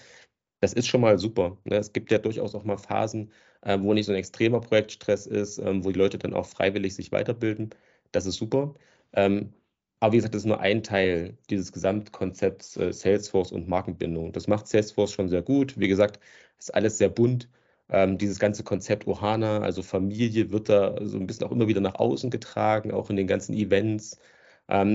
Das 0.62 0.74
ist 0.74 0.88
schon 0.88 1.02
mal 1.02 1.18
super. 1.20 1.58
Ne? 1.66 1.78
Es 1.78 1.92
gibt 1.94 2.12
ja 2.12 2.20
durchaus 2.20 2.56
auch 2.56 2.64
mal 2.64 2.78
Phasen, 2.78 3.32
äh, 3.62 3.78
wo 3.82 3.94
nicht 3.94 4.06
so 4.06 4.12
ein 4.12 4.18
extremer 4.18 4.62
Projektstress 4.62 5.26
ist, 5.28 5.58
ähm, 5.60 5.84
wo 5.84 5.92
die 5.92 6.00
Leute 6.00 6.18
dann 6.20 6.34
auch 6.34 6.46
freiwillig 6.46 6.96
sich 6.96 7.12
weiterbilden. 7.12 7.72
Das 8.12 8.26
ist 8.26 8.36
super. 8.38 8.76
Ähm, 9.14 9.54
aber 10.00 10.14
wie 10.14 10.18
gesagt, 10.18 10.36
das 10.36 10.44
ist 10.44 10.48
nur 10.48 10.60
ein 10.60 10.84
Teil 10.84 11.38
dieses 11.50 11.72
Gesamtkonzepts 11.72 12.78
äh, 12.78 12.94
Salesforce 12.94 13.52
und 13.52 13.68
Markenbindung. 13.68 14.32
Das 14.34 14.48
macht 14.48 14.68
Salesforce 14.68 15.12
schon 15.14 15.30
sehr 15.30 15.42
gut. 15.42 15.80
Wie 15.80 15.88
gesagt, 15.88 16.20
ist 16.60 16.74
alles 16.74 16.98
sehr 16.98 17.10
bunt. 17.10 17.50
Ähm, 17.90 18.18
dieses 18.18 18.40
ganze 18.40 18.64
Konzept 18.64 19.08
Ohana, 19.08 19.60
also 19.62 19.82
Familie, 19.84 20.52
wird 20.52 20.70
da 20.70 20.96
so 21.08 21.18
ein 21.18 21.28
bisschen 21.28 21.46
auch 21.48 21.52
immer 21.52 21.68
wieder 21.68 21.82
nach 21.82 21.96
außen 21.96 22.30
getragen, 22.30 22.92
auch 22.92 23.10
in 23.10 23.16
den 23.18 23.28
ganzen 23.28 23.54
Events. 23.54 24.18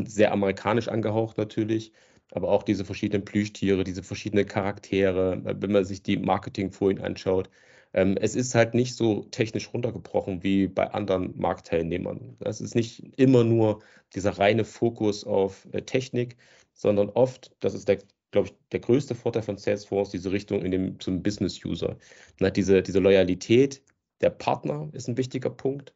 sehr 0.06 0.32
amerikanisch 0.32 0.88
angehaucht 0.88 1.36
natürlich 1.38 1.92
aber 2.32 2.48
auch 2.48 2.62
diese 2.62 2.84
verschiedenen 2.84 3.24
Plüschtiere, 3.24 3.84
diese 3.84 4.02
verschiedenen 4.02 4.46
Charaktere, 4.46 5.42
äh, 5.44 5.54
wenn 5.60 5.72
man 5.72 5.84
sich 5.84 6.02
die 6.02 6.16
Marketingfolien 6.16 7.00
anschaut. 7.02 7.50
Ähm, 7.94 8.16
es 8.20 8.34
ist 8.34 8.54
halt 8.54 8.74
nicht 8.74 8.94
so 8.96 9.24
technisch 9.24 9.72
runtergebrochen 9.72 10.42
wie 10.42 10.66
bei 10.66 10.90
anderen 10.90 11.38
Marktteilnehmern. 11.38 12.36
Es 12.40 12.60
ist 12.60 12.74
nicht 12.74 13.18
immer 13.18 13.44
nur 13.44 13.82
dieser 14.14 14.38
reine 14.38 14.64
Fokus 14.64 15.24
auf 15.24 15.66
äh, 15.72 15.82
Technik, 15.82 16.36
sondern 16.74 17.08
oft, 17.10 17.52
das 17.60 17.74
ist 17.74 17.88
der, 17.88 17.98
glaube 18.32 18.48
ich, 18.48 18.54
der 18.72 18.80
größte 18.80 19.14
Vorteil 19.14 19.42
von 19.42 19.56
Salesforce, 19.56 20.10
diese 20.10 20.30
Richtung 20.32 20.62
in 20.62 20.70
dem, 20.72 21.00
zum 21.00 21.22
Business-User. 21.22 21.96
Diese, 22.54 22.82
diese 22.82 22.98
Loyalität 22.98 23.82
der 24.20 24.30
Partner 24.30 24.88
ist 24.92 25.08
ein 25.08 25.16
wichtiger 25.16 25.50
Punkt, 25.50 25.94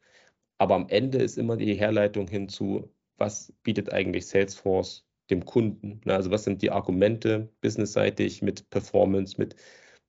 aber 0.58 0.74
am 0.76 0.88
Ende 0.88 1.18
ist 1.18 1.38
immer 1.38 1.56
die 1.56 1.74
Herleitung 1.74 2.28
hinzu, 2.28 2.90
was 3.18 3.52
bietet 3.62 3.92
eigentlich 3.92 4.26
Salesforce 4.26 5.04
dem 5.30 5.44
Kunden. 5.44 6.00
Ne? 6.04 6.14
Also 6.14 6.30
was 6.30 6.44
sind 6.44 6.62
die 6.62 6.70
Argumente 6.70 7.48
businessseitig 7.60 8.42
mit 8.42 8.68
Performance, 8.70 9.36
mit 9.38 9.56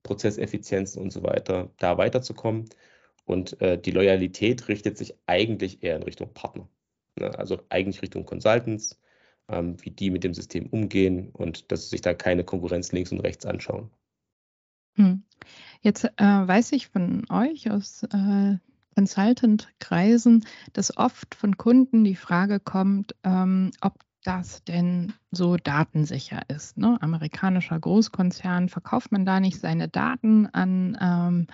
Prozesseffizienzen 0.03 1.01
und 1.01 1.11
so 1.11 1.23
weiter, 1.23 1.71
da 1.77 1.97
weiterzukommen. 1.97 2.65
Und 3.25 3.61
äh, 3.61 3.79
die 3.79 3.91
Loyalität 3.91 4.67
richtet 4.67 4.97
sich 4.97 5.15
eigentlich 5.27 5.83
eher 5.83 5.95
in 5.95 6.03
Richtung 6.03 6.33
Partner. 6.33 6.67
Ne? 7.19 7.37
Also 7.37 7.59
eigentlich 7.69 8.01
Richtung 8.01 8.25
Consultants, 8.25 8.99
ähm, 9.47 9.77
wie 9.81 9.91
die 9.91 10.09
mit 10.09 10.23
dem 10.23 10.33
System 10.33 10.67
umgehen 10.67 11.29
und 11.29 11.71
dass 11.71 11.89
sich 11.89 12.01
da 12.01 12.13
keine 12.13 12.43
Konkurrenz 12.43 12.91
links 12.91 13.11
und 13.11 13.19
rechts 13.19 13.45
anschauen. 13.45 13.91
Hm. 14.95 15.23
Jetzt 15.81 16.03
äh, 16.03 16.23
weiß 16.23 16.73
ich 16.73 16.89
von 16.89 17.25
euch 17.29 17.71
aus 17.71 18.03
äh, 18.03 18.57
Consultant-Kreisen, 18.95 20.45
dass 20.73 20.97
oft 20.97 21.35
von 21.35 21.57
Kunden 21.57 22.03
die 22.03 22.15
Frage 22.15 22.59
kommt, 22.59 23.15
ähm, 23.23 23.71
ob 23.81 23.93
das 24.23 24.63
denn 24.63 25.13
so 25.31 25.57
datensicher 25.57 26.41
ist. 26.49 26.77
Ne? 26.77 26.97
Amerikanischer 27.01 27.79
Großkonzern, 27.79 28.69
verkauft 28.69 29.11
man 29.11 29.25
da 29.25 29.39
nicht 29.39 29.59
seine 29.59 29.87
Daten 29.87 30.47
an, 30.47 30.97
ähm, 31.01 31.47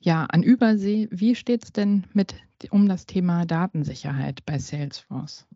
ja, 0.00 0.24
an 0.24 0.42
Übersee? 0.42 1.08
Wie 1.10 1.34
steht 1.34 1.64
es 1.64 1.72
denn 1.72 2.06
mit 2.12 2.36
um 2.70 2.88
das 2.88 3.06
Thema 3.06 3.46
Datensicherheit 3.46 4.44
bei 4.46 4.58
Salesforce? 4.58 5.46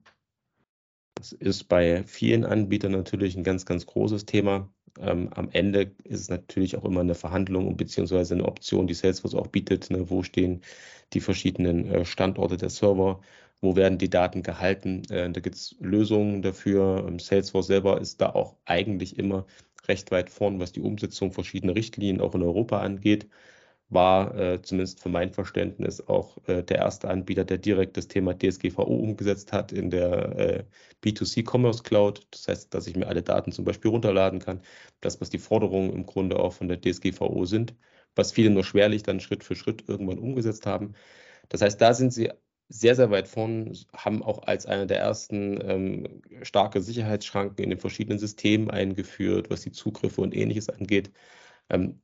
Das 1.15 1.33
ist 1.33 1.65
bei 1.65 2.05
vielen 2.05 2.45
Anbietern 2.45 2.93
natürlich 2.93 3.37
ein 3.37 3.45
ganz, 3.45 3.65
ganz 3.65 3.87
großes 3.87 4.27
Thema. 4.27 4.69
Ähm, 4.99 5.31
am 5.33 5.49
Ende 5.51 5.95
ist 6.05 6.21
es 6.21 6.29
natürlich 6.29 6.77
auch 6.77 6.85
immer 6.85 7.01
eine 7.01 7.15
Verhandlung 7.15 7.77
beziehungsweise 7.77 8.35
eine 8.35 8.45
Option, 8.45 8.87
die 8.87 8.95
Salesforce 8.95 9.35
auch 9.35 9.47
bietet. 9.47 9.91
Ne? 9.91 10.11
Wo 10.11 10.23
stehen 10.23 10.63
die 11.13 11.21
verschiedenen 11.21 11.87
äh, 11.87 12.05
Standorte 12.05 12.57
der 12.57 12.71
Server? 12.71 13.21
Wo 13.63 13.77
werden 13.77 13.99
die 13.99 14.11
Daten 14.11 14.43
gehalten. 14.43 15.05
Äh, 15.11 15.31
da 15.31 15.41
gibt 15.41 15.57
es 15.57 15.77
Lösungen 15.81 16.43
dafür. 16.43 17.07
Ähm, 17.09 17.19
Salesforce 17.19 17.69
selber 17.69 18.01
ist 18.01 18.21
da 18.21 18.31
auch 18.31 18.57
eigentlich 18.67 19.19
immer 19.19 19.47
recht 19.89 20.11
weit 20.11 20.31
vorn, 20.31 20.61
was 20.61 20.73
die 20.73 20.81
Umsetzung 20.83 21.33
verschiedener 21.33 21.75
Richtlinien 21.77 22.21
auch 22.21 22.35
in 22.35 22.43
Europa 22.43 22.81
angeht. 22.81 23.29
War 23.89 24.35
äh, 24.39 24.63
zumindest 24.63 25.01
für 25.03 25.11
mein 25.11 25.33
Verständnis 25.33 26.01
auch 26.09 26.39
äh, 26.49 26.63
der 26.63 26.79
erste 26.79 27.09
Anbieter, 27.11 27.45
der 27.45 27.59
direkt 27.59 27.97
das 27.97 28.09
Thema 28.09 28.35
DSGVO 28.39 28.83
umgesetzt 28.85 29.53
hat 29.53 29.71
in 29.73 29.91
der 29.91 30.39
äh, 30.39 30.65
B2C 31.05 31.45
Commerce 31.49 31.83
Cloud. 31.83 32.27
Das 32.31 32.49
heißt, 32.49 32.75
dass 32.75 32.87
ich 32.87 32.97
mir 32.97 33.07
alle 33.09 33.23
Daten 33.23 33.53
zum 33.53 33.65
Beispiel 33.65 33.91
runterladen 33.91 34.41
kann. 34.41 34.63
Das, 35.01 35.21
was 35.21 35.31
die 35.31 35.39
Forderungen 35.39 35.93
im 35.93 36.07
Grunde 36.07 36.39
auch 36.41 36.55
von 36.55 36.69
der 36.69 36.81
DSGVO 36.81 37.45
sind, 37.45 37.75
was 38.17 38.33
viele 38.33 38.51
nur 38.51 38.65
schwerlich 38.65 39.03
dann 39.03 39.21
Schritt 39.21 39.45
für 39.45 39.55
Schritt 39.57 39.85
irgendwann 39.89 40.19
umgesetzt 40.19 40.67
haben. 40.67 40.95
Das 41.49 41.61
heißt, 41.63 41.81
da 41.81 41.95
sind 41.95 42.13
sie 42.13 42.31
sehr, 42.73 42.97
sehr 42.97 43.11
weit 43.11 43.29
vorn, 43.29 43.77
haben 43.95 44.23
auch 44.23 44.43
als 44.45 44.67
einer 44.67 44.87
der 44.87 44.99
ersten 44.99 45.61
ähm, 45.69 46.23
starke 46.43 46.81
Sicherheitsschranken 46.81 47.63
in 47.63 47.71
den 47.71 47.79
verschiedenen 47.79 48.19
Systemen 48.19 48.71
eingeführt, 48.71 49.51
was 49.51 49.61
die 49.63 49.73
Zugriffe 49.73 50.23
und 50.23 50.35
ähnliches 50.35 50.69
angeht. 50.71 51.13
Ähm, 51.71 52.01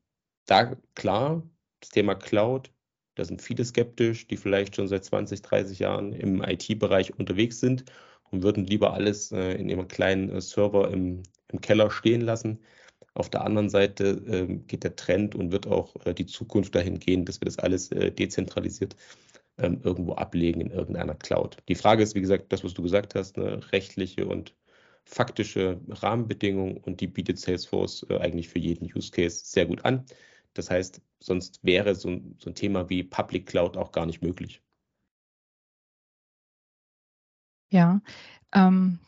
da 0.47 0.77
klar, 0.95 1.43
das 1.81 1.91
Thema 1.91 2.15
Cloud, 2.15 2.71
da 3.15 3.25
sind 3.25 3.43
viele 3.43 3.65
skeptisch, 3.65 4.27
die 4.29 4.37
vielleicht 4.37 4.77
schon 4.77 4.89
seit 4.89 5.05
20, 5.05 5.43
30 5.43 5.79
Jahren 5.79 6.13
im 6.13 6.43
IT-Bereich 6.43 7.19
unterwegs 7.19 7.61
sind 7.61 7.85
und 8.31 8.43
würden 8.43 8.65
lieber 8.65 8.93
alles 8.93 9.33
äh, 9.33 9.55
in 9.55 9.69
ihrem 9.71 9.89
kleinen 9.89 10.31
äh, 10.31 10.41
Server 10.41 10.91
im, 10.91 11.23
im, 11.49 11.61
Keller 11.63 11.91
stehen 11.91 12.21
lassen. 12.21 12.61
Auf 13.15 13.31
der 13.31 13.45
anderen 13.45 13.71
Seite 13.71 14.11
äh, 14.27 14.55
geht 14.67 14.85
der 14.85 14.97
Trend 14.97 15.35
und 15.35 15.51
wird 15.51 15.67
auch 15.67 15.97
äh, 16.05 16.15
die 16.15 16.27
Zukunft 16.27 16.75
dahin 16.75 16.99
gehen, 16.99 17.25
dass 17.25 17.41
wir 17.41 17.47
das 17.47 17.59
alles 17.59 17.91
äh, 17.91 18.13
dezentralisiert 18.13 18.97
ähm, 19.59 19.81
irgendwo 19.83 20.15
ablegen 20.15 20.61
in 20.61 20.71
irgendeiner 20.71 21.15
Cloud. 21.15 21.59
Die 21.69 21.75
Frage 21.75 22.03
ist, 22.03 22.15
wie 22.15 22.21
gesagt, 22.21 22.53
das, 22.53 22.65
was 22.65 22.75
du 22.75 22.83
gesagt 22.83 23.15
hast, 23.15 23.39
eine 23.39 23.73
rechtliche 23.73 24.27
und 24.27 24.55
faktische 25.05 25.81
Rahmenbedingungen 25.89 26.77
und 26.79 27.01
die 27.01 27.07
bietet 27.07 27.39
Salesforce 27.39 28.07
äh, 28.11 28.19
eigentlich 28.19 28.49
für 28.49 28.59
jeden 28.59 28.85
Use 28.95 29.11
Case 29.11 29.43
sehr 29.45 29.67
gut 29.67 29.85
an. 29.85 30.05
Das 30.55 30.71
heißt, 30.71 31.01
sonst 31.21 31.61
wäre 31.65 31.95
so 31.95 32.21
so 32.39 32.51
ein 32.51 32.55
Thema 32.55 32.91
wie 32.91 33.03
Public 33.05 33.47
Cloud 33.47 33.77
auch 33.77 33.93
gar 33.93 34.07
nicht 34.07 34.23
möglich. 34.23 34.63
Ja, 37.71 38.01
ähm, 38.55 38.99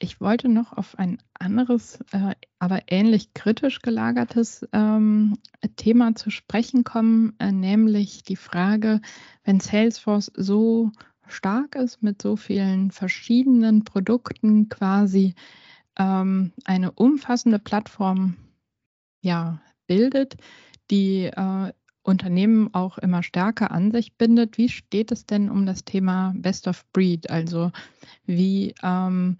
ich 0.00 0.20
wollte 0.20 0.48
noch 0.48 0.72
auf 0.72 0.98
ein 0.98 1.18
anderes, 1.38 2.00
äh, 2.10 2.34
aber 2.58 2.80
ähnlich 2.88 3.34
kritisch 3.34 3.80
gelagertes 3.80 4.66
ähm, 4.72 5.38
Thema 5.76 6.14
zu 6.14 6.30
sprechen 6.30 6.84
kommen, 6.84 7.34
äh, 7.38 7.52
nämlich 7.52 8.22
die 8.24 8.36
Frage, 8.36 9.00
wenn 9.44 9.60
Salesforce 9.60 10.32
so 10.34 10.90
stark 11.28 11.76
ist 11.76 12.02
mit 12.02 12.20
so 12.20 12.36
vielen 12.36 12.90
verschiedenen 12.90 13.84
Produkten 13.84 14.70
quasi 14.70 15.34
ähm, 15.98 16.52
eine 16.64 16.92
umfassende 16.92 17.58
Plattform 17.58 18.36
ja, 19.20 19.60
bildet, 19.86 20.36
die 20.90 21.24
äh, 21.24 21.72
Unternehmen 22.02 22.72
auch 22.72 22.96
immer 22.96 23.22
stärker 23.22 23.70
an 23.70 23.92
sich 23.92 24.14
bindet. 24.16 24.56
Wie 24.56 24.70
steht 24.70 25.12
es 25.12 25.26
denn 25.26 25.50
um 25.50 25.66
das 25.66 25.84
Thema 25.84 26.32
Best 26.36 26.66
of 26.66 26.90
Breed? 26.92 27.28
Also 27.28 27.70
wie 28.24 28.74
ähm, 28.82 29.36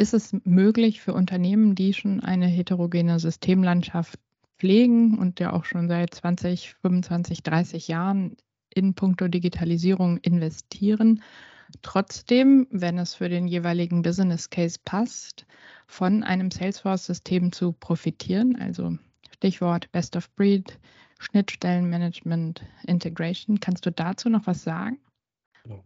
ist 0.00 0.14
es 0.14 0.34
möglich 0.44 1.02
für 1.02 1.12
Unternehmen, 1.12 1.74
die 1.74 1.92
schon 1.92 2.20
eine 2.20 2.46
heterogene 2.46 3.20
Systemlandschaft 3.20 4.18
pflegen 4.58 5.18
und 5.18 5.40
ja 5.40 5.52
auch 5.52 5.66
schon 5.66 5.88
seit 5.88 6.14
20, 6.14 6.74
25, 6.80 7.42
30 7.42 7.88
Jahren 7.88 8.36
in 8.74 8.94
puncto 8.94 9.28
Digitalisierung 9.28 10.16
investieren. 10.16 11.22
Trotzdem, 11.82 12.66
wenn 12.70 12.98
es 12.98 13.14
für 13.14 13.28
den 13.28 13.46
jeweiligen 13.46 14.00
Business 14.00 14.48
Case 14.48 14.78
passt, 14.82 15.44
von 15.86 16.22
einem 16.22 16.50
Salesforce-System 16.50 17.52
zu 17.52 17.72
profitieren, 17.72 18.56
also 18.56 18.96
Stichwort 19.34 19.92
Best 19.92 20.16
of 20.16 20.30
Breed, 20.34 20.78
Schnittstellenmanagement, 21.18 22.64
Integration. 22.86 23.60
Kannst 23.60 23.84
du 23.84 23.92
dazu 23.92 24.30
noch 24.30 24.46
was 24.46 24.62
sagen? 24.62 24.98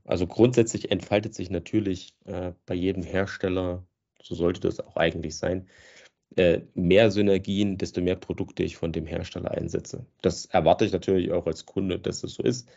Also 0.04 0.28
grundsätzlich 0.28 0.92
entfaltet 0.92 1.34
sich 1.34 1.50
natürlich 1.50 2.14
äh, 2.26 2.52
bei 2.64 2.74
jedem 2.74 3.02
Hersteller, 3.02 3.84
so 4.24 4.34
sollte 4.34 4.60
das 4.60 4.80
auch 4.80 4.96
eigentlich 4.96 5.36
sein, 5.36 5.68
äh, 6.36 6.62
mehr 6.74 7.12
Synergien, 7.12 7.78
desto 7.78 8.00
mehr 8.00 8.16
Produkte 8.16 8.64
ich 8.64 8.76
von 8.76 8.90
dem 8.90 9.06
Hersteller 9.06 9.52
einsetze. 9.52 10.04
Das 10.20 10.46
erwarte 10.46 10.84
ich 10.84 10.92
natürlich 10.92 11.30
auch 11.30 11.46
als 11.46 11.64
Kunde, 11.64 11.98
dass 12.00 12.24
es 12.24 12.34
so 12.34 12.42
ist. 12.42 12.68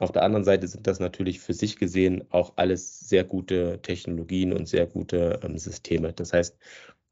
Auf 0.00 0.12
der 0.12 0.22
anderen 0.22 0.44
Seite 0.44 0.68
sind 0.68 0.86
das 0.86 1.00
natürlich 1.00 1.40
für 1.40 1.54
sich 1.54 1.78
gesehen 1.78 2.24
auch 2.30 2.52
alles 2.56 3.00
sehr 3.08 3.24
gute 3.24 3.80
Technologien 3.80 4.52
und 4.52 4.68
sehr 4.68 4.86
gute 4.86 5.40
ähm, 5.42 5.56
Systeme. 5.56 6.12
Das 6.12 6.34
heißt, 6.34 6.58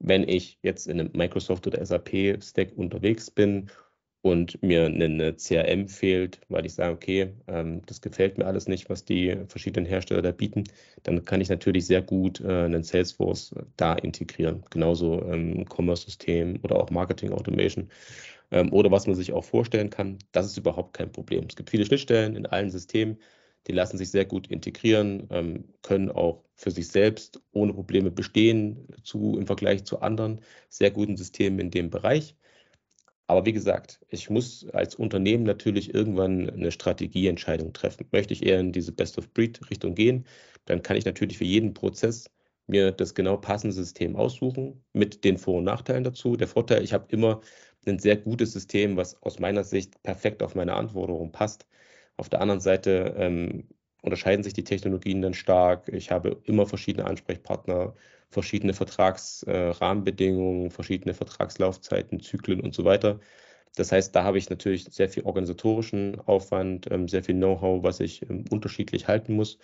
wenn 0.00 0.28
ich 0.28 0.58
jetzt 0.62 0.88
in 0.88 1.00
einem 1.00 1.10
Microsoft 1.14 1.66
oder 1.66 1.84
SAP 1.84 2.42
Stack 2.42 2.76
unterwegs 2.76 3.30
bin 3.30 3.70
und 4.24 4.62
mir 4.62 4.86
eine 4.86 5.36
CRM 5.36 5.86
fehlt, 5.86 6.40
weil 6.48 6.64
ich 6.64 6.72
sage, 6.72 6.94
okay, 6.94 7.34
ähm, 7.46 7.82
das 7.84 8.00
gefällt 8.00 8.38
mir 8.38 8.46
alles 8.46 8.66
nicht, 8.68 8.88
was 8.88 9.04
die 9.04 9.36
verschiedenen 9.48 9.84
Hersteller 9.84 10.22
da 10.22 10.32
bieten, 10.32 10.64
dann 11.02 11.26
kann 11.26 11.42
ich 11.42 11.50
natürlich 11.50 11.84
sehr 11.84 12.00
gut 12.00 12.40
äh, 12.40 12.64
einen 12.64 12.84
Salesforce 12.84 13.54
da 13.76 13.92
integrieren. 13.92 14.64
Genauso 14.70 15.20
ähm, 15.30 15.66
Commerce-System 15.68 16.58
oder 16.62 16.76
auch 16.76 16.88
Marketing 16.88 17.32
Automation 17.32 17.90
ähm, 18.50 18.72
oder 18.72 18.90
was 18.90 19.06
man 19.06 19.14
sich 19.14 19.34
auch 19.34 19.44
vorstellen 19.44 19.90
kann. 19.90 20.16
Das 20.32 20.46
ist 20.46 20.56
überhaupt 20.56 20.94
kein 20.94 21.12
Problem. 21.12 21.44
Es 21.46 21.56
gibt 21.56 21.68
viele 21.68 21.84
Schnittstellen 21.84 22.34
in 22.34 22.46
allen 22.46 22.70
Systemen, 22.70 23.18
die 23.66 23.72
lassen 23.72 23.98
sich 23.98 24.10
sehr 24.10 24.24
gut 24.24 24.46
integrieren, 24.48 25.64
können 25.82 26.10
auch 26.10 26.44
für 26.54 26.70
sich 26.70 26.88
selbst 26.88 27.40
ohne 27.52 27.72
Probleme 27.72 28.10
bestehen 28.10 28.88
zu, 29.02 29.38
im 29.38 29.46
Vergleich 29.46 29.84
zu 29.84 30.00
anderen 30.00 30.40
sehr 30.68 30.90
guten 30.90 31.16
Systemen 31.16 31.58
in 31.60 31.70
dem 31.70 31.88
Bereich. 31.88 32.36
Aber 33.26 33.46
wie 33.46 33.52
gesagt, 33.52 34.00
ich 34.08 34.28
muss 34.28 34.66
als 34.72 34.94
Unternehmen 34.96 35.44
natürlich 35.44 35.94
irgendwann 35.94 36.50
eine 36.50 36.70
Strategieentscheidung 36.70 37.72
treffen. 37.72 38.06
Möchte 38.12 38.34
ich 38.34 38.44
eher 38.44 38.60
in 38.60 38.72
diese 38.72 38.92
Best-of-Breed-Richtung 38.92 39.94
gehen, 39.94 40.26
dann 40.66 40.82
kann 40.82 40.96
ich 40.96 41.04
natürlich 41.06 41.38
für 41.38 41.44
jeden 41.44 41.74
Prozess 41.74 42.30
mir 42.66 42.92
das 42.92 43.14
genau 43.14 43.36
passende 43.36 43.74
System 43.74 44.16
aussuchen 44.16 44.84
mit 44.92 45.24
den 45.24 45.38
Vor- 45.38 45.58
und 45.58 45.64
Nachteilen 45.64 46.04
dazu. 46.04 46.36
Der 46.36 46.48
Vorteil, 46.48 46.82
ich 46.82 46.92
habe 46.92 47.06
immer 47.10 47.40
ein 47.86 47.98
sehr 47.98 48.16
gutes 48.16 48.52
System, 48.52 48.96
was 48.96 49.20
aus 49.22 49.38
meiner 49.38 49.64
Sicht 49.64 50.02
perfekt 50.02 50.42
auf 50.42 50.54
meine 50.54 50.74
Anforderungen 50.74 51.32
passt. 51.32 51.66
Auf 52.16 52.28
der 52.28 52.40
anderen 52.40 52.60
Seite 52.60 53.14
ähm, 53.18 53.68
unterscheiden 54.04 54.42
sich 54.44 54.52
die 54.52 54.64
Technologien 54.64 55.22
dann 55.22 55.34
stark. 55.34 55.88
Ich 55.88 56.10
habe 56.10 56.40
immer 56.44 56.66
verschiedene 56.66 57.06
Ansprechpartner, 57.06 57.94
verschiedene 58.28 58.74
Vertragsrahmenbedingungen, 58.74 60.66
äh, 60.66 60.70
verschiedene 60.70 61.14
Vertragslaufzeiten, 61.14 62.20
Zyklen 62.20 62.60
und 62.60 62.74
so 62.74 62.84
weiter. 62.84 63.20
Das 63.76 63.92
heißt, 63.92 64.14
da 64.14 64.22
habe 64.24 64.38
ich 64.38 64.50
natürlich 64.50 64.84
sehr 64.84 65.08
viel 65.08 65.24
organisatorischen 65.24 66.20
Aufwand, 66.20 66.86
ähm, 66.90 67.08
sehr 67.08 67.24
viel 67.24 67.34
Know-how, 67.34 67.82
was 67.82 68.00
ich 68.00 68.28
ähm, 68.28 68.44
unterschiedlich 68.50 69.08
halten 69.08 69.34
muss. 69.34 69.58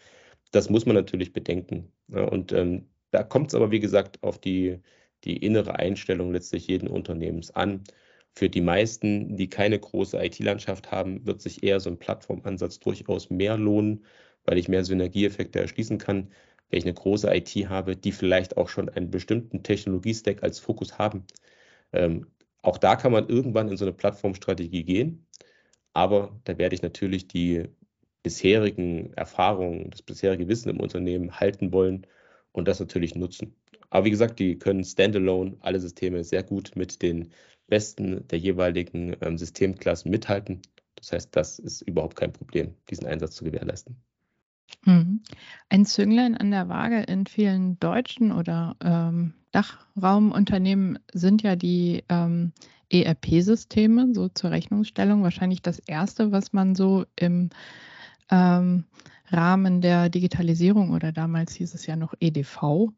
Das 0.53 0.71
muss 0.71 0.87
man 0.87 0.97
natürlich 0.97 1.33
bedenken. 1.33 1.93
Und 2.09 2.53
ähm, 2.53 2.89
da 3.11 3.23
kommt 3.23 3.49
es 3.49 3.55
aber, 3.55 3.71
wie 3.71 3.81
gesagt, 3.81 4.23
auf 4.23 4.39
die, 4.41 4.79
die 5.25 5.37
innere 5.37 5.79
Einstellung 5.79 6.33
letztlich 6.33 6.67
jeden 6.67 6.89
Unternehmens 6.89 7.51
an. 7.51 7.85
Für 8.33 8.49
die 8.49 8.61
meisten, 8.61 9.37
die 9.37 9.49
keine 9.49 9.79
große 9.79 10.17
IT-Landschaft 10.19 10.91
haben, 10.91 11.27
wird 11.27 11.41
sich 11.43 11.63
eher 11.63 11.81
so 11.81 11.91
ein 11.91 11.99
Plattformansatz 11.99 12.81
durchaus 12.81 13.29
mehr 13.31 13.57
lohnen, 13.59 14.05
weil 14.51 14.59
ich 14.59 14.69
mehr 14.69 14.85
Synergieeffekte 14.85 15.61
erschließen 15.61 15.99
kann 15.99 16.29
wenn 16.71 16.79
ich 16.79 16.85
eine 16.85 16.95
große 16.95 17.33
IT 17.35 17.51
habe, 17.69 17.97
die 17.97 18.13
vielleicht 18.13 18.57
auch 18.57 18.69
schon 18.69 18.89
einen 18.89 19.11
bestimmten 19.11 19.63
Technologiestack 19.63 20.43
als 20.43 20.59
Fokus 20.61 20.99
haben. 20.99 21.25
Ähm, 21.93 22.29
auch 22.63 22.79
da 22.79 22.97
kann 22.97 23.13
man 23.13 23.29
irgendwann 23.29 23.69
in 23.69 23.77
so 23.77 23.85
eine 23.85 23.93
Plattformstrategie 23.93 24.85
gehen, 24.85 25.27
aber 25.95 26.41
da 26.45 26.59
werde 26.59 26.75
ich 26.75 26.83
natürlich 26.83 27.29
die 27.29 27.65
bisherigen 28.23 29.13
Erfahrungen, 29.15 29.91
das 29.91 30.03
bisherige 30.03 30.49
Wissen 30.49 30.71
im 30.71 30.81
Unternehmen 30.81 31.41
halten 31.41 31.73
wollen 31.73 32.07
und 32.53 32.69
das 32.69 32.81
natürlich 32.81 33.15
nutzen. 33.15 33.57
Aber 33.91 34.05
wie 34.05 34.11
gesagt, 34.11 34.39
die 34.39 34.59
können 34.59 34.85
standalone 34.85 35.57
alle 35.61 35.81
Systeme 35.81 36.23
sehr 36.23 36.43
gut 36.45 36.73
mit 36.77 37.03
den 37.03 37.33
besten 37.67 38.27
der 38.29 38.39
jeweiligen 38.39 39.17
ähm, 39.23 39.39
Systemklassen 39.39 40.11
mithalten. 40.11 40.63
Das 40.97 41.13
heißt, 41.13 41.35
das 41.35 41.59
ist 41.59 41.83
überhaupt 41.83 42.17
kein 42.17 42.33
Problem, 42.33 42.75
diesen 42.91 43.07
Einsatz 43.07 43.35
zu 43.37 43.45
gewährleisten. 43.45 43.97
Mhm. 44.85 45.23
Ein 45.69 45.87
Zünglein 45.87 46.37
an 46.37 46.51
der 46.51 46.69
Waage 46.69 47.03
in 47.03 47.27
vielen 47.27 47.79
deutschen 47.81 48.33
oder 48.33 48.77
ähm, 48.83 49.35
Dachraumunternehmen 49.53 50.99
sind 51.13 51.43
ja 51.43 51.57
die 51.57 52.05
ähm, 52.09 52.53
ERP-Systeme, 52.91 54.15
so 54.15 54.29
zur 54.29 54.51
Rechnungsstellung. 54.51 55.23
Wahrscheinlich 55.23 55.63
das 55.63 55.79
Erste, 55.79 56.33
was 56.33 56.53
man 56.53 56.75
so 56.75 57.05
im 57.17 57.51
ähm, 58.31 58.85
Rahmen 59.29 59.81
der 59.81 60.09
Digitalisierung 60.09 60.91
oder 60.91 61.13
damals 61.13 61.55
hieß 61.55 61.75
es 61.75 61.87
ja 61.87 61.97
noch 61.97 62.15
EDV, 62.21 62.89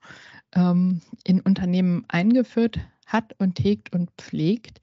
ähm, 0.54 1.02
in 1.24 1.40
Unternehmen 1.40 2.04
eingeführt 2.08 2.80
hat 3.06 3.34
und 3.38 3.58
hegt 3.60 3.92
und 3.92 4.10
pflegt. 4.16 4.80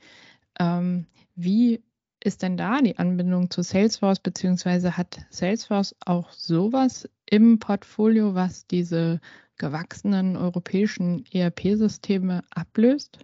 Ähm, 0.59 1.05
wie 1.35 1.81
ist 2.23 2.41
denn 2.41 2.57
da 2.57 2.81
die 2.81 2.97
Anbindung 2.97 3.49
zu 3.49 3.61
Salesforce, 3.61 4.19
beziehungsweise 4.19 4.97
hat 4.97 5.19
Salesforce 5.29 5.95
auch 6.05 6.31
sowas 6.31 7.09
im 7.25 7.59
Portfolio, 7.59 8.35
was 8.35 8.67
diese 8.67 9.21
gewachsenen 9.57 10.35
europäischen 10.35 11.25
ERP-Systeme 11.31 12.43
ablöst? 12.49 13.19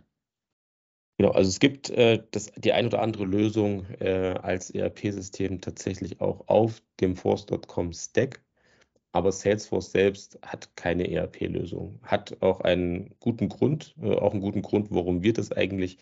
Genau, 1.17 1.31
also 1.31 1.49
es 1.49 1.60
gibt 1.60 1.89
äh, 1.89 2.21
das, 2.31 2.51
die 2.58 2.73
ein 2.73 2.88
oder 2.88 3.01
andere 3.01 3.25
Lösung 3.25 3.86
äh, 3.99 4.36
als 4.41 4.69
ERP-System 4.69 5.62
tatsächlich 5.62 6.19
auch 6.19 6.47
auf 6.47 6.81
dem 6.99 7.15
Force.com 7.15 7.93
Stack, 7.93 8.43
aber 9.15 9.32
Salesforce 9.32 9.91
selbst 9.93 10.38
hat 10.41 10.75
keine 10.75 11.10
ERP-Lösung, 11.10 11.99
hat 12.04 12.36
auch 12.41 12.60
einen 12.60 13.15
guten 13.21 13.47
Grund, 13.47 13.95
äh, 14.01 14.13
auch 14.13 14.34
einen 14.34 14.41
guten 14.41 14.62
Grund, 14.62 14.88
warum 14.91 15.23
wir 15.23 15.32
das 15.32 15.54
eigentlich 15.54 15.97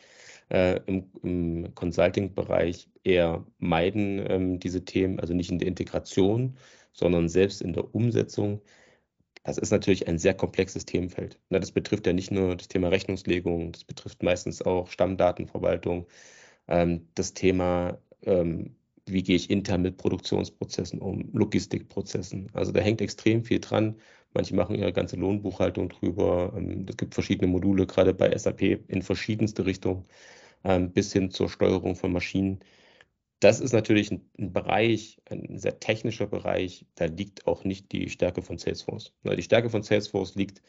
äh, 0.49 0.80
im, 0.88 1.12
im 1.21 1.76
Consulting-Bereich 1.76 2.89
eher 3.04 3.45
meiden, 3.60 4.19
ähm, 4.28 4.60
diese 4.60 4.84
Themen, 4.84 5.19
also 5.19 5.36
nicht 5.36 5.52
in 5.52 5.60
der 5.60 5.67
Integration, 5.67 6.58
sondern 6.91 7.30
selbst 7.30 7.62
in 7.62 7.73
der 7.73 7.93
Umsetzung. 7.93 8.62
Das 9.43 9.60
ist 9.60 9.69
natürlich 9.71 10.08
ein 10.08 10.17
sehr 10.17 10.34
komplexes 10.34 10.86
Themenfeld. 10.86 11.39
Na, 11.49 11.60
das 11.60 11.71
betrifft 11.71 12.08
ja 12.08 12.13
nicht 12.13 12.32
nur 12.32 12.56
das 12.56 12.67
Thema 12.67 12.88
Rechnungslegung, 12.88 13.73
das 13.73 13.84
betrifft 13.84 14.23
meistens 14.23 14.63
auch 14.63 14.89
Stammdatenverwaltung, 14.89 16.08
ähm, 16.67 17.08
das 17.13 17.36
Thema, 17.36 17.99
ähm, 18.23 18.76
wie 19.08 19.24
gehe 19.24 19.36
ich 19.36 19.50
intern 19.50 19.82
mit 19.82 19.98
Produktionsprozessen 19.98 21.00
um, 21.00 21.30
Logistikprozessen. 21.34 22.50
Also 22.54 22.72
da 22.72 22.82
hängt 22.82 23.02
extrem 23.02 23.44
viel 23.44 23.60
dran. 23.60 23.98
Manche 24.34 24.56
machen 24.56 24.76
ihre 24.76 24.94
ganze 24.94 25.18
Lohnbuchhaltung 25.18 25.89
drüber. 25.89 26.54
Ähm, 26.56 26.86
es 26.89 26.98
gibt 26.98 27.13
verschiedene 27.13 27.48
Module, 27.48 27.86
gerade 27.86 28.13
bei 28.13 28.36
SAP 28.38 28.62
in 28.88 29.02
verschiedenste 29.02 29.66
Richtungen, 29.66 30.06
ähm, 30.63 30.92
bis 30.92 31.13
hin 31.13 31.32
zur 31.32 31.50
Steuerung 31.50 31.96
von 31.96 32.12
Maschinen. 32.12 32.60
Das 33.39 33.60
ist 33.60 33.74
natürlich 33.74 34.10
ein, 34.12 34.54
Bereich, 34.54 35.22
ein 35.30 35.58
sehr 35.60 35.80
technischer 35.80 36.28
Bereich, 36.28 36.86
da 36.96 37.06
liegt 37.06 37.46
auch 37.46 37.66
nicht 37.66 37.92
die 37.92 38.10
Stärke 38.10 38.42
von 38.42 38.58
Salesforce. 38.58 39.13
Die 39.26 39.44
Stärke 39.44 39.70
von 39.70 39.84
Salesforce 39.84 40.36
liegt 40.36 40.62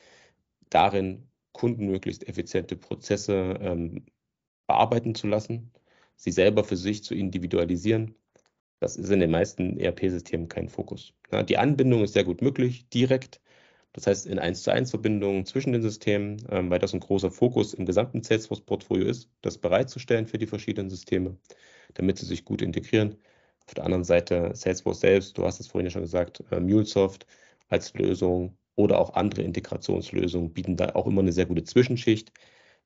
darin, 0.70 1.28
Kunden 1.52 1.86
möglichst 1.86 2.26
effiziente 2.26 2.76
Prozesse 2.76 3.58
ähm, 3.60 4.06
bearbeiten 4.66 5.14
zu 5.14 5.28
lassen, 5.28 5.72
sie 6.16 6.32
selber 6.32 6.64
für 6.64 6.76
sich 6.76 7.04
zu 7.04 7.14
individualisieren. 7.14 8.16
Das 8.84 8.96
ist 8.96 9.08
in 9.08 9.20
den 9.20 9.30
meisten 9.30 9.78
ERP-Systemen 9.78 10.46
kein 10.48 10.68
Fokus. 10.68 11.14
die 11.48 11.56
Anbindung 11.56 12.04
ist 12.04 12.12
sehr 12.12 12.24
gut 12.24 12.42
möglich, 12.42 12.86
direkt. 12.90 13.40
Das 13.94 14.06
heißt, 14.06 14.26
in 14.26 14.38
1 14.38 14.62
zu 14.62 14.70
1 14.70 14.90
Verbindungen 14.90 15.46
zwischen 15.46 15.72
den 15.72 15.80
Systemen, 15.80 16.44
ähm, 16.50 16.68
weil 16.68 16.80
das 16.80 16.92
ein 16.92 17.00
großer 17.00 17.30
Fokus 17.30 17.72
im 17.72 17.86
gesamten 17.86 18.22
Salesforce-Portfolio 18.22 19.06
ist, 19.06 19.30
das 19.40 19.56
bereitzustellen 19.56 20.26
für 20.26 20.36
die 20.36 20.46
verschiedenen 20.46 20.90
Systeme, 20.90 21.38
damit 21.94 22.18
sie 22.18 22.26
sich 22.26 22.44
gut 22.44 22.60
integrieren. 22.60 23.16
Auf 23.66 23.72
der 23.72 23.84
anderen 23.84 24.04
Seite 24.04 24.50
Salesforce 24.54 25.00
selbst, 25.00 25.38
du 25.38 25.46
hast 25.46 25.60
es 25.60 25.66
vorhin 25.66 25.86
ja 25.86 25.90
schon 25.90 26.02
gesagt, 26.02 26.44
äh, 26.50 26.60
MuleSoft 26.60 27.26
als 27.70 27.94
Lösung 27.94 28.58
oder 28.76 28.98
auch 28.98 29.14
andere 29.14 29.44
Integrationslösungen 29.44 30.52
bieten 30.52 30.76
da 30.76 30.90
auch 30.94 31.06
immer 31.06 31.22
eine 31.22 31.32
sehr 31.32 31.46
gute 31.46 31.64
Zwischenschicht, 31.64 32.32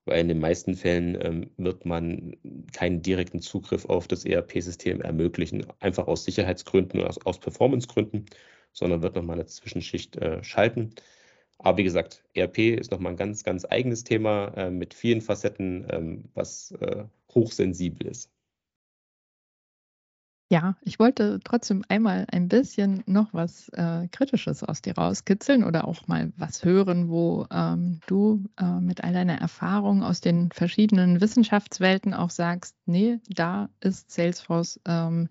weil 0.05 0.21
in 0.21 0.29
den 0.29 0.41
meisten 0.41 0.75
Fällen 0.75 1.19
ähm, 1.21 1.51
wird 1.57 1.85
man 1.85 2.37
keinen 2.73 3.03
direkten 3.03 3.41
Zugriff 3.41 3.85
auf 3.87 4.09
das 4.09 4.25
ERP-System 4.25 5.01
ermöglichen, 5.01 5.67
einfach 5.81 6.07
aus 6.07 6.25
Sicherheitsgründen 6.25 7.01
oder 7.01 7.11
aus, 7.11 7.25
aus 7.27 7.39
Performancegründen 7.41 8.27
sondern 8.73 9.03
wird 9.03 9.17
nochmal 9.17 9.37
eine 9.37 9.47
Zwischenschicht 9.47 10.17
äh, 10.17 10.43
schalten. 10.45 10.95
Aber 11.59 11.79
wie 11.79 11.85
gesagt, 11.85 12.23
ERP 12.35 12.59
ist 12.79 12.91
nochmal 12.93 13.13
ein 13.13 13.17
ganz, 13.17 13.43
ganz 13.43 13.65
eigenes 13.65 14.05
Thema 14.05 14.49
äh, 14.57 14.71
mit 14.71 14.95
vielen 14.95 15.21
Facetten, 15.21 15.87
ähm, 15.91 16.25
was 16.35 16.71
äh, 16.81 17.05
hochsensibel 17.35 18.07
ist. 18.07 18.31
Ja, 20.51 20.77
ich 20.81 20.99
wollte 20.99 21.41
trotzdem 21.45 21.85
einmal 21.89 22.25
ein 22.33 22.49
bisschen 22.49 23.03
noch 23.05 23.35
was 23.35 23.69
äh, 23.75 24.09
Kritisches 24.11 24.65
aus 24.65 24.81
dir 24.81 24.97
rauskitzeln 24.97 25.63
oder 25.63 25.87
auch 25.87 26.07
mal 26.07 26.33
was 26.39 26.65
hören, 26.65 27.11
wo 27.11 27.47
ähm, 27.51 28.01
du 28.07 28.45
äh, 28.59 28.81
mit 28.81 29.05
all 29.05 29.13
deiner 29.13 29.39
Erfahrung 29.39 30.03
aus 30.03 30.23
den 30.23 30.51
verschiedenen 30.51 31.21
Wissenschaftswelten 31.21 32.15
auch 32.15 32.31
sagst, 32.31 32.77
nee, 32.87 33.21
da 33.29 33.69
ist 33.81 34.11
Salesforce 34.11 34.81
ähm, 34.87 35.29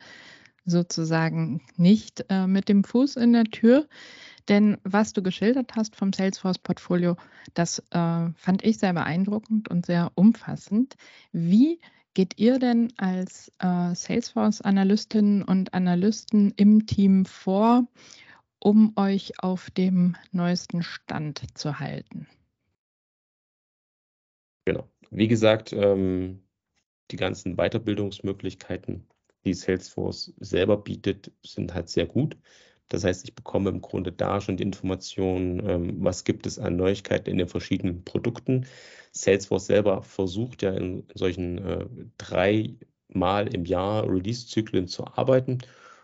sozusagen 0.65 1.61
nicht 1.77 2.25
äh, 2.29 2.45
mit 2.45 2.69
dem 2.69 2.83
Fuß 2.83 3.15
in 3.15 3.33
der 3.33 3.45
Tür. 3.45 3.87
Denn 4.49 4.77
was 4.83 5.13
du 5.13 5.23
geschildert 5.23 5.75
hast 5.75 5.95
vom 5.95 6.13
Salesforce-Portfolio, 6.13 7.17
das 7.55 7.79
äh, 7.89 8.29
fand 8.35 8.63
ich 8.63 8.77
sehr 8.77 8.93
beeindruckend 8.93 9.67
und 9.69 9.87
sehr 9.87 10.11
umfassend. 10.13 10.95
Wie 11.31 11.79
geht 12.17 12.39
ihr 12.39 12.57
denn 12.57 12.91
als 12.97 13.51
äh, 13.59 13.93
Salesforce-Analystinnen 13.93 15.43
und 15.43 15.75
Analysten 15.75 16.51
im 16.57 16.87
Team 16.87 17.25
vor, 17.25 17.85
um 18.57 18.93
euch 18.95 19.33
auf 19.43 19.69
dem 19.69 20.15
neuesten 20.31 20.81
Stand 20.81 21.43
zu 21.53 21.79
halten? 21.79 22.25
Genau. 24.65 24.89
Wie 25.11 25.27
gesagt, 25.27 25.73
ähm, 25.73 26.41
die 27.11 27.17
ganzen 27.17 27.55
Weiterbildungsmöglichkeiten, 27.55 29.05
die 29.45 29.53
Salesforce 29.53 30.33
selber 30.39 30.77
bietet, 30.77 31.31
sind 31.45 31.75
halt 31.75 31.87
sehr 31.87 32.07
gut. 32.07 32.35
Das 32.89 33.03
heißt, 33.03 33.25
ich 33.25 33.35
bekomme 33.35 33.69
im 33.69 33.81
Grunde 33.81 34.11
da 34.11 34.39
schon 34.41 34.57
die 34.57 34.63
Informationen, 34.63 35.61
ähm, 35.67 35.97
was 36.03 36.23
gibt 36.23 36.45
es 36.45 36.57
an 36.59 36.77
Neuigkeiten 36.77 37.29
in 37.29 37.37
den 37.37 37.47
verschiedenen 37.47 38.03
Produkten. 38.05 38.65
Salesforce 39.11 39.67
selber 39.67 40.03
versucht 40.03 40.61
ja 40.61 40.71
in 40.73 41.03
solchen 41.13 41.57
äh, 41.57 41.85
drei 42.17 42.75
Mal 43.09 43.53
im 43.53 43.65
Jahr 43.65 44.09
Release-Zyklen 44.09 44.87
zu 44.87 45.05
arbeiten. 45.07 45.59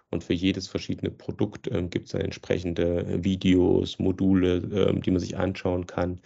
Und 0.09 0.23
für 0.23 0.33
jedes 0.33 0.67
verschiedene 0.67 1.11
Produkt 1.11 1.67
ähm, 1.71 1.89
gibt 1.89 2.07
es 2.07 2.11
dann 2.13 2.21
entsprechende 2.21 3.23
Videos, 3.23 3.99
Module, 3.99 4.57
ähm, 4.57 5.01
die 5.01 5.11
man 5.11 5.19
sich 5.19 5.37
anschauen 5.37 5.87
kann 5.87 6.21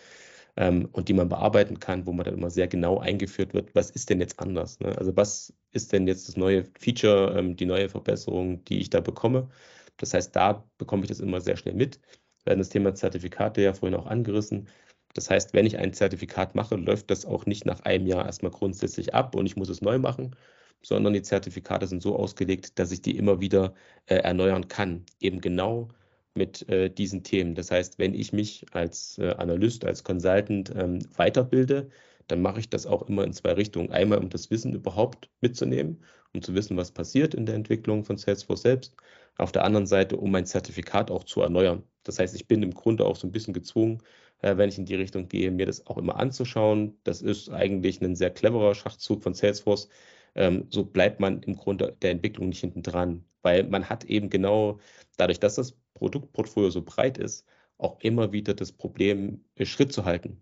und 0.60 1.08
die 1.08 1.13
man 1.13 1.30
bearbeiten 1.30 1.80
kann, 1.80 2.08
wo 2.08 2.13
man 2.13 2.26
dann 2.26 2.34
immer 2.34 2.50
sehr 2.50 2.67
genau 2.67 2.98
eingeführt 2.98 3.54
wird, 3.54 3.76
was 3.76 3.91
ist 3.91 4.10
denn 4.10 4.20
jetzt 4.20 4.39
anders? 4.39 4.80
Ne? 4.80 4.98
Also 4.98 5.15
was 5.15 5.54
ist 5.72 5.93
denn 5.93 6.08
jetzt 6.08 6.28
das 6.28 6.36
neue 6.36 6.65
Feature, 6.80 7.43
die 7.54 7.65
neue 7.67 7.89
Verbesserung, 7.89 8.63
die 8.65 8.80
ich 8.80 8.89
da 8.89 9.00
bekomme? 9.00 9.50
Das 9.97 10.13
heißt, 10.13 10.36
da 10.36 10.65
bekomme 10.77 11.03
ich 11.03 11.10
das 11.10 11.19
immer 11.19 11.41
sehr 11.41 11.57
schnell 11.57 11.75
mit. 11.75 11.99
Wir 12.43 12.51
hatten 12.51 12.60
das 12.60 12.69
Thema 12.69 12.93
Zertifikate 12.95 13.62
ja 13.62 13.73
vorhin 13.73 13.97
auch 13.97 14.07
angerissen. 14.07 14.67
Das 15.13 15.29
heißt, 15.29 15.53
wenn 15.53 15.65
ich 15.65 15.77
ein 15.77 15.93
Zertifikat 15.93 16.55
mache, 16.55 16.75
läuft 16.75 17.10
das 17.10 17.25
auch 17.25 17.45
nicht 17.45 17.65
nach 17.65 17.81
einem 17.81 18.07
Jahr 18.07 18.25
erstmal 18.25 18.51
grundsätzlich 18.51 19.15
ab 19.15 19.36
und 19.36 19.45
ich 19.45 19.55
muss 19.55 19.69
es 19.69 19.81
neu 19.81 19.97
machen, 19.99 20.36
sondern 20.83 21.13
die 21.13 21.23
Zertifikate 21.23 21.88
sind 21.88 22.01
so 22.01 22.15
ausgelegt, 22.15 22.77
dass 22.79 22.91
ich 22.91 23.01
die 23.01 23.17
immer 23.17 23.41
wieder 23.41 23.73
äh, 24.05 24.15
erneuern 24.17 24.67
kann. 24.67 25.05
Eben 25.19 25.41
genau 25.41 25.89
mit 26.36 26.69
äh, 26.69 26.89
diesen 26.89 27.23
Themen. 27.23 27.55
Das 27.55 27.71
heißt, 27.71 27.99
wenn 27.99 28.13
ich 28.13 28.31
mich 28.31 28.65
als 28.71 29.17
äh, 29.17 29.31
Analyst, 29.31 29.86
als 29.86 30.03
Consultant 30.03 30.71
ähm, 30.75 30.99
weiterbilde, 31.17 31.89
dann 32.27 32.41
mache 32.41 32.60
ich 32.60 32.69
das 32.69 32.86
auch 32.86 33.07
immer 33.10 33.23
in 33.23 33.33
zwei 33.33 33.53
Richtungen. 33.53 33.91
Einmal, 33.91 34.19
um 34.19 34.29
das 34.29 34.51
Wissen 34.51 34.73
überhaupt 34.73 35.29
mitzunehmen, 35.41 36.03
um 36.33 36.41
zu 36.41 36.53
wissen, 36.53 36.77
was 36.77 36.91
passiert 36.91 37.33
in 37.33 37.45
der 37.45 37.55
Entwicklung 37.55 38.03
von 38.03 38.17
Salesforce 38.17 38.62
selbst. 38.62 38.95
Auf 39.38 39.52
der 39.52 39.63
anderen 39.63 39.88
Seite, 39.88 40.17
um 40.17 40.32
mein 40.32 40.45
Zertifikat 40.45 41.12
auch 41.12 41.23
zu 41.23 41.41
erneuern. 41.41 41.84
Das 42.04 42.19
heißt, 42.19 42.36
ich 42.36 42.47
bin 42.47 42.63
im 42.63 42.73
Grunde 42.73 43.06
auch 43.06 43.15
so 43.15 43.28
ein 43.28 43.32
bisschen 43.32 43.54
gezwungen, 43.54 44.02
äh, 44.41 44.58
wenn 44.58 44.69
ich 44.69 44.78
in 44.78 44.86
die 44.86 44.95
Richtung 44.95 45.28
gehe, 45.28 45.52
mir 45.52 45.65
das 45.65 45.86
auch 45.88 45.97
immer 45.97 46.17
anzuschauen. 46.17 46.97
Das 47.04 47.21
ist 47.21 47.50
eigentlich 47.50 48.02
ein 48.02 48.15
sehr 48.15 48.32
cleverer 48.32 48.76
Schachzug 48.76 49.23
von 49.23 49.34
Salesforce. 49.34 49.89
Ähm, 50.36 50.67
so 50.69 50.86
bleibt 50.86 51.19
man 51.19 51.41
im 51.43 51.56
Grunde 51.56 51.95
der 52.02 52.12
Entwicklung 52.12 52.50
nicht 52.50 52.62
hinten 52.62 52.84
dran, 52.84 53.26
weil 53.41 53.63
man 53.63 53.89
hat 53.89 54.06
eben 54.06 54.30
genau 54.30 54.80
dadurch, 55.17 55.39
dass 55.39 55.56
das 55.56 55.78
Produktportfolio 55.95 56.69
so 56.69 56.84
breit 56.84 57.17
ist, 57.17 57.45
auch 57.78 58.00
immer 58.02 58.32
wieder 58.32 58.54
das 58.54 58.71
Problem, 58.71 59.43
äh, 59.56 59.65
Schritt 59.65 59.93
zu 59.93 60.06
halten. 60.06 60.41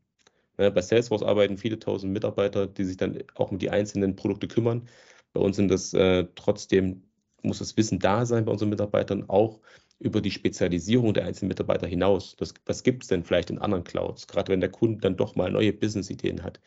Ne, 0.58 0.71
bei 0.71 0.81
Salesforce 0.81 1.23
arbeiten 1.23 1.58
viele 1.58 1.79
tausend 1.79 2.13
Mitarbeiter, 2.13 2.67
die 2.67 2.86
sich 2.86 2.97
dann 2.97 3.23
auch 3.36 3.51
um 3.51 3.60
die 3.60 3.69
einzelnen 3.69 4.15
Produkte 4.15 4.47
kümmern. 4.47 4.88
Bei 5.34 5.41
uns 5.41 5.58
sind 5.58 5.69
das 5.69 5.93
äh, 5.93 6.25
trotzdem, 6.36 7.03
muss 7.45 7.60
das 7.60 7.77
Wissen 7.77 7.99
da 7.99 8.25
sein 8.25 8.45
bei 8.45 8.51
unseren 8.51 8.69
Mitarbeitern, 8.69 9.29
auch 9.29 9.60
über 9.99 10.21
die 10.21 10.31
Spezialisierung 10.31 11.13
der 11.13 11.25
einzelnen 11.25 11.49
Mitarbeiter 11.49 11.88
hinaus. 11.88 12.36
Das, 12.38 12.53
was 12.65 12.84
gibt 12.84 13.03
es 13.03 13.10
denn 13.10 13.23
vielleicht 13.23 13.49
in 13.49 13.60
anderen 13.60 13.84
Clouds, 13.84 14.27
gerade 14.27 14.51
wenn 14.51 14.60
der 14.60 14.71
Kunde 14.71 14.99
dann 15.01 15.17
doch 15.17 15.36
mal 15.36 15.51
neue 15.51 15.73
Business-Ideen 15.73 16.43
hat. 16.43 16.60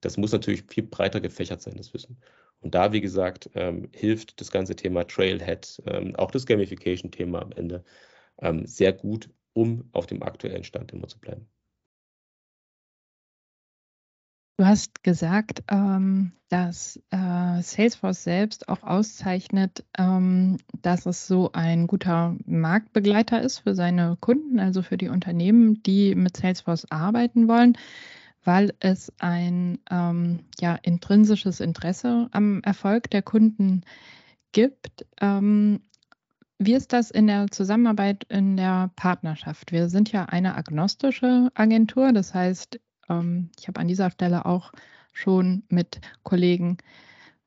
Das 0.00 0.16
muss 0.16 0.32
natürlich 0.32 0.64
viel 0.68 0.84
breiter 0.84 1.20
gefächert 1.20 1.62
sein, 1.62 1.76
das 1.76 1.94
Wissen. 1.94 2.18
Und 2.60 2.74
da, 2.74 2.92
wie 2.92 3.00
gesagt, 3.00 3.50
ähm, 3.54 3.88
hilft 3.92 4.40
das 4.40 4.50
ganze 4.50 4.76
Thema 4.76 5.06
Trailhead, 5.06 5.82
ähm, 5.86 6.14
auch 6.16 6.30
das 6.30 6.46
Gamification-Thema 6.46 7.42
am 7.42 7.52
Ende, 7.52 7.84
ähm, 8.40 8.66
sehr 8.66 8.92
gut, 8.92 9.30
um 9.52 9.88
auf 9.92 10.06
dem 10.06 10.22
aktuellen 10.22 10.64
Stand 10.64 10.92
immer 10.92 11.08
zu 11.08 11.18
bleiben. 11.18 11.48
Du 14.58 14.64
hast 14.64 15.04
gesagt, 15.04 15.64
ähm, 15.68 16.32
dass 16.48 16.98
äh, 17.10 17.60
Salesforce 17.60 18.24
selbst 18.24 18.70
auch 18.70 18.82
auszeichnet, 18.82 19.84
ähm, 19.98 20.56
dass 20.80 21.04
es 21.04 21.26
so 21.26 21.52
ein 21.52 21.86
guter 21.86 22.36
Marktbegleiter 22.46 23.42
ist 23.42 23.58
für 23.58 23.74
seine 23.74 24.16
Kunden, 24.18 24.58
also 24.58 24.80
für 24.80 24.96
die 24.96 25.08
Unternehmen, 25.08 25.82
die 25.82 26.14
mit 26.14 26.38
Salesforce 26.38 26.86
arbeiten 26.90 27.48
wollen, 27.48 27.76
weil 28.44 28.72
es 28.80 29.12
ein 29.18 29.78
ähm, 29.90 30.40
ja, 30.58 30.76
intrinsisches 30.76 31.60
Interesse 31.60 32.28
am 32.30 32.62
Erfolg 32.62 33.10
der 33.10 33.22
Kunden 33.22 33.82
gibt. 34.52 35.04
Ähm, 35.20 35.80
wie 36.58 36.72
ist 36.72 36.94
das 36.94 37.10
in 37.10 37.26
der 37.26 37.50
Zusammenarbeit 37.50 38.24
in 38.30 38.56
der 38.56 38.90
Partnerschaft? 38.96 39.72
Wir 39.72 39.90
sind 39.90 40.12
ja 40.12 40.24
eine 40.24 40.54
agnostische 40.54 41.50
Agentur, 41.54 42.14
das 42.14 42.32
heißt, 42.32 42.80
ähm, 43.08 43.50
ich 43.58 43.68
habe 43.68 43.80
an 43.80 43.88
dieser 43.88 44.10
Stelle 44.10 44.46
auch 44.46 44.72
schon 45.12 45.62
mit 45.68 46.00
Kollegen 46.22 46.78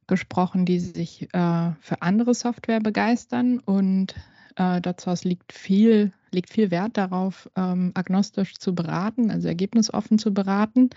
gesprochen, 0.08 0.65
die 0.65 0.80
sich 0.80 1.34
äh, 1.34 1.72
für 1.80 2.02
andere 2.02 2.34
Software 2.34 2.80
begeistern 2.80 3.60
und 3.60 4.15
äh, 4.56 4.82
dazu 4.82 5.12
liegt 5.24 5.54
viel, 5.54 6.12
liegt 6.32 6.50
viel 6.50 6.72
Wert 6.72 6.98
darauf, 6.98 7.50
ähm, 7.56 7.91
agnostisch 7.93 8.58
zu 8.58 8.76
beraten, 8.76 9.32
also 9.32 9.48
ergebnisoffen 9.48 10.19
zu 10.19 10.34
beraten. 10.34 10.89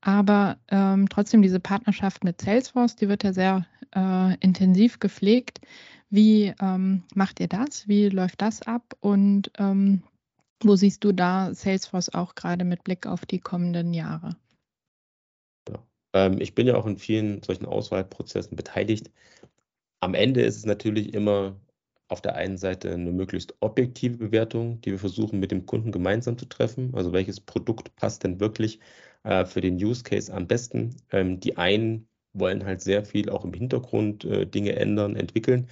Aber 0.00 0.58
ähm, 0.68 1.08
trotzdem 1.08 1.42
diese 1.42 1.60
Partnerschaft 1.60 2.24
mit 2.24 2.40
Salesforce, 2.40 2.96
die 2.96 3.08
wird 3.08 3.24
ja 3.24 3.32
sehr 3.32 3.66
äh, 3.94 4.36
intensiv 4.40 4.98
gepflegt. 4.98 5.60
Wie 6.10 6.54
ähm, 6.60 7.02
macht 7.14 7.40
ihr 7.40 7.48
das? 7.48 7.86
Wie 7.88 8.08
läuft 8.08 8.40
das 8.40 8.62
ab? 8.62 8.96
Und 9.00 9.50
ähm, 9.58 10.02
wo 10.62 10.76
siehst 10.76 11.04
du 11.04 11.12
da 11.12 11.54
Salesforce 11.54 12.14
auch 12.14 12.34
gerade 12.34 12.64
mit 12.64 12.84
Blick 12.84 13.06
auf 13.06 13.26
die 13.26 13.38
kommenden 13.38 13.94
Jahre? 13.94 14.36
Ja. 15.68 15.86
Ähm, 16.14 16.40
ich 16.40 16.54
bin 16.54 16.66
ja 16.66 16.76
auch 16.76 16.86
in 16.86 16.98
vielen 16.98 17.42
solchen 17.42 17.66
Auswahlprozessen 17.66 18.56
beteiligt. 18.56 19.10
Am 20.00 20.14
Ende 20.14 20.42
ist 20.42 20.56
es 20.56 20.66
natürlich 20.66 21.14
immer 21.14 21.56
auf 22.08 22.22
der 22.22 22.36
einen 22.36 22.56
Seite 22.56 22.90
eine 22.92 23.12
möglichst 23.12 23.54
objektive 23.60 24.16
Bewertung, 24.16 24.80
die 24.80 24.92
wir 24.92 24.98
versuchen 24.98 25.40
mit 25.40 25.50
dem 25.50 25.66
Kunden 25.66 25.92
gemeinsam 25.92 26.38
zu 26.38 26.46
treffen. 26.46 26.94
Also 26.94 27.12
welches 27.12 27.40
Produkt 27.40 27.94
passt 27.96 28.24
denn 28.24 28.40
wirklich 28.40 28.80
äh, 29.24 29.44
für 29.44 29.60
den 29.60 29.76
Use 29.76 30.02
Case 30.02 30.32
am 30.32 30.46
besten? 30.46 30.96
Ähm, 31.10 31.38
die 31.40 31.56
einen 31.58 32.08
wollen 32.32 32.64
halt 32.64 32.80
sehr 32.80 33.04
viel 33.04 33.30
auch 33.30 33.44
im 33.44 33.52
Hintergrund 33.52 34.24
äh, 34.24 34.46
Dinge 34.46 34.76
ändern, 34.76 35.16
entwickeln. 35.16 35.68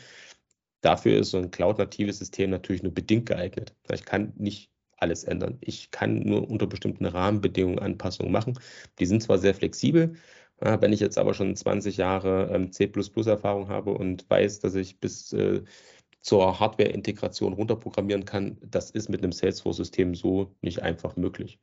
Dafür 0.83 1.19
ist 1.19 1.31
so 1.31 1.39
ein 1.39 1.51
cloud-natives 1.51 2.19
System 2.19 2.51
natürlich 2.51 2.83
nur 2.83 2.93
bedingt 2.95 3.27
geeignet. 3.27 3.75
Ich 3.91 4.05
kann 4.05 4.33
nicht 4.37 4.71
alles 4.97 5.25
ändern. 5.25 5.59
Ich 5.61 5.91
kann 5.91 6.21
nur 6.21 6.49
unter 6.49 6.67
bestimmten 6.67 7.07
Rahmenbedingungen 7.07 7.79
Anpassungen 7.79 8.33
machen. 8.33 8.59
Die 8.99 9.07
sind 9.07 9.23
zwar 9.23 9.39
sehr 9.39 9.55
flexibel, 9.55 10.15
wenn 10.59 10.93
ich 10.93 11.01
jetzt 11.01 11.19
aber 11.19 11.35
schon 11.35 11.55
20 11.55 11.99
Jahre 11.99 12.51
ähm, 12.51 12.73
C++-Erfahrung 12.73 13.69
habe 13.69 13.91
und 13.91 14.25
weiß, 14.31 14.61
dass 14.61 14.75
ich 14.75 14.99
bis 15.01 15.33
äh, 15.35 15.63
zur 16.27 16.59
Hardware-Integration 16.59 17.53
runterprogrammieren 17.53 18.25
kann, 18.25 18.59
das 18.61 18.91
ist 18.91 19.09
mit 19.09 19.23
einem 19.23 19.31
Salesforce-System 19.33 20.17
so 20.17 20.57
nicht 20.61 20.83
einfach 20.83 21.15
möglich. 21.17 21.61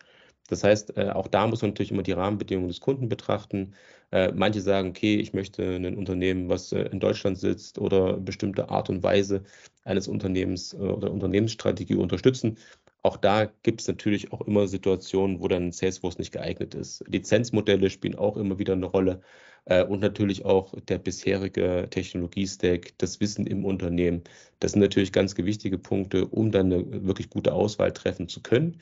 Das 0.47 0.63
heißt, 0.63 0.97
äh, 0.97 1.09
auch 1.09 1.27
da 1.27 1.47
muss 1.47 1.61
man 1.61 1.71
natürlich 1.71 1.91
immer 1.91 2.03
die 2.03 2.13
Rahmenbedingungen 2.13 2.69
des 2.69 2.79
Kunden 2.79 3.09
betrachten. 3.09 3.73
Äh, 4.11 4.31
manche 4.34 4.61
sagen, 4.61 4.89
okay, 4.89 5.15
ich 5.15 5.34
möchte 5.34 5.63
ein 5.63 5.97
Unternehmen, 5.97 6.47
was 6.47 6.71
äh, 6.71 6.84
in 6.84 6.99
Deutschland 7.01 7.38
sitzt 7.39 7.77
oder 7.77 8.17
bestimmte 8.17 8.69
Art 8.69 8.89
und 8.89 9.03
Weise 9.03 9.43
eines 9.84 10.07
Unternehmens 10.07 10.73
oder 10.75 11.11
Unternehmensstrategie 11.11 11.95
unterstützen. 11.95 12.57
Auch 13.04 13.18
da 13.18 13.45
gibt 13.64 13.82
es 13.82 13.88
natürlich 13.88 14.32
auch 14.32 14.41
immer 14.41 14.68
Situationen, 14.68 15.41
wo 15.41 15.47
dann 15.47 15.72
Salesforce 15.72 16.18
nicht 16.20 16.32
geeignet 16.32 16.74
ist. 16.74 17.04
Lizenzmodelle 17.08 17.89
spielen 17.89 18.16
auch 18.16 18.38
immer 18.38 18.60
wieder 18.60 18.74
eine 18.74 18.86
Rolle 18.86 19.22
und 19.66 20.01
natürlich 20.01 20.43
auch 20.45 20.74
der 20.82 20.97
bisherige 20.99 21.88
Technologiestack, 21.89 22.93
das 22.97 23.20
Wissen 23.22 23.47
im 23.47 23.64
Unternehmen. 23.66 24.24
Das 24.60 24.74
sind 24.74 24.82
natürlich 24.82 25.14
ganz 25.14 25.36
gewichtige 25.36 25.78
Punkte, 25.78 26.28
um 26.28 26.51
dann 26.51 26.74
eine 26.74 27.06
wirklich 27.08 27.30
gute 27.30 27.54
Auswahl 27.54 27.93
treffen 27.93 28.28
zu 28.28 28.41
können. 28.41 28.82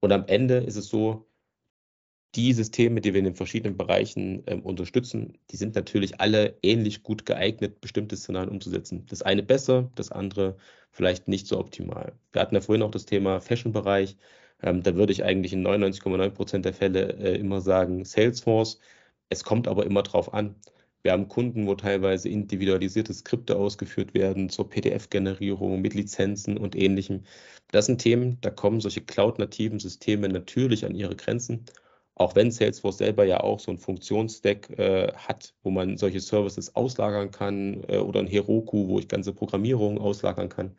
Und 0.00 0.12
am 0.12 0.24
Ende 0.26 0.56
ist 0.58 0.76
es 0.76 0.88
so, 0.88 1.27
die 2.34 2.52
Systeme, 2.52 3.00
die 3.00 3.14
wir 3.14 3.18
in 3.18 3.24
den 3.24 3.34
verschiedenen 3.34 3.76
Bereichen 3.76 4.42
ähm, 4.46 4.62
unterstützen, 4.62 5.38
die 5.50 5.56
sind 5.56 5.74
natürlich 5.74 6.20
alle 6.20 6.58
ähnlich 6.62 7.02
gut 7.02 7.24
geeignet, 7.26 7.80
bestimmte 7.80 8.16
Szenarien 8.16 8.50
umzusetzen. 8.50 9.06
Das 9.06 9.22
eine 9.22 9.42
besser, 9.42 9.90
das 9.94 10.12
andere 10.12 10.56
vielleicht 10.90 11.28
nicht 11.28 11.46
so 11.46 11.58
optimal. 11.58 12.12
Wir 12.32 12.42
hatten 12.42 12.54
ja 12.54 12.60
vorhin 12.60 12.82
auch 12.82 12.90
das 12.90 13.06
Thema 13.06 13.40
Fashion-Bereich. 13.40 14.16
Ähm, 14.62 14.82
da 14.82 14.94
würde 14.94 15.12
ich 15.12 15.24
eigentlich 15.24 15.52
in 15.52 15.66
99,9 15.66 16.30
Prozent 16.30 16.64
der 16.64 16.74
Fälle 16.74 17.12
äh, 17.14 17.38
immer 17.38 17.60
sagen 17.60 18.04
Salesforce. 18.04 18.78
Es 19.30 19.44
kommt 19.44 19.68
aber 19.68 19.86
immer 19.86 20.02
drauf 20.02 20.34
an. 20.34 20.56
Wir 21.02 21.12
haben 21.12 21.28
Kunden, 21.28 21.66
wo 21.66 21.74
teilweise 21.74 22.28
individualisierte 22.28 23.14
Skripte 23.14 23.56
ausgeführt 23.56 24.14
werden 24.14 24.48
zur 24.48 24.68
PDF-Generierung 24.68 25.80
mit 25.80 25.94
Lizenzen 25.94 26.58
und 26.58 26.74
ähnlichem. 26.74 27.22
Das 27.70 27.86
sind 27.86 28.00
Themen, 28.00 28.38
da 28.40 28.50
kommen 28.50 28.80
solche 28.80 29.02
cloud-nativen 29.02 29.78
Systeme 29.78 30.28
natürlich 30.28 30.84
an 30.84 30.94
ihre 30.94 31.14
Grenzen. 31.16 31.64
Auch 32.18 32.34
wenn 32.34 32.50
Salesforce 32.50 32.98
selber 32.98 33.24
ja 33.24 33.40
auch 33.40 33.60
so 33.60 33.70
ein 33.70 33.78
Funktionsstack 33.78 34.70
äh, 34.78 35.12
hat, 35.14 35.54
wo 35.62 35.70
man 35.70 35.96
solche 35.96 36.20
Services 36.20 36.74
auslagern 36.74 37.30
kann 37.30 37.84
äh, 37.88 37.98
oder 37.98 38.20
ein 38.20 38.26
Heroku, 38.26 38.88
wo 38.88 38.98
ich 38.98 39.08
ganze 39.08 39.32
Programmierungen 39.32 39.98
auslagern 39.98 40.48
kann. 40.48 40.76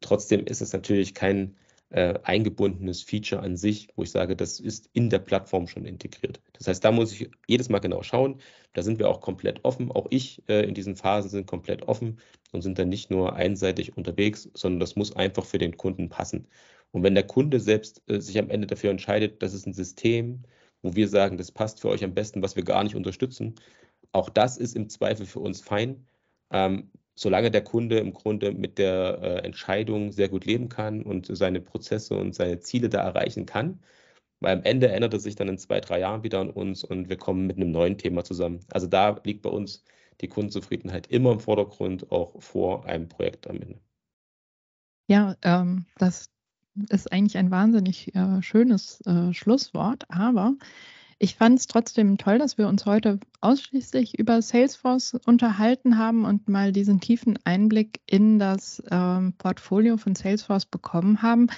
Trotzdem 0.00 0.44
ist 0.46 0.60
es 0.60 0.72
natürlich 0.72 1.14
kein 1.14 1.56
äh, 1.90 2.14
eingebundenes 2.22 3.02
Feature 3.02 3.42
an 3.42 3.56
sich, 3.56 3.88
wo 3.96 4.02
ich 4.02 4.10
sage, 4.10 4.36
das 4.36 4.60
ist 4.60 4.88
in 4.92 5.10
der 5.10 5.18
Plattform 5.18 5.66
schon 5.66 5.84
integriert. 5.84 6.40
Das 6.52 6.68
heißt, 6.68 6.84
da 6.84 6.92
muss 6.92 7.12
ich 7.12 7.30
jedes 7.46 7.68
Mal 7.68 7.80
genau 7.80 8.02
schauen. 8.02 8.40
Da 8.72 8.82
sind 8.82 8.98
wir 8.98 9.08
auch 9.08 9.20
komplett 9.20 9.64
offen. 9.64 9.90
Auch 9.90 10.06
ich 10.10 10.42
äh, 10.48 10.64
in 10.66 10.74
diesen 10.74 10.96
Phasen 10.96 11.30
sind 11.30 11.46
komplett 11.46 11.88
offen 11.88 12.18
und 12.52 12.62
sind 12.62 12.78
dann 12.78 12.88
nicht 12.88 13.10
nur 13.10 13.34
einseitig 13.34 13.96
unterwegs, 13.96 14.48
sondern 14.54 14.80
das 14.80 14.96
muss 14.96 15.14
einfach 15.14 15.44
für 15.44 15.58
den 15.58 15.76
Kunden 15.76 16.08
passen. 16.08 16.46
Und 16.92 17.02
wenn 17.02 17.14
der 17.14 17.26
Kunde 17.26 17.60
selbst 17.60 18.02
äh, 18.08 18.20
sich 18.20 18.38
am 18.38 18.50
Ende 18.50 18.66
dafür 18.66 18.90
entscheidet, 18.90 19.42
das 19.42 19.54
ist 19.54 19.66
ein 19.66 19.72
System, 19.72 20.42
wo 20.82 20.94
wir 20.94 21.08
sagen, 21.08 21.36
das 21.36 21.52
passt 21.52 21.80
für 21.80 21.88
euch 21.88 22.04
am 22.04 22.14
besten, 22.14 22.42
was 22.42 22.56
wir 22.56 22.64
gar 22.64 22.82
nicht 22.84 22.96
unterstützen, 22.96 23.54
auch 24.12 24.28
das 24.28 24.56
ist 24.56 24.76
im 24.76 24.88
Zweifel 24.88 25.26
für 25.26 25.40
uns 25.40 25.60
fein, 25.60 26.06
ähm, 26.50 26.90
solange 27.14 27.50
der 27.50 27.62
Kunde 27.62 27.98
im 27.98 28.12
Grunde 28.12 28.52
mit 28.52 28.78
der 28.78 29.18
äh, 29.22 29.46
Entscheidung 29.46 30.12
sehr 30.12 30.28
gut 30.28 30.46
leben 30.46 30.68
kann 30.68 31.02
und 31.02 31.26
seine 31.36 31.60
Prozesse 31.60 32.16
und 32.16 32.34
seine 32.34 32.60
Ziele 32.60 32.88
da 32.88 33.02
erreichen 33.02 33.46
kann. 33.46 33.80
Weil 34.40 34.56
am 34.56 34.64
Ende 34.64 34.88
ändert 34.88 35.14
es 35.14 35.22
sich 35.24 35.36
dann 35.36 35.48
in 35.48 35.58
zwei, 35.58 35.80
drei 35.80 36.00
Jahren 36.00 36.22
wieder 36.22 36.40
an 36.40 36.50
uns 36.50 36.82
und 36.82 37.10
wir 37.10 37.18
kommen 37.18 37.46
mit 37.46 37.56
einem 37.56 37.72
neuen 37.72 37.98
Thema 37.98 38.24
zusammen. 38.24 38.60
Also 38.72 38.86
da 38.86 39.20
liegt 39.24 39.42
bei 39.42 39.50
uns 39.50 39.84
die 40.22 40.28
Kundenzufriedenheit 40.28 41.06
immer 41.08 41.32
im 41.32 41.40
Vordergrund, 41.40 42.10
auch 42.10 42.40
vor 42.40 42.86
einem 42.86 43.08
Projekt 43.08 43.48
am 43.48 43.60
Ende. 43.60 43.80
Ja, 45.08 45.36
ähm, 45.42 45.84
das 45.98 46.30
ist 46.88 47.12
eigentlich 47.12 47.36
ein 47.36 47.50
wahnsinnig 47.50 48.14
äh, 48.14 48.42
schönes 48.42 49.00
äh, 49.06 49.32
Schlusswort, 49.32 50.04
aber 50.08 50.54
ich 51.22 51.34
fand 51.34 51.58
es 51.58 51.66
trotzdem 51.66 52.16
toll, 52.16 52.38
dass 52.38 52.56
wir 52.56 52.66
uns 52.66 52.86
heute 52.86 53.20
ausschließlich 53.42 54.18
über 54.18 54.40
Salesforce 54.40 55.18
unterhalten 55.26 55.98
haben 55.98 56.24
und 56.24 56.48
mal 56.48 56.72
diesen 56.72 57.00
tiefen 57.00 57.38
Einblick 57.44 58.00
in 58.06 58.38
das 58.38 58.82
ähm, 58.90 59.34
Portfolio 59.36 59.98
von 59.98 60.14
Salesforce 60.14 60.64
bekommen 60.64 61.20
haben. 61.20 61.48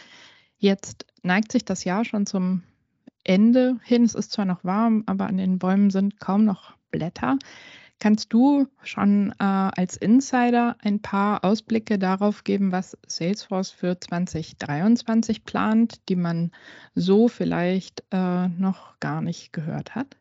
Jetzt 0.58 1.06
neigt 1.22 1.52
sich 1.52 1.64
das 1.64 1.84
Jahr 1.84 2.04
schon 2.04 2.26
zum 2.26 2.64
Ende 3.22 3.78
hin. 3.84 4.04
Es 4.04 4.16
ist 4.16 4.32
zwar 4.32 4.46
noch 4.46 4.64
warm, 4.64 5.04
aber 5.06 5.26
an 5.26 5.36
den 5.36 5.60
Bäumen 5.60 5.90
sind 5.90 6.18
kaum 6.18 6.44
noch 6.44 6.74
Blätter. 6.90 7.38
Kannst 8.02 8.32
du 8.32 8.66
schon 8.82 9.30
äh, 9.38 9.44
als 9.44 9.96
Insider 9.96 10.74
ein 10.80 11.00
paar 11.00 11.44
Ausblicke 11.44 12.00
darauf 12.00 12.42
geben, 12.42 12.72
was 12.72 12.98
Salesforce 13.06 13.70
für 13.70 14.00
2023 14.00 15.44
plant, 15.44 16.08
die 16.08 16.16
man 16.16 16.50
so 16.96 17.28
vielleicht 17.28 18.02
äh, 18.10 18.48
noch 18.48 18.98
gar 18.98 19.22
nicht 19.22 19.52
gehört 19.52 19.94
hat? 19.94 20.16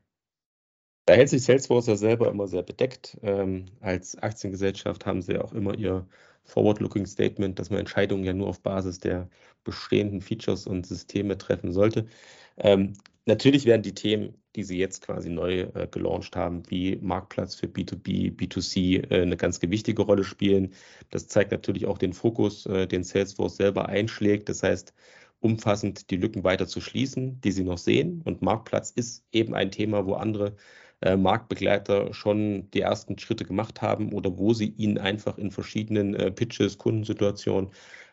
Da 1.07 1.15
hält 1.15 1.29
sich 1.29 1.41
Salesforce 1.41 1.88
ja 1.88 1.95
selber 1.95 2.29
immer 2.29 2.47
sehr 2.47 2.61
bedeckt. 2.61 3.17
Ähm, 3.23 3.65
als 3.79 4.15
Aktiengesellschaft 4.15 5.07
haben 5.07 5.23
sie 5.23 5.39
auch 5.39 5.51
immer 5.51 5.73
ihr 5.73 6.05
Forward-Looking 6.43 7.07
Statement, 7.07 7.57
dass 7.57 7.71
man 7.71 7.79
Entscheidungen 7.79 8.23
ja 8.23 8.34
nur 8.34 8.47
auf 8.47 8.61
Basis 8.61 8.99
der 8.99 9.27
bestehenden 9.63 10.21
Features 10.21 10.67
und 10.67 10.86
Systeme 10.86 11.36
treffen 11.36 11.71
sollte. 11.71 12.05
Ähm, 12.62 12.93
natürlich 13.26 13.66
werden 13.66 13.82
die 13.84 13.93
Themen, 13.93 14.36
die 14.55 14.64
sie 14.64 14.78
jetzt 14.78 15.01
quasi 15.01 15.30
neu 15.30 15.62
äh, 15.74 15.88
gelauncht 15.89 16.36
haben, 16.36 16.64
wie 16.70 16.97
Marktplatz 16.97 17.55
für 17.55 17.68
B2B, 17.68 18.36
B2C, 18.36 19.12
äh, 19.12 19.22
eine 19.22 19.38
ganz 19.38 19.59
gewichtige 19.59 20.01
Rolle 20.03 20.24
spielen. 20.24 20.74
Das 21.09 21.28
zeigt 21.28 21.51
natürlich 21.51 21.86
auch 21.86 21.97
den 21.97 22.14
Fokus, 22.14 22.66
äh, 22.66 22.88
den 22.88 23.03
Salesforce 23.03 23.57
selber 23.57 23.89
einschlägt. 23.89 24.49
Das 24.49 24.64
heißt, 24.64 24.93
umfassend 25.39 26.09
die 26.12 26.18
Lücken 26.18 26.43
weiter 26.43 26.68
zu 26.68 26.82
schließen, 26.82 27.41
die 27.41 27.51
sie 27.51 27.64
noch 27.64 27.78
sehen. 27.78 28.22
Und 28.26 28.41
Marktplatz 28.41 28.91
ist 28.91 29.26
eben 29.32 29.55
ein 29.55 29.72
Thema, 29.72 30.05
wo 30.05 30.14
andere 30.14 30.55
äh, 31.01 31.18
Marktbegleiter 31.18 32.14
schon 32.14 32.70
die 32.72 32.82
ersten 32.82 33.18
Schritte 33.18 33.45
gemacht 33.45 33.82
haben 33.82 34.14
oder 34.14 34.38
wo 34.38 34.53
sie 34.53 34.70
ihnen 34.78 34.97
einfach 34.99 35.38
in 35.38 35.51
verschiedenen 35.51 36.14
äh, 36.16 36.32
Pitches, 36.32 36.78
Kundensituationen 36.78 37.72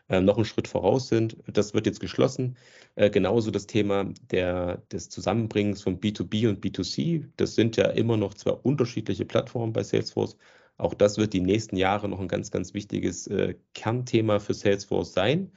äh, 0.09 0.21
noch 0.21 0.35
einen 0.37 0.45
Schritt 0.45 0.67
voraus 0.67 1.07
sind. 1.07 1.37
Das 1.47 1.73
wird 1.73 1.85
jetzt 1.85 1.99
geschlossen. 1.99 2.57
Äh, 2.95 3.09
genauso 3.09 3.51
das 3.51 3.67
Thema 3.67 4.11
der, 4.31 4.77
des 4.91 5.09
Zusammenbringens 5.09 5.81
von 5.83 5.99
B2B 5.99 6.49
und 6.49 6.63
B2C. 6.63 7.25
Das 7.37 7.55
sind 7.55 7.77
ja 7.77 7.85
immer 7.85 8.17
noch 8.17 8.33
zwei 8.33 8.51
unterschiedliche 8.51 9.25
Plattformen 9.25 9.73
bei 9.73 9.83
Salesforce. 9.83 10.37
Auch 10.77 10.93
das 10.93 11.17
wird 11.17 11.33
die 11.33 11.41
nächsten 11.41 11.75
Jahre 11.75 12.09
noch 12.09 12.19
ein 12.19 12.27
ganz, 12.27 12.51
ganz 12.51 12.73
wichtiges 12.73 13.27
äh, 13.27 13.55
Kernthema 13.73 14.39
für 14.39 14.53
Salesforce 14.53 15.13
sein, 15.13 15.51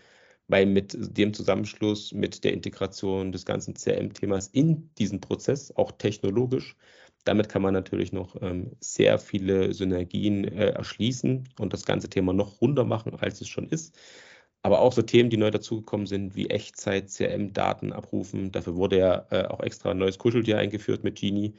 weil 0.49 0.67
mit 0.67 0.97
dem 0.99 1.33
Zusammenschluss, 1.33 2.13
mit 2.13 2.45
der 2.45 2.53
Integration 2.53 3.33
des 3.33 3.47
ganzen 3.47 3.75
CRM-Themas 3.75 4.49
in 4.49 4.91
diesen 4.99 5.21
Prozess, 5.21 5.75
auch 5.77 5.93
technologisch, 5.93 6.77
damit 7.25 7.49
kann 7.49 7.63
man 7.63 7.73
natürlich 7.73 8.13
noch 8.13 8.41
ähm, 8.43 8.73
sehr 8.81 9.19
viele 9.19 9.73
Synergien 9.73 10.45
äh, 10.45 10.71
erschließen 10.71 11.49
und 11.59 11.73
das 11.73 11.85
ganze 11.85 12.09
Thema 12.09 12.33
noch 12.33 12.61
runder 12.61 12.85
machen, 12.85 13.15
als 13.15 13.41
es 13.41 13.49
schon 13.49 13.69
ist. 13.69 13.97
Aber 14.63 14.81
auch 14.81 14.93
so 14.93 15.03
Themen, 15.03 15.31
die 15.31 15.37
neu 15.37 15.51
dazugekommen 15.51 16.07
sind, 16.07 16.37
wie 16.37 16.49
Echtzeit, 16.51 17.09
CRM-Daten 17.11 17.93
abrufen. 17.93 18.53
Dafür 18.53 18.77
wurde 18.77 18.99
ja 18.99 19.27
äh, 19.31 19.47
auch 19.47 19.61
extra 19.61 19.91
ein 19.91 19.99
neues 19.99 20.19
Kuscheltier 20.19 20.59
eingeführt 20.59 21.03
mit 21.05 21.19
Genie. 21.19 21.55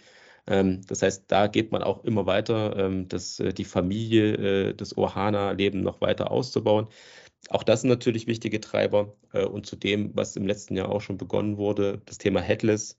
Ähm, 0.47 0.81
das 0.87 1.01
heißt, 1.01 1.25
da 1.27 1.47
geht 1.47 1.71
man 1.71 1.83
auch 1.83 2.03
immer 2.03 2.25
weiter, 2.25 2.75
ähm, 2.77 3.07
das, 3.07 3.39
äh, 3.39 3.53
die 3.53 3.65
Familie, 3.65 4.69
äh, 4.69 4.73
das 4.73 4.97
Ohana-Leben 4.97 5.81
noch 5.81 6.01
weiter 6.01 6.31
auszubauen. 6.31 6.87
Auch 7.49 7.63
das 7.63 7.81
sind 7.81 7.89
natürlich 7.89 8.27
wichtige 8.27 8.59
Treiber. 8.61 9.15
Äh, 9.33 9.45
und 9.45 9.65
zu 9.65 9.75
dem, 9.75 10.15
was 10.15 10.35
im 10.35 10.47
letzten 10.47 10.75
Jahr 10.77 10.89
auch 10.89 11.01
schon 11.01 11.17
begonnen 11.17 11.57
wurde, 11.57 12.01
das 12.05 12.17
Thema 12.17 12.41
Headless. 12.41 12.97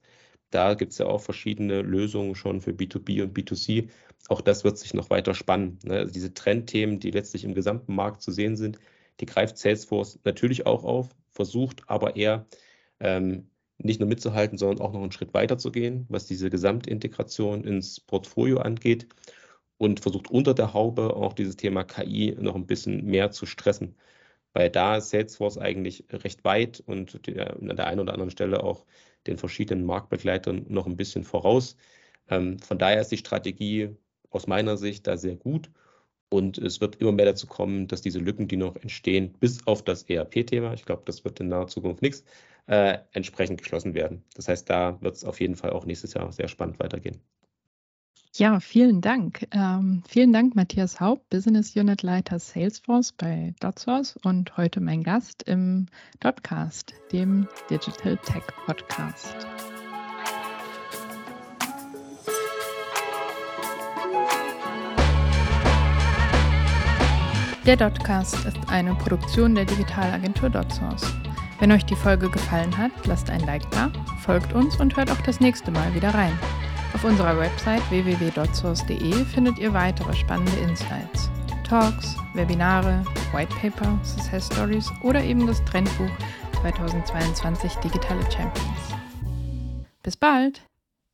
Da 0.51 0.73
gibt 0.75 0.91
es 0.93 0.99
ja 0.99 1.07
auch 1.07 1.21
verschiedene 1.21 1.81
Lösungen 1.81 2.35
schon 2.35 2.61
für 2.61 2.71
B2B 2.71 3.23
und 3.23 3.37
B2C. 3.37 3.89
Auch 4.29 4.41
das 4.41 4.63
wird 4.63 4.77
sich 4.77 4.93
noch 4.93 5.09
weiter 5.09 5.33
spannen. 5.33 5.79
Ne? 5.83 5.95
Also 5.97 6.13
diese 6.13 6.33
Trendthemen, 6.33 6.99
die 6.99 7.11
letztlich 7.11 7.43
im 7.43 7.53
gesamten 7.55 7.95
Markt 7.95 8.21
zu 8.21 8.31
sehen 8.31 8.55
sind, 8.55 8.79
die 9.19 9.25
greift 9.25 9.57
Salesforce 9.57 10.19
natürlich 10.23 10.65
auch 10.65 10.83
auf, 10.83 11.09
versucht 11.29 11.83
aber 11.87 12.15
eher 12.15 12.45
ähm, 12.99 13.49
nicht 13.77 13.99
nur 13.99 14.09
mitzuhalten, 14.09 14.57
sondern 14.57 14.85
auch 14.85 14.93
noch 14.93 15.01
einen 15.01 15.11
Schritt 15.11 15.33
weiter 15.33 15.57
zu 15.57 15.71
gehen, 15.71 16.05
was 16.09 16.25
diese 16.25 16.49
Gesamtintegration 16.49 17.63
ins 17.63 17.99
Portfolio 17.99 18.59
angeht 18.59 19.07
und 19.77 19.99
versucht 19.99 20.31
unter 20.31 20.53
der 20.53 20.73
Haube 20.73 21.15
auch 21.15 21.33
dieses 21.33 21.57
Thema 21.57 21.83
KI 21.83 22.35
noch 22.39 22.55
ein 22.55 22.67
bisschen 22.67 23.05
mehr 23.05 23.31
zu 23.31 23.45
stressen. 23.45 23.97
Weil 24.53 24.69
da 24.69 24.97
ist 24.97 25.09
Salesforce 25.09 25.57
eigentlich 25.57 26.05
recht 26.11 26.43
weit 26.45 26.81
und 26.85 27.21
an 27.37 27.75
der 27.75 27.87
einen 27.87 27.99
oder 27.99 28.13
anderen 28.13 28.31
Stelle 28.31 28.63
auch 28.63 28.85
den 29.27 29.37
verschiedenen 29.37 29.85
Marktbegleitern 29.85 30.65
noch 30.69 30.85
ein 30.87 30.95
bisschen 30.97 31.23
voraus. 31.25 31.75
Ähm, 32.29 32.59
von 32.59 32.77
daher 32.79 33.01
ist 33.01 33.11
die 33.11 33.17
Strategie 33.17 33.95
aus 34.29 34.47
meiner 34.47 34.77
Sicht 34.77 35.07
da 35.07 35.17
sehr 35.17 35.35
gut 35.35 35.69
und 36.29 36.57
es 36.57 36.81
wird 36.81 36.97
immer 36.97 37.11
mehr 37.11 37.25
dazu 37.25 37.47
kommen, 37.47 37.87
dass 37.87 38.01
diese 38.01 38.19
Lücken, 38.19 38.47
die 38.47 38.57
noch 38.57 38.75
entstehen, 38.75 39.33
bis 39.39 39.65
auf 39.67 39.83
das 39.83 40.03
ERP-Thema, 40.03 40.73
ich 40.73 40.85
glaube, 40.85 41.03
das 41.05 41.23
wird 41.23 41.39
in 41.39 41.49
naher 41.49 41.67
Zukunft 41.67 42.01
nichts, 42.01 42.23
äh, 42.67 42.97
entsprechend 43.13 43.61
geschlossen 43.61 43.93
werden. 43.93 44.23
Das 44.35 44.47
heißt, 44.47 44.69
da 44.69 44.99
wird 45.01 45.15
es 45.15 45.23
auf 45.23 45.39
jeden 45.39 45.55
Fall 45.55 45.71
auch 45.71 45.85
nächstes 45.85 46.13
Jahr 46.13 46.31
sehr 46.31 46.47
spannend 46.47 46.79
weitergehen. 46.79 47.21
Ja, 48.37 48.59
vielen 48.59 48.99
Dank. 48.99 49.47
Ähm, 49.51 50.03
vielen 50.09 50.33
Dank, 50.33 50.55
Matthias 50.55 50.99
Haupt, 50.99 51.29
Business 51.29 51.73
Unit 51.73 52.01
Leiter 52.01 52.37
Salesforce 52.37 53.13
bei 53.13 53.53
DotSource 53.61 54.17
und 54.23 54.57
heute 54.57 54.81
mein 54.81 55.03
Gast 55.03 55.43
im 55.43 55.85
Dotcast, 56.19 56.93
dem 57.13 57.47
Digital 57.69 58.17
Tech 58.17 58.43
Podcast. 58.65 59.47
Der 67.65 67.75
Dotcast 67.75 68.45
ist 68.45 68.57
eine 68.67 68.93
Produktion 68.93 69.55
der 69.55 69.65
Digitalagentur 69.65 70.51
Dotsource. 70.51 71.11
Wenn 71.57 71.71
euch 71.71 71.83
die 71.83 71.95
Folge 71.95 72.29
gefallen 72.29 72.77
hat, 72.77 72.91
lasst 73.05 73.31
ein 73.31 73.39
Like 73.39 73.67
da, 73.71 73.91
folgt 74.19 74.53
uns 74.53 74.79
und 74.79 74.95
hört 74.95 75.09
auch 75.09 75.21
das 75.21 75.39
nächste 75.39 75.71
Mal 75.71 75.95
wieder 75.95 76.13
rein. 76.13 76.37
Auf 76.93 77.03
unserer 77.03 77.39
Website 77.39 77.81
www.dotsource.de 77.89 79.25
findet 79.25 79.57
ihr 79.57 79.73
weitere 79.73 80.13
spannende 80.13 80.55
Insights. 80.57 81.31
Talks, 81.67 82.15
Webinare, 82.35 83.03
Whitepaper, 83.33 83.97
Success 84.03 84.45
Stories 84.45 84.91
oder 85.01 85.23
eben 85.23 85.47
das 85.47 85.65
Trendbuch 85.65 86.11
2022 86.61 87.73
Digitale 87.77 88.21
Champions. 88.31 88.93
Bis 90.03 90.15
bald! 90.15 90.61